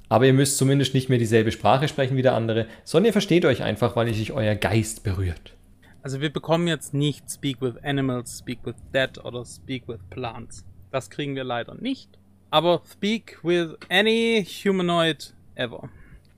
Aber 0.08 0.26
ihr 0.26 0.34
müsst 0.34 0.58
zumindest 0.58 0.94
nicht 0.94 1.08
mehr 1.08 1.18
dieselbe 1.18 1.50
Sprache 1.50 1.88
sprechen 1.88 2.16
wie 2.16 2.22
der 2.22 2.34
andere, 2.34 2.66
sondern 2.84 3.06
ihr 3.06 3.12
versteht 3.12 3.44
euch 3.44 3.64
einfach, 3.64 3.96
weil 3.96 4.14
sich 4.14 4.32
euer 4.32 4.54
Geist 4.54 5.02
berührt. 5.02 5.54
Also 6.02 6.20
wir 6.20 6.32
bekommen 6.32 6.68
jetzt 6.68 6.94
nicht 6.94 7.28
Speak 7.28 7.60
with 7.60 7.76
Animals, 7.82 8.38
Speak 8.38 8.60
with 8.64 8.76
Dead 8.94 9.18
oder 9.24 9.44
Speak 9.44 9.88
with 9.88 9.98
Plants. 10.08 10.64
Das 10.90 11.10
kriegen 11.10 11.34
wir 11.34 11.44
leider 11.44 11.74
nicht. 11.74 12.18
Aber 12.50 12.82
Speak 12.90 13.38
with 13.42 13.76
any 13.88 14.44
humanoid 14.44 15.34
ever. 15.54 15.88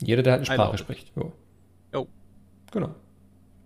Jeder, 0.02 0.22
der 0.22 0.32
halt 0.32 0.48
eine 0.48 0.54
Sprache 0.54 0.78
spricht. 0.78 1.12
Jo. 1.14 1.32
Jo. 1.92 2.08
Genau. 2.72 2.94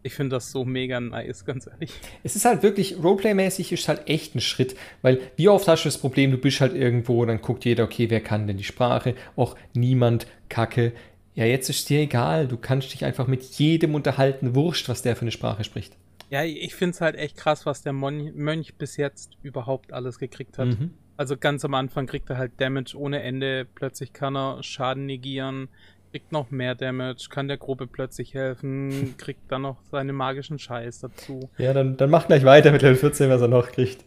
Ich 0.02 0.12
finde 0.12 0.36
das 0.36 0.50
so 0.52 0.66
mega 0.66 1.00
nice, 1.00 1.44
ganz 1.46 1.66
ehrlich. 1.66 1.90
Es 2.22 2.36
ist 2.36 2.44
halt 2.44 2.62
wirklich, 2.62 2.96
Roleplay-mäßig 3.02 3.72
ist 3.72 3.88
halt 3.88 4.08
echt 4.08 4.34
ein 4.34 4.40
Schritt, 4.40 4.76
weil 5.00 5.20
wie 5.36 5.48
oft 5.48 5.66
hast 5.66 5.84
du 5.84 5.88
das 5.88 5.96
Problem, 5.98 6.30
du 6.30 6.36
bist 6.36 6.60
halt 6.60 6.74
irgendwo, 6.74 7.24
dann 7.24 7.40
guckt 7.40 7.64
jeder, 7.64 7.84
okay, 7.84 8.10
wer 8.10 8.20
kann 8.20 8.46
denn 8.46 8.58
die 8.58 8.64
Sprache? 8.64 9.14
Och, 9.36 9.56
niemand, 9.72 10.26
Kacke. 10.50 10.92
Ja, 11.34 11.46
jetzt 11.46 11.70
ist 11.70 11.88
dir 11.88 12.00
egal, 12.00 12.46
du 12.46 12.58
kannst 12.58 12.92
dich 12.92 13.04
einfach 13.04 13.26
mit 13.26 13.42
jedem 13.42 13.94
unterhalten, 13.94 14.54
wurscht, 14.54 14.88
was 14.88 15.02
der 15.02 15.16
für 15.16 15.22
eine 15.22 15.32
Sprache 15.32 15.64
spricht. 15.64 15.96
Ja, 16.30 16.42
ich 16.42 16.74
finde 16.74 16.94
es 16.94 17.00
halt 17.00 17.16
echt 17.16 17.37
krass, 17.37 17.66
was 17.66 17.82
der 17.82 17.92
Mon 17.92 18.34
Mönch 18.34 18.74
bis 18.74 18.96
jetzt 18.96 19.32
überhaupt 19.42 19.92
alles 19.92 20.18
gekriegt 20.18 20.58
hat. 20.58 20.68
Mhm. 20.68 20.94
Also 21.16 21.37
ganz 21.37 21.64
am 21.64 21.74
Anfang 21.74 22.06
kriegt 22.06 22.28
er 22.30 22.38
halt 22.38 22.52
Damage 22.58 22.96
ohne 22.98 23.22
Ende, 23.22 23.66
plötzlich 23.74 24.12
kann 24.12 24.37
er 24.37 24.62
Schaden 24.62 25.06
negieren, 25.06 25.68
kriegt 26.10 26.32
noch 26.32 26.50
mehr 26.50 26.74
Damage, 26.74 27.28
kann 27.30 27.46
der 27.46 27.56
Gruppe 27.56 27.87
plötzlich 27.87 28.34
helfen, 28.34 29.14
kriegt 29.18 29.50
dann 29.50 29.62
noch 29.62 29.78
seine 29.90 30.12
magischen 30.12 30.58
Scheiß 30.58 31.00
dazu. 31.00 31.50
Ja, 31.58 31.72
dann, 31.72 31.96
dann 31.96 32.10
mach 32.10 32.26
gleich 32.26 32.44
weiter 32.44 32.72
mit 32.72 32.82
Level 32.82 32.96
14, 32.96 33.30
was 33.30 33.40
er 33.40 33.48
noch 33.48 33.70
kriegt. 33.70 34.04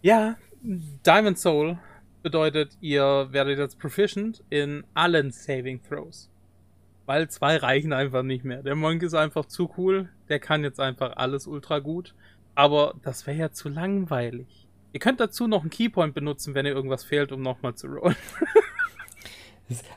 Ja, 0.00 0.36
Diamond 0.62 1.38
Soul 1.38 1.78
bedeutet, 2.22 2.76
ihr 2.80 3.28
werdet 3.30 3.58
jetzt 3.58 3.78
proficient 3.78 4.42
in 4.48 4.84
allen 4.94 5.30
Saving 5.30 5.80
Throws. 5.82 6.30
Weil 7.06 7.28
zwei 7.28 7.56
reichen 7.56 7.92
einfach 7.92 8.22
nicht 8.22 8.44
mehr. 8.44 8.62
Der 8.62 8.74
Monk 8.76 9.02
ist 9.02 9.14
einfach 9.14 9.46
zu 9.46 9.70
cool, 9.76 10.08
der 10.28 10.38
kann 10.38 10.62
jetzt 10.62 10.78
einfach 10.80 11.16
alles 11.16 11.46
ultra 11.46 11.80
gut. 11.80 12.14
Aber 12.54 12.94
das 13.02 13.26
wäre 13.26 13.36
ja 13.36 13.50
zu 13.50 13.68
langweilig. 13.68 14.66
Ihr 14.92 15.00
könnt 15.00 15.20
dazu 15.20 15.48
noch 15.48 15.62
einen 15.62 15.70
Keypoint 15.70 16.14
benutzen, 16.14 16.54
wenn 16.54 16.66
ihr 16.66 16.72
irgendwas 16.72 17.02
fehlt, 17.02 17.32
um 17.32 17.40
nochmal 17.42 17.74
zu 17.74 17.86
rollen. 17.88 18.14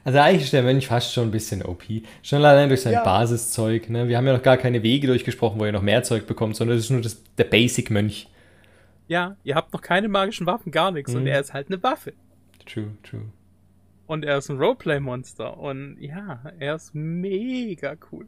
Also 0.06 0.20
eigentlich 0.20 0.44
ist 0.44 0.54
der 0.54 0.64
Mönch 0.64 0.88
fast 0.88 1.12
schon 1.14 1.28
ein 1.28 1.32
bisschen 1.32 1.62
OP. 1.64 1.84
Schon 2.24 2.44
allein 2.46 2.70
durch 2.70 2.82
sein 2.82 2.94
Ja. 2.94 3.04
Basiszeug. 3.04 3.90
Ne? 3.90 4.08
Wir 4.08 4.16
haben 4.18 4.26
ja 4.26 4.34
noch 4.34 4.44
gar 4.44 4.56
keine 4.56 4.84
Wege 4.84 5.08
durchgesprochen, 5.08 5.60
wo 5.60 5.66
ihr 5.66 5.74
noch 5.74 5.82
mehr 5.82 6.02
Zeug 6.04 6.28
bekommt, 6.28 6.56
sondern 6.56 6.78
das 6.78 6.86
ist 6.86 6.92
nur 6.92 7.02
das, 7.02 7.22
der 7.38 7.44
Basic-Mönch. 7.44 8.30
Ja, 9.10 9.36
ihr 9.44 9.56
habt 9.56 9.74
noch 9.74 9.82
keine 9.82 10.08
magischen 10.08 10.48
Waffen, 10.48 10.72
gar 10.72 10.92
nichts. 10.92 11.14
Und 11.14 11.22
Mhm. 11.24 11.28
er 11.28 11.42
ist 11.42 11.54
halt 11.54 11.68
eine 11.68 11.84
Waffe. 11.84 12.14
True, 12.66 12.92
true. 13.04 13.26
Und 14.08 14.24
er 14.26 14.38
ist 14.38 14.50
ein 14.50 14.58
Roleplay-Monster. 14.58 15.58
Und 15.58 15.98
ja, 16.00 16.42
er 16.60 16.76
ist 16.76 16.94
mega 16.94 17.96
cool. 18.12 18.28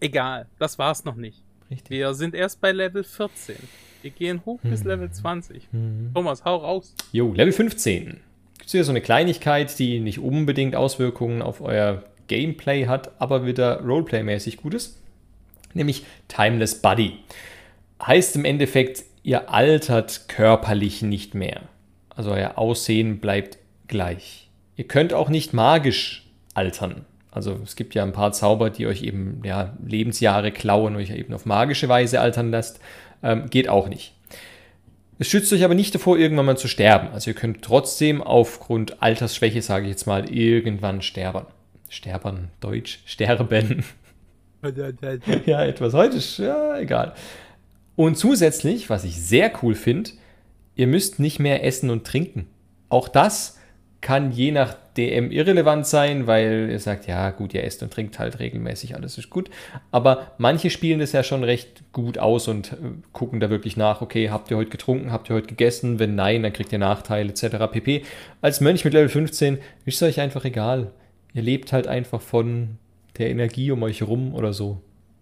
Egal, 0.00 0.46
das 0.58 0.78
war's 0.78 1.04
noch 1.04 1.16
nicht. 1.16 1.42
Richtig. 1.70 1.90
Wir 1.90 2.14
sind 2.14 2.34
erst 2.34 2.60
bei 2.60 2.72
Level 2.72 3.04
14. 3.04 3.56
Wir 4.02 4.10
gehen 4.10 4.42
hoch 4.46 4.60
bis 4.62 4.82
Mhm. 4.84 4.88
Level 4.88 5.10
20. 5.10 5.68
Mhm. 5.72 6.10
Thomas, 6.14 6.44
hau 6.44 6.56
raus. 6.56 6.94
Jo, 7.12 7.32
Level 7.32 7.52
15. 7.52 8.20
Gibt 8.58 8.70
hier 8.70 8.84
so 8.84 8.92
eine 8.92 9.00
Kleinigkeit, 9.00 9.78
die 9.78 10.00
nicht 10.00 10.18
unbedingt 10.18 10.76
Auswirkungen 10.76 11.42
auf 11.42 11.60
euer 11.60 12.04
Gameplay 12.28 12.86
hat, 12.86 13.10
aber 13.20 13.46
wieder 13.46 13.80
Roleplay-mäßig 13.82 14.58
gut 14.58 14.74
ist. 14.74 15.00
Nämlich 15.74 16.04
Timeless 16.28 16.80
Body. 16.80 17.18
Heißt 18.02 18.36
im 18.36 18.44
Endeffekt, 18.44 19.04
ihr 19.22 19.50
altert 19.50 20.28
körperlich 20.28 21.02
nicht 21.02 21.34
mehr. 21.34 21.62
Also 22.10 22.30
euer 22.32 22.56
Aussehen 22.58 23.18
bleibt 23.20 23.58
gleich. 23.88 24.47
Ihr 24.78 24.86
könnt 24.86 25.12
auch 25.12 25.28
nicht 25.28 25.52
magisch 25.52 26.24
altern. 26.54 27.04
Also 27.32 27.58
es 27.64 27.74
gibt 27.74 27.96
ja 27.96 28.04
ein 28.04 28.12
paar 28.12 28.30
Zauber, 28.30 28.70
die 28.70 28.86
euch 28.86 29.02
eben 29.02 29.42
ja, 29.44 29.76
Lebensjahre 29.84 30.52
klauen, 30.52 30.94
euch 30.94 31.10
eben 31.10 31.34
auf 31.34 31.46
magische 31.46 31.88
Weise 31.88 32.20
altern 32.20 32.52
lasst. 32.52 32.78
Ähm, 33.20 33.50
geht 33.50 33.68
auch 33.68 33.88
nicht. 33.88 34.14
Es 35.18 35.26
schützt 35.26 35.52
euch 35.52 35.64
aber 35.64 35.74
nicht 35.74 35.96
davor, 35.96 36.16
irgendwann 36.16 36.46
mal 36.46 36.56
zu 36.56 36.68
sterben. 36.68 37.08
Also 37.08 37.32
ihr 37.32 37.34
könnt 37.34 37.62
trotzdem 37.62 38.22
aufgrund 38.22 39.02
Altersschwäche, 39.02 39.62
sage 39.62 39.86
ich 39.86 39.90
jetzt 39.90 40.06
mal, 40.06 40.30
irgendwann 40.30 41.02
sterben. 41.02 41.46
Sterben, 41.88 42.52
Deutsch, 42.60 43.00
sterben. 43.04 43.84
ja, 45.44 45.64
etwas 45.64 45.92
heute 45.92 46.20
ja, 46.40 46.78
egal. 46.78 47.14
Und 47.96 48.16
zusätzlich, 48.16 48.90
was 48.90 49.02
ich 49.02 49.20
sehr 49.20 49.50
cool 49.60 49.74
finde, 49.74 50.12
ihr 50.76 50.86
müsst 50.86 51.18
nicht 51.18 51.40
mehr 51.40 51.64
essen 51.64 51.90
und 51.90 52.06
trinken. 52.06 52.46
Auch 52.88 53.08
das 53.08 53.57
kann 54.00 54.30
je 54.30 54.52
nach 54.52 54.76
DM 54.96 55.30
irrelevant 55.30 55.86
sein, 55.86 56.26
weil 56.26 56.68
ihr 56.70 56.78
sagt, 56.78 57.06
ja 57.06 57.30
gut, 57.30 57.52
ihr 57.52 57.64
esst 57.64 57.82
und 57.82 57.92
trinkt 57.92 58.18
halt 58.18 58.38
regelmäßig, 58.38 58.94
alles 58.94 59.18
ist 59.18 59.28
gut. 59.28 59.50
Aber 59.90 60.32
manche 60.38 60.70
spielen 60.70 61.00
das 61.00 61.12
ja 61.12 61.22
schon 61.22 61.42
recht 61.42 61.82
gut 61.92 62.18
aus 62.18 62.46
und 62.46 62.72
äh, 62.72 62.76
gucken 63.12 63.40
da 63.40 63.50
wirklich 63.50 63.76
nach, 63.76 64.00
okay, 64.00 64.30
habt 64.30 64.50
ihr 64.50 64.56
heute 64.56 64.70
getrunken, 64.70 65.10
habt 65.10 65.30
ihr 65.30 65.34
heute 65.34 65.48
gegessen? 65.48 65.98
Wenn 65.98 66.14
nein, 66.14 66.42
dann 66.42 66.52
kriegt 66.52 66.72
ihr 66.72 66.78
Nachteile 66.78 67.30
etc. 67.30 67.70
pp. 67.70 68.04
Als 68.40 68.60
Mönch 68.60 68.84
mit 68.84 68.94
Level 68.94 69.08
15 69.08 69.58
ist 69.84 69.96
es 69.96 70.02
euch 70.02 70.20
einfach 70.20 70.44
egal. 70.44 70.92
ihr 71.34 71.42
lebt 71.42 71.72
halt 71.72 71.88
einfach 71.88 72.20
von 72.20 72.78
der 73.18 73.30
Energie 73.30 73.70
um 73.72 73.82
euch 73.82 74.02
rum 74.02 74.34
oder 74.34 74.52
so. 74.52 74.80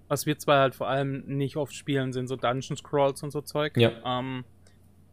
Was 0.09 0.27
wir 0.27 0.39
zwar 0.39 0.61
halt 0.61 0.75
vor 0.75 0.89
allem 0.89 1.25
nicht 1.27 1.57
oft 1.57 1.75
spielen, 1.75 2.13
sind 2.13 2.29
so 2.29 2.37
Dungeon 2.37 2.77
Scrolls 2.77 3.23
und 3.23 3.31
so 3.31 3.41
Zeug. 3.41 3.77
Ja. 3.77 3.91
Ähm, 4.05 4.45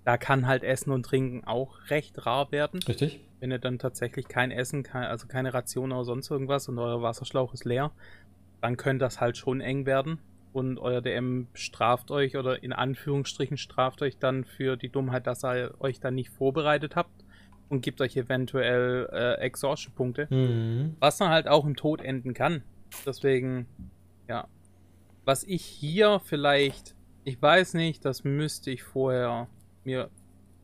da 0.06 0.18
kann 0.18 0.47
halt 0.47 0.64
Essen 0.64 0.91
und 0.91 1.06
Trinken 1.06 1.43
auch 1.45 1.89
recht 1.89 2.26
rar 2.26 2.51
werden. 2.51 2.82
Richtig? 2.84 3.22
Wenn 3.39 3.51
ihr 3.51 3.60
dann 3.60 3.80
tatsächlich 3.80 4.28
kein 4.28 4.51
Essen, 4.51 4.84
kein, 4.84 5.06
also 5.06 5.28
keine 5.28 5.54
Ration 5.54 5.91
oder 5.91 6.04
sonst 6.04 6.30
irgendwas 6.30 6.68
und 6.68 6.78
euer 6.78 7.01
Wasserschlauch 7.01 7.54
ist 7.54 7.66
leer, 7.66 7.91
dann 8.62 8.78
könnte 8.78 9.06
das 9.06 9.22
halt 9.22 9.38
schon 9.38 9.62
eng 9.62 9.86
werden. 9.86 10.20
Und 10.51 10.78
euer 10.78 11.01
DM 11.01 11.47
straft 11.54 12.12
euch 12.12 12.38
oder 12.38 12.62
in 12.62 12.74
Anführungsstrichen 12.74 13.58
straft 13.58 14.01
euch 14.04 14.20
dann 14.20 14.43
für 14.43 14.78
die 14.78 14.89
Dummheit, 14.89 15.26
dass 15.26 15.43
ihr 15.43 15.74
euch 15.80 15.99
dann 15.99 16.16
nicht 16.16 16.30
vorbereitet 16.30 16.95
habt 16.95 17.24
und 17.70 17.82
gibt 17.82 18.01
euch 18.01 18.16
eventuell 18.16 19.10
äh, 19.12 19.34
Exhaustion-Punkte. 19.41 20.28
Mhm. 20.30 20.95
Was 20.99 21.18
dann 21.18 21.30
halt 21.30 21.47
auch 21.47 21.66
im 21.66 21.76
Tod 21.76 22.01
enden 22.01 22.34
kann. 22.34 22.62
Deswegen, 23.06 23.66
ja. 24.28 24.47
Was 25.26 25.43
ich 25.43 25.64
hier 25.64 26.22
vielleicht, 26.24 26.95
ich 27.24 27.41
weiß 27.41 27.74
nicht, 27.74 28.06
das 28.06 28.24
müsste 28.24 28.70
ich 28.70 28.84
vorher 28.84 29.47
mir 29.86 30.09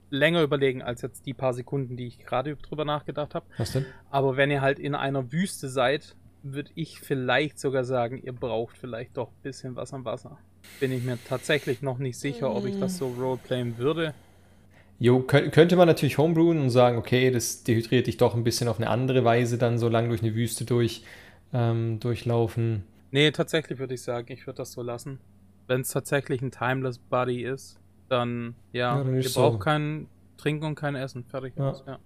länger 0.10 0.42
überlegen 0.42 0.82
als 0.82 1.02
jetzt 1.02 1.26
die 1.26 1.34
paar 1.34 1.54
Sekunden, 1.54 1.98
die 1.98 2.08
ich 2.08 2.20
gerade 2.20 2.56
drüber 2.56 2.86
nachgedacht 2.86 3.36
habe. 3.36 3.46
Was 3.58 3.74
denn? 3.74 3.86
Aber 4.10 4.38
wenn 4.38 4.52
ihr 4.52 4.62
halt 4.62 4.80
in 4.80 4.96
einer 4.96 5.32
Wüste 5.32 5.70
seid, 5.70 6.16
würde 6.42 6.72
ich 6.76 7.00
vielleicht 7.00 7.60
sogar 7.60 7.84
sagen, 7.84 8.22
ihr 8.24 8.34
braucht 8.34 8.78
vielleicht 8.78 9.18
doch 9.18 9.30
ein 9.30 9.42
bisschen 9.44 9.76
was 9.76 9.94
am 9.94 10.06
Wasser. 10.06 10.38
Bin 10.80 10.92
ich 10.92 11.04
mir 11.04 11.18
tatsächlich 11.28 11.82
noch 11.82 11.98
nicht 11.98 12.18
sicher, 12.18 12.54
ob 12.54 12.66
ich 12.66 12.80
das 12.80 12.98
so 12.98 13.08
roleplayen 13.08 13.78
würde. 13.78 14.14
Jo, 15.00 15.22
könnt, 15.22 15.54
könnte 15.54 15.78
man 15.78 15.88
natürlich 15.88 16.18
homebrewen 16.18 16.62
und 16.62 16.70
sagen, 16.70 16.98
okay, 16.98 17.32
das 17.32 17.64
dehydriert 17.64 18.08
dich 18.08 18.18
doch 18.18 18.36
ein 18.36 18.44
bisschen 18.44 18.68
auf 18.68 18.78
eine 18.78 18.90
andere 18.90 19.24
Weise 19.24 19.58
dann 19.58 19.78
so 19.78 19.88
lang 19.88 20.10
durch 20.10 20.22
eine 20.22 20.36
Wüste 20.36 20.66
durch, 20.66 21.04
ähm, 21.54 22.00
durchlaufen. 22.02 22.84
Nee, 23.12 23.32
tatsächlich 23.32 23.80
würde 23.80 23.94
ich 23.94 24.02
sagen, 24.02 24.32
ich 24.32 24.46
würde 24.46 24.58
das 24.58 24.74
so 24.74 24.82
lassen. 24.82 25.20
Wenn 25.68 25.82
es 25.82 25.90
tatsächlich 25.90 26.42
ein 26.42 26.52
Timeless 26.52 27.00
Body 27.00 27.44
ist, 27.44 27.80
dann 28.10 28.56
ja, 28.72 28.98
Ja, 28.98 29.04
dann 29.04 29.14
ihr 29.14 29.20
ist 29.20 29.34
braucht 29.36 29.54
so. 29.54 29.60
kein 29.60 30.08
Trinken 30.38 30.66
und 30.66 30.76
kein 30.76 30.96
Essen. 30.96 31.24
Fertig 31.26 31.54
Ja. 31.58 31.70
aus, 31.70 31.84
ja. 31.88 32.00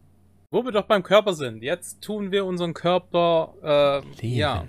Wo 0.52 0.64
wir 0.64 0.72
doch 0.72 0.86
beim 0.86 1.02
Körper 1.04 1.34
sind, 1.34 1.64
jetzt 1.64 2.02
tun 2.02 2.32
wir 2.32 2.46
unseren 2.46 2.74
Körper 2.74 3.54
äh, 3.64 4.22
Leeren. 4.22 4.38
ja, 4.38 4.68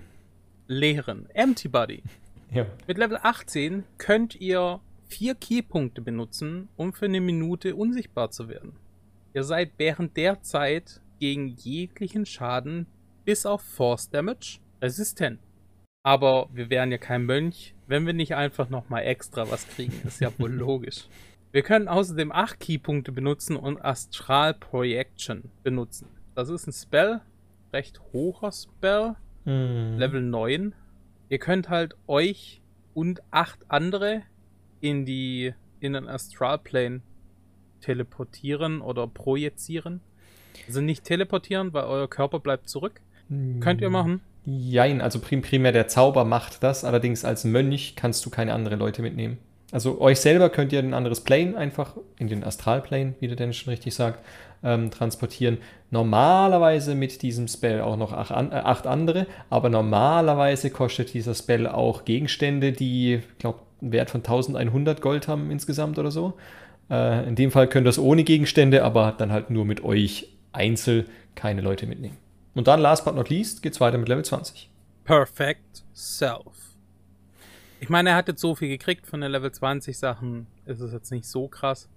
leeren. 0.67 1.29
Empty 1.35 1.69
Body. 1.69 2.03
Ja. 2.51 2.67
Mit 2.87 2.99
Level 2.99 3.19
18 3.23 3.85
könnt 3.99 4.35
ihr 4.41 4.81
vier 5.09 5.35
Keypunkte 5.35 6.01
benutzen, 6.01 6.69
um 6.77 6.93
für 6.93 7.05
eine 7.07 7.21
Minute 7.21 7.77
unsichtbar 7.77 8.31
zu 8.31 8.49
werden. 8.49 8.73
Ihr 9.35 9.45
seid 9.45 9.73
während 9.77 10.17
der 10.17 10.41
Zeit 10.43 11.01
gegen 11.21 11.49
jeglichen 11.49 12.25
Schaden 12.27 12.87
bis 13.25 13.45
auf 13.47 13.61
Force 13.63 14.09
Damage 14.11 14.59
resistent. 14.81 15.41
Aber 16.03 16.49
wir 16.53 16.71
wären 16.71 16.93
ja 16.93 16.99
kein 16.99 17.25
Mönch, 17.25 17.74
wenn 17.87 18.07
wir 18.07 18.13
nicht 18.13 18.35
einfach 18.35 18.69
nochmal 18.69 19.03
extra 19.05 19.51
was 19.51 19.69
kriegen. 19.69 19.93
Ist 20.07 20.21
ja 20.21 20.31
wohl 20.39 20.53
logisch. 20.53 21.07
Wir 21.53 21.63
können 21.63 21.89
außerdem 21.89 22.33
acht 22.33 22.59
Keypunkte 22.61 23.13
benutzen 23.13 23.57
und 23.57 23.85
Astral 23.85 24.55
Projection 24.55 25.51
benutzen. 25.63 26.09
Das 26.35 26.49
ist 26.49 26.67
ein 26.67 26.73
Spell, 26.73 27.21
recht 27.73 28.01
hoher 28.13 28.51
Spell, 28.53 29.15
Mhm. 29.47 29.99
Level 29.99 30.23
9. 30.23 30.75
Ihr 31.29 31.39
könnt 31.39 31.69
halt 31.69 31.95
euch 32.07 32.63
und 32.95 33.21
acht 33.31 33.59
andere 33.69 34.23
in 34.81 35.05
die 35.05 35.53
in 35.81 35.93
den 35.93 36.09
Astralplane 36.09 37.03
teleportieren 37.81 38.81
oder 38.81 39.07
projizieren. 39.07 40.01
Also 40.67 40.81
nicht 40.81 41.05
teleportieren, 41.05 41.73
weil 41.75 41.85
euer 41.85 42.09
Körper 42.09 42.41
bleibt 42.41 42.69
zurück. 42.69 43.01
Könnt 43.61 43.81
ihr 43.81 43.91
machen. 43.91 44.21
Jein, 44.47 45.01
also 45.01 45.21
prim 45.21 45.41
primär 45.41 45.73
der 45.73 45.89
Zauber 45.89 46.25
macht 46.25 46.63
das, 46.63 46.85
allerdings 46.85 47.25
als 47.25 47.45
Mönch 47.45 47.95
kannst 47.97 48.25
du 48.27 48.31
keine 48.31 48.53
anderen 48.53 48.79
Leute 48.79 49.01
mitnehmen. 49.01 49.39
Also 49.73 50.01
euch 50.01 50.21
selber 50.21 50.51
könnt 50.51 50.73
ihr 50.73 50.81
in 50.81 50.89
ein 50.89 50.95
anderes 50.95 51.23
Plane 51.23 51.57
einfach, 51.57 51.97
in 52.19 52.29
den 52.29 52.45
Astralplane, 52.45 53.15
wie 53.21 53.27
der 53.27 53.37
Dennis 53.37 53.57
schon 53.57 53.73
richtig 53.73 53.95
sagt, 53.95 54.25
ähm, 54.63 54.91
transportieren. 54.91 55.59
Normalerweise 55.91 56.95
mit 56.95 57.23
diesem 57.23 57.49
Spell 57.49 57.81
auch 57.81 57.97
noch 57.97 58.13
acht, 58.13 58.31
an, 58.33 58.53
äh, 58.53 58.57
acht 58.57 58.87
andere, 58.87 59.27
aber 59.51 59.71
normalerweise 59.71 60.71
kostet 60.71 61.15
dieser 61.15 61.35
Spell 61.35 61.67
auch 61.67 62.05
Gegenstände, 62.05 62.73
die, 62.73 63.15
ich 63.15 63.39
glaube, 63.39 63.61
einen 63.81 63.93
Wert 63.93 64.11
von 64.11 64.23
1100 64.23 65.01
Gold 65.01 65.27
haben 65.27 65.51
insgesamt 65.51 65.99
oder 65.99 66.11
so. 66.11 66.35
Äh, 66.91 67.27
in 67.27 67.35
dem 67.35 67.51
Fall 67.51 67.67
könnt 67.67 67.87
ihr 67.87 67.89
das 67.89 67.99
ohne 67.99 68.25
Gegenstände, 68.25 68.85
aber 68.85 69.15
dann 69.17 69.33
halt 69.33 69.51
nur 69.51 69.65
mit 69.65 69.83
euch 69.83 70.29
einzeln 70.53 71.07
keine 71.35 71.63
Leute 71.63 71.87
mitnehmen. 71.87 72.17
Und 72.55 72.69
dann, 72.69 72.81
last 72.81 73.05
but 73.05 73.15
not 73.15 73.31
least, 73.31 73.63
geht's 73.63 73.81
weiter 73.81 73.99
mit 73.99 74.09
Level 74.09 74.25
20. 74.25 74.71
Perfect 75.05 75.85
Self. 75.95 76.77
Ich 77.81 77.89
meine, 77.89 78.11
er 78.11 78.17
hat 78.17 78.29
jetzt 78.29 78.41
so 78.41 78.55
viel 78.55 78.69
gekriegt 78.69 79.07
von 79.07 79.21
den 79.21 79.31
Level 79.31 79.53
20 79.53 79.99
Sachen. 79.99 80.47
Ist 80.65 80.81
es 80.81 80.93
jetzt 80.93 81.11
nicht 81.11 81.27
so 81.27 81.49
krass. 81.49 81.89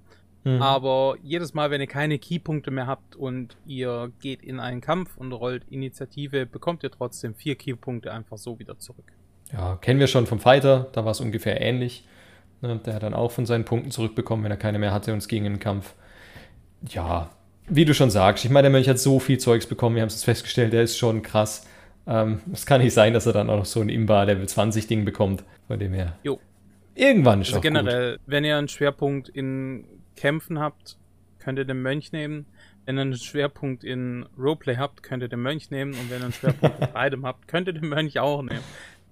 Mhm. 0.43 0.61
Aber 0.61 1.15
jedes 1.23 1.53
Mal, 1.53 1.71
wenn 1.71 1.81
ihr 1.81 1.87
keine 1.87 2.19
Keypunkte 2.19 2.71
mehr 2.71 2.87
habt 2.87 3.15
und 3.15 3.55
ihr 3.65 4.11
geht 4.19 4.41
in 4.41 4.59
einen 4.59 4.81
Kampf 4.81 5.17
und 5.17 5.31
rollt 5.31 5.63
Initiative, 5.69 6.45
bekommt 6.45 6.83
ihr 6.83 6.91
trotzdem 6.91 7.35
vier 7.35 7.55
Keypunkte 7.55 8.11
einfach 8.11 8.37
so 8.37 8.59
wieder 8.59 8.79
zurück. 8.79 9.11
Ja, 9.51 9.77
kennen 9.77 9.99
wir 9.99 10.07
schon 10.07 10.27
vom 10.27 10.39
Fighter, 10.39 10.87
da 10.91 11.05
war 11.05 11.11
es 11.11 11.21
ungefähr 11.21 11.61
ähnlich. 11.61 12.05
Ne, 12.61 12.79
der 12.85 12.95
hat 12.95 13.03
dann 13.03 13.13
auch 13.13 13.31
von 13.31 13.45
seinen 13.45 13.65
Punkten 13.65 13.91
zurückbekommen, 13.91 14.43
wenn 14.43 14.51
er 14.51 14.57
keine 14.57 14.79
mehr 14.79 14.91
hatte 14.93 15.13
und 15.13 15.19
es 15.19 15.27
ging 15.27 15.45
in 15.45 15.53
den 15.53 15.59
Kampf. 15.59 15.93
Ja, 16.87 17.29
wie 17.67 17.85
du 17.85 17.93
schon 17.93 18.09
sagst, 18.09 18.45
ich 18.45 18.51
meine, 18.51 18.63
der 18.63 18.71
Mönch 18.71 18.87
hat 18.89 18.99
so 18.99 19.19
viel 19.19 19.37
Zeugs 19.37 19.65
bekommen, 19.65 19.95
wir 19.95 20.01
haben 20.01 20.07
es 20.09 20.23
festgestellt, 20.23 20.73
der 20.73 20.83
ist 20.83 20.97
schon 20.97 21.21
krass. 21.21 21.67
Ähm, 22.05 22.39
es 22.53 22.65
kann 22.65 22.81
nicht 22.81 22.93
sein, 22.93 23.13
dass 23.13 23.25
er 23.25 23.33
dann 23.33 23.49
auch 23.49 23.57
noch 23.57 23.65
so 23.65 23.81
ein 23.81 23.89
Imba 23.89 24.23
Level 24.23 24.47
20 24.47 24.87
Ding 24.87 25.03
bekommt, 25.05 25.43
von 25.67 25.77
dem 25.79 25.93
her. 25.93 26.17
Jo. 26.23 26.39
Irgendwann 26.95 27.41
ist 27.41 27.47
Also 27.47 27.57
auch 27.59 27.61
gut. 27.61 27.71
generell, 27.73 28.19
wenn 28.25 28.43
ihr 28.45 28.57
einen 28.57 28.69
Schwerpunkt 28.69 29.29
in 29.29 29.85
Kämpfen 30.15 30.59
habt, 30.59 30.97
könnt 31.39 31.59
ihr 31.59 31.65
den 31.65 31.81
Mönch 31.81 32.11
nehmen. 32.11 32.45
Wenn 32.85 32.97
ihr 32.97 33.01
einen 33.01 33.13
Schwerpunkt 33.17 33.83
in 33.83 34.25
Roleplay 34.39 34.77
habt, 34.77 35.03
könnt 35.03 35.21
ihr 35.21 35.27
den 35.27 35.41
Mönch 35.41 35.69
nehmen. 35.69 35.91
Und 35.93 36.09
wenn 36.09 36.19
ihr 36.21 36.23
einen 36.25 36.33
Schwerpunkt 36.33 36.79
in 36.79 36.87
beidem 36.93 37.25
habt, 37.25 37.47
könnt 37.47 37.67
ihr 37.67 37.73
den 37.73 37.89
Mönch 37.89 38.17
auch 38.19 38.41
nehmen. 38.41 38.63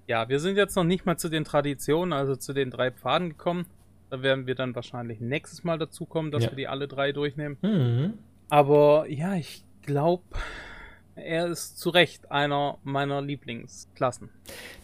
Ja, 0.08 0.30
wir 0.30 0.40
sind 0.40 0.56
jetzt 0.56 0.76
noch 0.76 0.84
nicht 0.86 1.06
mal 1.06 1.18
zu 1.18 1.30
den 1.30 1.44
Traditionen, 1.44 2.14
also 2.14 2.36
zu 2.36 2.54
den 2.54 2.72
drei 2.72 2.92
Pfaden 2.92 3.30
gekommen. 3.30 3.66
Da 4.10 4.22
werden 4.24 4.48
wir 4.48 4.56
dann 4.56 4.74
wahrscheinlich 4.76 5.20
nächstes 5.20 5.64
Mal 5.64 5.78
dazu 5.78 6.06
kommen, 6.06 6.32
dass 6.32 6.44
Ja. 6.46 6.52
wir 6.52 6.56
die 6.56 6.68
alle 6.68 6.88
drei 6.88 7.12
durchnehmen. 7.12 7.58
Mhm. 7.62 8.14
Aber 8.50 9.06
ja, 9.10 9.36
ich 9.36 9.64
glaube, 9.82 10.24
er 11.16 11.48
ist 11.48 11.80
zu 11.80 11.90
Recht 11.90 12.32
einer 12.32 12.78
meiner 12.84 13.22
Lieblingsklassen. 13.22 14.30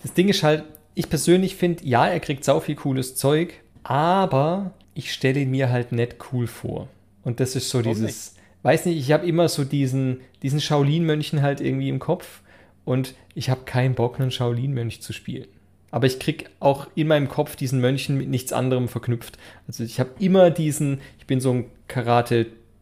Das 0.01 0.13
Ding 0.13 0.29
ist 0.29 0.43
halt, 0.43 0.63
ich 0.95 1.09
persönlich 1.09 1.55
finde, 1.55 1.85
ja, 1.85 2.07
er 2.07 2.19
kriegt 2.19 2.43
sau 2.43 2.59
viel 2.59 2.75
cooles 2.75 3.15
Zeug, 3.15 3.53
aber 3.83 4.71
ich 4.93 5.13
stelle 5.13 5.39
ihn 5.41 5.51
mir 5.51 5.69
halt 5.69 5.91
nicht 5.91 6.17
cool 6.31 6.47
vor. 6.47 6.87
Und 7.23 7.39
das 7.39 7.55
ist 7.55 7.69
so 7.69 7.79
Warum 7.79 7.93
dieses, 7.93 8.35
weiß 8.63 8.85
nicht, 8.85 8.97
ich 8.97 9.11
habe 9.11 9.25
immer 9.27 9.47
so 9.47 9.63
diesen, 9.63 10.21
diesen 10.41 10.59
Shaolin-Mönchen 10.59 11.41
halt 11.41 11.61
irgendwie 11.61 11.89
im 11.89 11.99
Kopf 11.99 12.41
und 12.83 13.15
ich 13.35 13.49
habe 13.49 13.61
keinen 13.65 13.95
Bock, 13.95 14.19
einen 14.19 14.31
Shaolin-Mönch 14.31 15.01
zu 15.01 15.13
spielen. 15.13 15.47
Aber 15.91 16.07
ich 16.07 16.19
krieg 16.19 16.49
auch 16.59 16.87
in 16.95 17.07
meinem 17.07 17.27
Kopf 17.27 17.55
diesen 17.55 17.81
Mönchen 17.81 18.17
mit 18.17 18.29
nichts 18.29 18.53
anderem 18.53 18.87
verknüpft. 18.87 19.37
Also 19.67 19.83
ich 19.83 19.99
habe 19.99 20.11
immer 20.19 20.49
diesen, 20.49 21.01
ich 21.19 21.27
bin 21.27 21.41
so 21.41 21.51
ein 21.51 21.65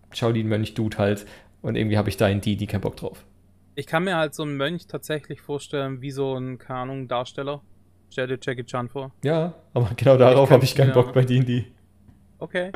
Karate-Shaolin-Mönch-Dude 0.09 0.97
halt 0.97 1.25
und 1.61 1.75
irgendwie 1.75 1.97
habe 1.97 2.09
ich 2.09 2.17
da 2.17 2.27
in 2.27 2.41
die, 2.41 2.55
die 2.55 2.67
keinen 2.67 2.81
Bock 2.81 2.97
drauf. 2.97 3.25
Ich 3.75 3.87
kann 3.87 4.03
mir 4.03 4.17
halt 4.17 4.33
so 4.33 4.43
einen 4.43 4.57
Mönch 4.57 4.87
tatsächlich 4.87 5.41
vorstellen, 5.41 6.01
wie 6.01 6.11
so 6.11 6.35
ein, 6.35 6.57
keine 6.57 6.79
Ahnung, 6.79 7.07
Darsteller. 7.07 7.61
Stell 8.09 8.27
dir 8.27 8.39
Jackie 8.41 8.65
Chan 8.65 8.89
vor. 8.89 9.11
Ja, 9.23 9.53
aber 9.73 9.91
genau 9.95 10.17
darauf 10.17 10.49
habe 10.49 10.63
ich 10.63 10.75
keinen 10.75 10.93
Bock 10.93 11.13
bei 11.13 11.23
D&D. 11.23 11.65
Okay. 12.39 12.71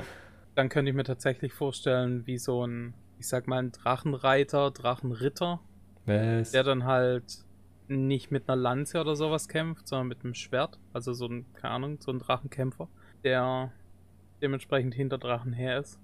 Dann 0.56 0.70
könnte 0.70 0.92
ich 0.92 0.96
mir 0.96 1.04
tatsächlich 1.04 1.54
vorstellen, 1.54 2.28
wie 2.28 2.38
so 2.38 2.66
ein, 2.66 2.94
ich 3.20 3.28
sag 3.28 3.48
mal, 3.48 3.58
ein 3.58 3.72
Drachenreiter, 3.72 4.70
Drachenritter, 4.72 5.60
Was? 6.06 6.52
der 6.52 6.64
dann 6.64 6.86
halt 6.86 7.44
nicht 7.88 8.32
mit 8.32 8.48
einer 8.48 8.56
Lanze 8.56 9.02
oder 9.02 9.16
sowas 9.16 9.48
kämpft, 9.48 9.88
sondern 9.88 10.08
mit 10.08 10.24
einem 10.24 10.36
Schwert. 10.36 10.80
Also 10.94 11.14
so 11.14 11.26
ein, 11.26 11.46
keine 11.54 11.74
Ahnung, 11.74 11.98
so 12.00 12.12
ein 12.12 12.20
Drachenkämpfer, 12.20 12.88
der 13.24 13.72
dementsprechend 14.42 14.94
hinter 14.94 15.18
Drachen 15.18 15.54
her 15.54 15.80
ist. 15.80 16.00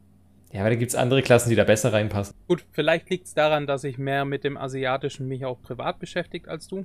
Ja, 0.52 0.62
aber 0.62 0.72
da 0.72 0.76
gibt 0.76 0.90
es 0.90 0.96
andere 0.96 1.22
Klassen, 1.22 1.50
die 1.50 1.56
da 1.56 1.64
besser 1.64 1.94
reinpassen. 1.94 2.34
Gut, 2.48 2.66
vielleicht 2.72 3.10
liegt 3.12 3.28
es 3.28 3.36
daran, 3.36 3.68
dass 3.68 3.84
ich 3.84 4.00
mehr 4.00 4.26
mit 4.26 4.44
dem 4.44 4.58
Asiatischen 4.58 5.28
mich 5.28 5.46
auch 5.46 5.62
privat 5.62 6.00
beschäftigt 6.00 6.48
als 6.48 6.68
du. 6.68 6.84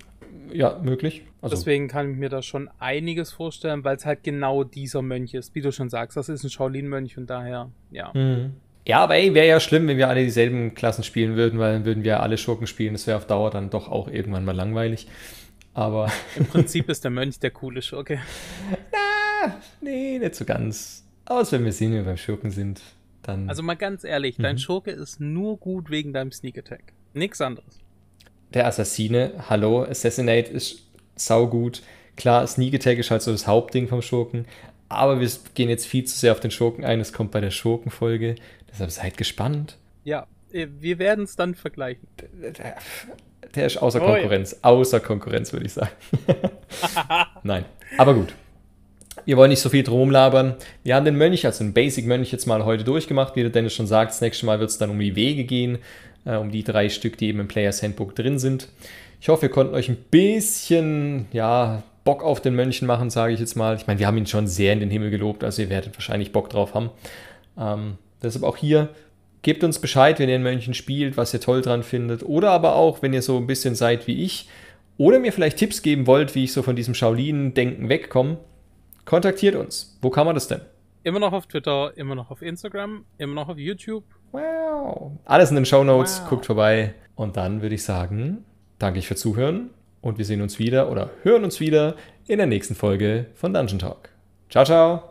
Ja, 0.53 0.79
möglich. 0.83 1.23
Also, 1.41 1.57
Deswegen 1.57 1.89
kann 1.89 2.11
ich 2.11 2.17
mir 2.19 2.29
da 2.29 2.43
schon 2.43 2.69
einiges 2.79 3.33
vorstellen, 3.33 3.83
weil 3.83 3.97
es 3.97 4.05
halt 4.05 4.23
genau 4.23 4.65
dieser 4.65 5.01
Mönch 5.01 5.33
ist. 5.33 5.55
Wie 5.55 5.63
du 5.63 5.73
schon 5.73 5.89
sagst, 5.89 6.17
das 6.17 6.29
ist 6.29 6.45
ein 6.45 6.51
Shaolin-Mönch 6.51 7.17
und 7.17 7.31
daher, 7.31 7.71
ja. 7.91 8.13
Mhm. 8.13 8.53
Ja, 8.87 8.99
aber 8.99 9.15
ey, 9.15 9.33
wäre 9.33 9.47
ja 9.47 9.61
schlimm, 9.61 9.89
wenn 9.89 9.97
wir 9.97 10.09
alle 10.09 10.25
dieselben 10.25 10.75
Klassen 10.75 11.03
spielen 11.03 11.37
würden, 11.37 11.59
weil 11.59 11.73
dann 11.73 11.85
würden 11.87 12.05
wir 12.05 12.21
alle 12.21 12.37
Schurken 12.37 12.67
spielen. 12.67 12.93
Das 12.93 13.07
wäre 13.07 13.17
auf 13.17 13.27
Dauer 13.27 13.51
dann 13.51 13.71
doch 13.71 13.91
auch 13.91 14.09
irgendwann 14.09 14.45
mal 14.45 14.55
langweilig. 14.55 15.07
Aber 15.73 16.13
Im 16.37 16.45
Prinzip 16.47 16.91
ist 16.91 17.03
der 17.03 17.11
Mönch 17.11 17.39
der 17.39 17.51
coole 17.51 17.81
Schurke. 17.81 18.21
nee, 19.81 20.19
nicht 20.19 20.35
so 20.35 20.45
ganz. 20.45 21.05
Aus 21.25 21.51
wenn 21.53 21.65
wir 21.65 21.73
sehen, 21.73 21.93
wenn 21.93 22.01
wir 22.01 22.05
beim 22.05 22.17
Schurken 22.19 22.51
sind, 22.51 22.83
dann. 23.29 23.49
Also 23.49 23.63
mal 23.63 23.75
ganz 23.75 24.05
ehrlich, 24.05 24.37
dein 24.37 24.57
Mhm. 24.57 24.61
Schurke 24.61 24.91
ist 24.91 25.21
nur 25.21 25.57
gut 25.59 25.91
wegen 25.91 26.13
deinem 26.13 26.33
Sneak 26.33 26.59
Attack. 26.59 26.93
Nix 27.15 27.41
anderes. 27.41 27.79
der 28.53 28.67
Assassine, 28.69 29.33
hallo, 29.49 29.83
Assassinate 29.83 30.51
ist 30.53 30.87
saugut. 31.17 31.83
Klar, 32.17 32.47
Sneak 32.47 32.75
Attack 32.75 32.99
ist 32.99 33.11
halt 33.11 33.23
so 33.23 33.33
das 33.33 33.47
Hauptding 33.49 33.89
vom 33.89 34.01
Schurken, 34.03 34.47
aber 34.89 35.19
wir 35.21 35.29
gehen 35.55 35.69
jetzt 35.69 35.87
viel 35.87 36.05
zu 36.05 36.17
sehr 36.17 36.31
auf 36.33 36.39
den 36.41 36.53
Schurken 36.53 36.85
ein. 36.85 37.01
Es 37.01 37.13
kommt 37.13 37.33
bei 37.33 37.41
der 37.41 37.51
Schurkenfolge. 37.51 38.37
Deshalb 38.71 38.91
seid 38.93 39.17
gespannt. 39.17 39.77
Ja, 40.05 40.27
äh, 40.53 40.69
wir 40.79 40.99
werden 41.01 41.25
es 41.25 41.35
dann 41.35 41.55
vergleichen. 41.57 42.07
Der, 42.33 42.77
der 43.57 43.67
ist 43.67 43.79
außer 43.79 43.99
Konkurrenz. 44.01 44.53
Oh, 44.55 44.59
ja. 44.63 44.71
Außer 44.71 45.01
Konkurrenz, 45.01 45.53
würde 45.53 45.67
ich 45.67 45.73
sagen. 45.73 45.91
Nein. 47.43 47.65
Aber 47.99 48.15
gut. 48.15 48.35
Wir 49.25 49.37
wollen 49.37 49.51
nicht 49.51 49.61
so 49.61 49.71
viel 49.71 49.83
drum 49.83 50.11
labern. 50.11 50.55
Wir 50.83 50.95
haben 50.95 51.05
den 51.05 51.17
Mönch, 51.17 51.47
also 51.47 51.65
den 51.65 51.73
Basic-Mönch, 51.73 52.31
jetzt 52.31 52.47
mal 52.47 52.65
heute 52.65 52.85
durchgemacht. 52.85 53.37
Wie 53.37 53.41
der 53.41 53.51
Dennis 53.51 53.75
schon 53.75 53.87
sagt, 53.87 54.13
das 54.13 54.21
nächste 54.21 54.45
Mal 54.47 54.61
wird 54.61 54.71
es 54.71 54.79
dann 54.79 54.91
um 54.91 54.99
die 54.99 55.17
Wege 55.17 55.45
gehen, 55.45 55.79
äh, 56.27 56.37
um 56.37 56.51
die 56.51 56.63
drei 56.63 56.89
Stück, 56.89 57.17
die 57.17 57.29
eben 57.29 57.41
im 57.41 57.49
Players 57.49 57.83
Handbook 57.83 58.15
drin 58.15 58.39
sind. 58.39 58.69
Ich 59.21 59.29
hoffe, 59.29 59.43
wir 59.43 59.49
konnten 59.49 59.75
euch 59.75 59.89
ein 59.89 59.97
bisschen, 60.11 61.27
ja, 61.33 61.83
Bock 62.05 62.23
auf 62.23 62.43
den 62.43 62.55
Mönchen 62.55 62.87
machen, 62.87 63.09
sage 63.09 63.33
ich 63.33 63.41
jetzt 63.41 63.57
mal. 63.57 63.77
Ich 63.77 63.87
meine, 63.87 63.99
wir 63.99 64.07
haben 64.07 64.19
ihn 64.19 64.27
schon 64.27 64.47
sehr 64.47 64.75
in 64.75 64.81
den 64.81 64.91
Himmel 64.91 65.11
gelobt, 65.11 65.43
also 65.43 65.63
ihr 65.63 65.71
werdet 65.71 65.97
wahrscheinlich 65.97 66.33
Bock 66.33 66.51
drauf 66.51 66.75
haben. 66.75 66.91
Ähm, 67.59 67.97
deshalb 68.23 68.45
auch 68.45 68.59
hier, 68.59 68.91
gebt 69.41 69.65
uns 69.65 69.79
Bescheid, 69.79 70.19
wenn 70.19 70.29
ihr 70.29 70.37
in 70.37 70.43
Mönchen 70.43 70.75
spielt, 70.75 71.17
was 71.17 71.33
ihr 71.33 71.41
toll 71.41 71.63
dran 71.63 71.83
findet. 71.83 72.23
Oder 72.23 72.51
aber 72.51 72.75
auch, 72.75 73.01
wenn 73.01 73.15
ihr 73.15 73.23
so 73.23 73.39
ein 73.39 73.47
bisschen 73.47 73.75
seid 73.75 74.07
wie 74.07 74.23
ich. 74.23 74.49
Oder 74.99 75.19
mir 75.19 75.33
vielleicht 75.33 75.57
Tipps 75.57 75.81
geben 75.81 76.07
wollt, 76.07 76.35
wie 76.35 76.45
ich 76.45 76.53
so 76.53 76.63
von 76.63 76.77
diesem 76.77 76.95
Shaolin-Denken 76.95 77.89
wegkomme. 77.89 78.37
Kontaktiert 79.05 79.55
uns. 79.55 79.99
Wo 80.01 80.11
kann 80.11 80.27
man 80.27 80.35
das 80.35 80.49
denn? 80.49 80.61
Immer 81.03 81.21
noch 81.21 81.33
auf 81.33 81.47
Twitter, 81.47 81.93
immer 81.97 82.15
noch 82.15 82.31
auf 82.31 82.41
Instagram, 82.41 83.05
immer 83.19 83.35
noch 83.35 83.49
auf 83.49 83.59
YouTube. 83.59 84.05
Wow. 84.33 85.13
Alles 85.27 85.51
in 85.51 85.57
den 85.57 85.67
Show 85.67 85.85
Notes. 85.85 86.21
Wow. 86.23 86.31
Guckt 86.31 86.47
vorbei. 86.47 86.95
Und 87.15 87.37
dann 87.37 87.63
würde 87.63 87.75
ich 87.75 87.85
sagen, 87.85 88.45
danke 88.79 88.99
ich 88.99 89.07
für 89.07 89.17
Zuhören 89.17 89.71
und 90.01 90.19
wir 90.19 90.25
sehen 90.25 90.43
uns 90.43 90.59
wieder 90.59 90.91
oder 90.91 91.11
hören 91.23 91.45
uns 91.45 91.61
wieder 91.61 91.97
in 92.27 92.39
der 92.39 92.47
nächsten 92.47 92.75
Folge 92.75 93.27
von 93.35 93.53
Dungeon 93.53 93.79
Talk. 93.79 94.09
Ciao, 94.51 94.65
ciao. 94.65 95.03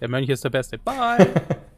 Der 0.00 0.08
Mönch 0.08 0.28
ist 0.28 0.44
der 0.44 0.50
Beste. 0.50 0.78
Bye. 0.78 1.26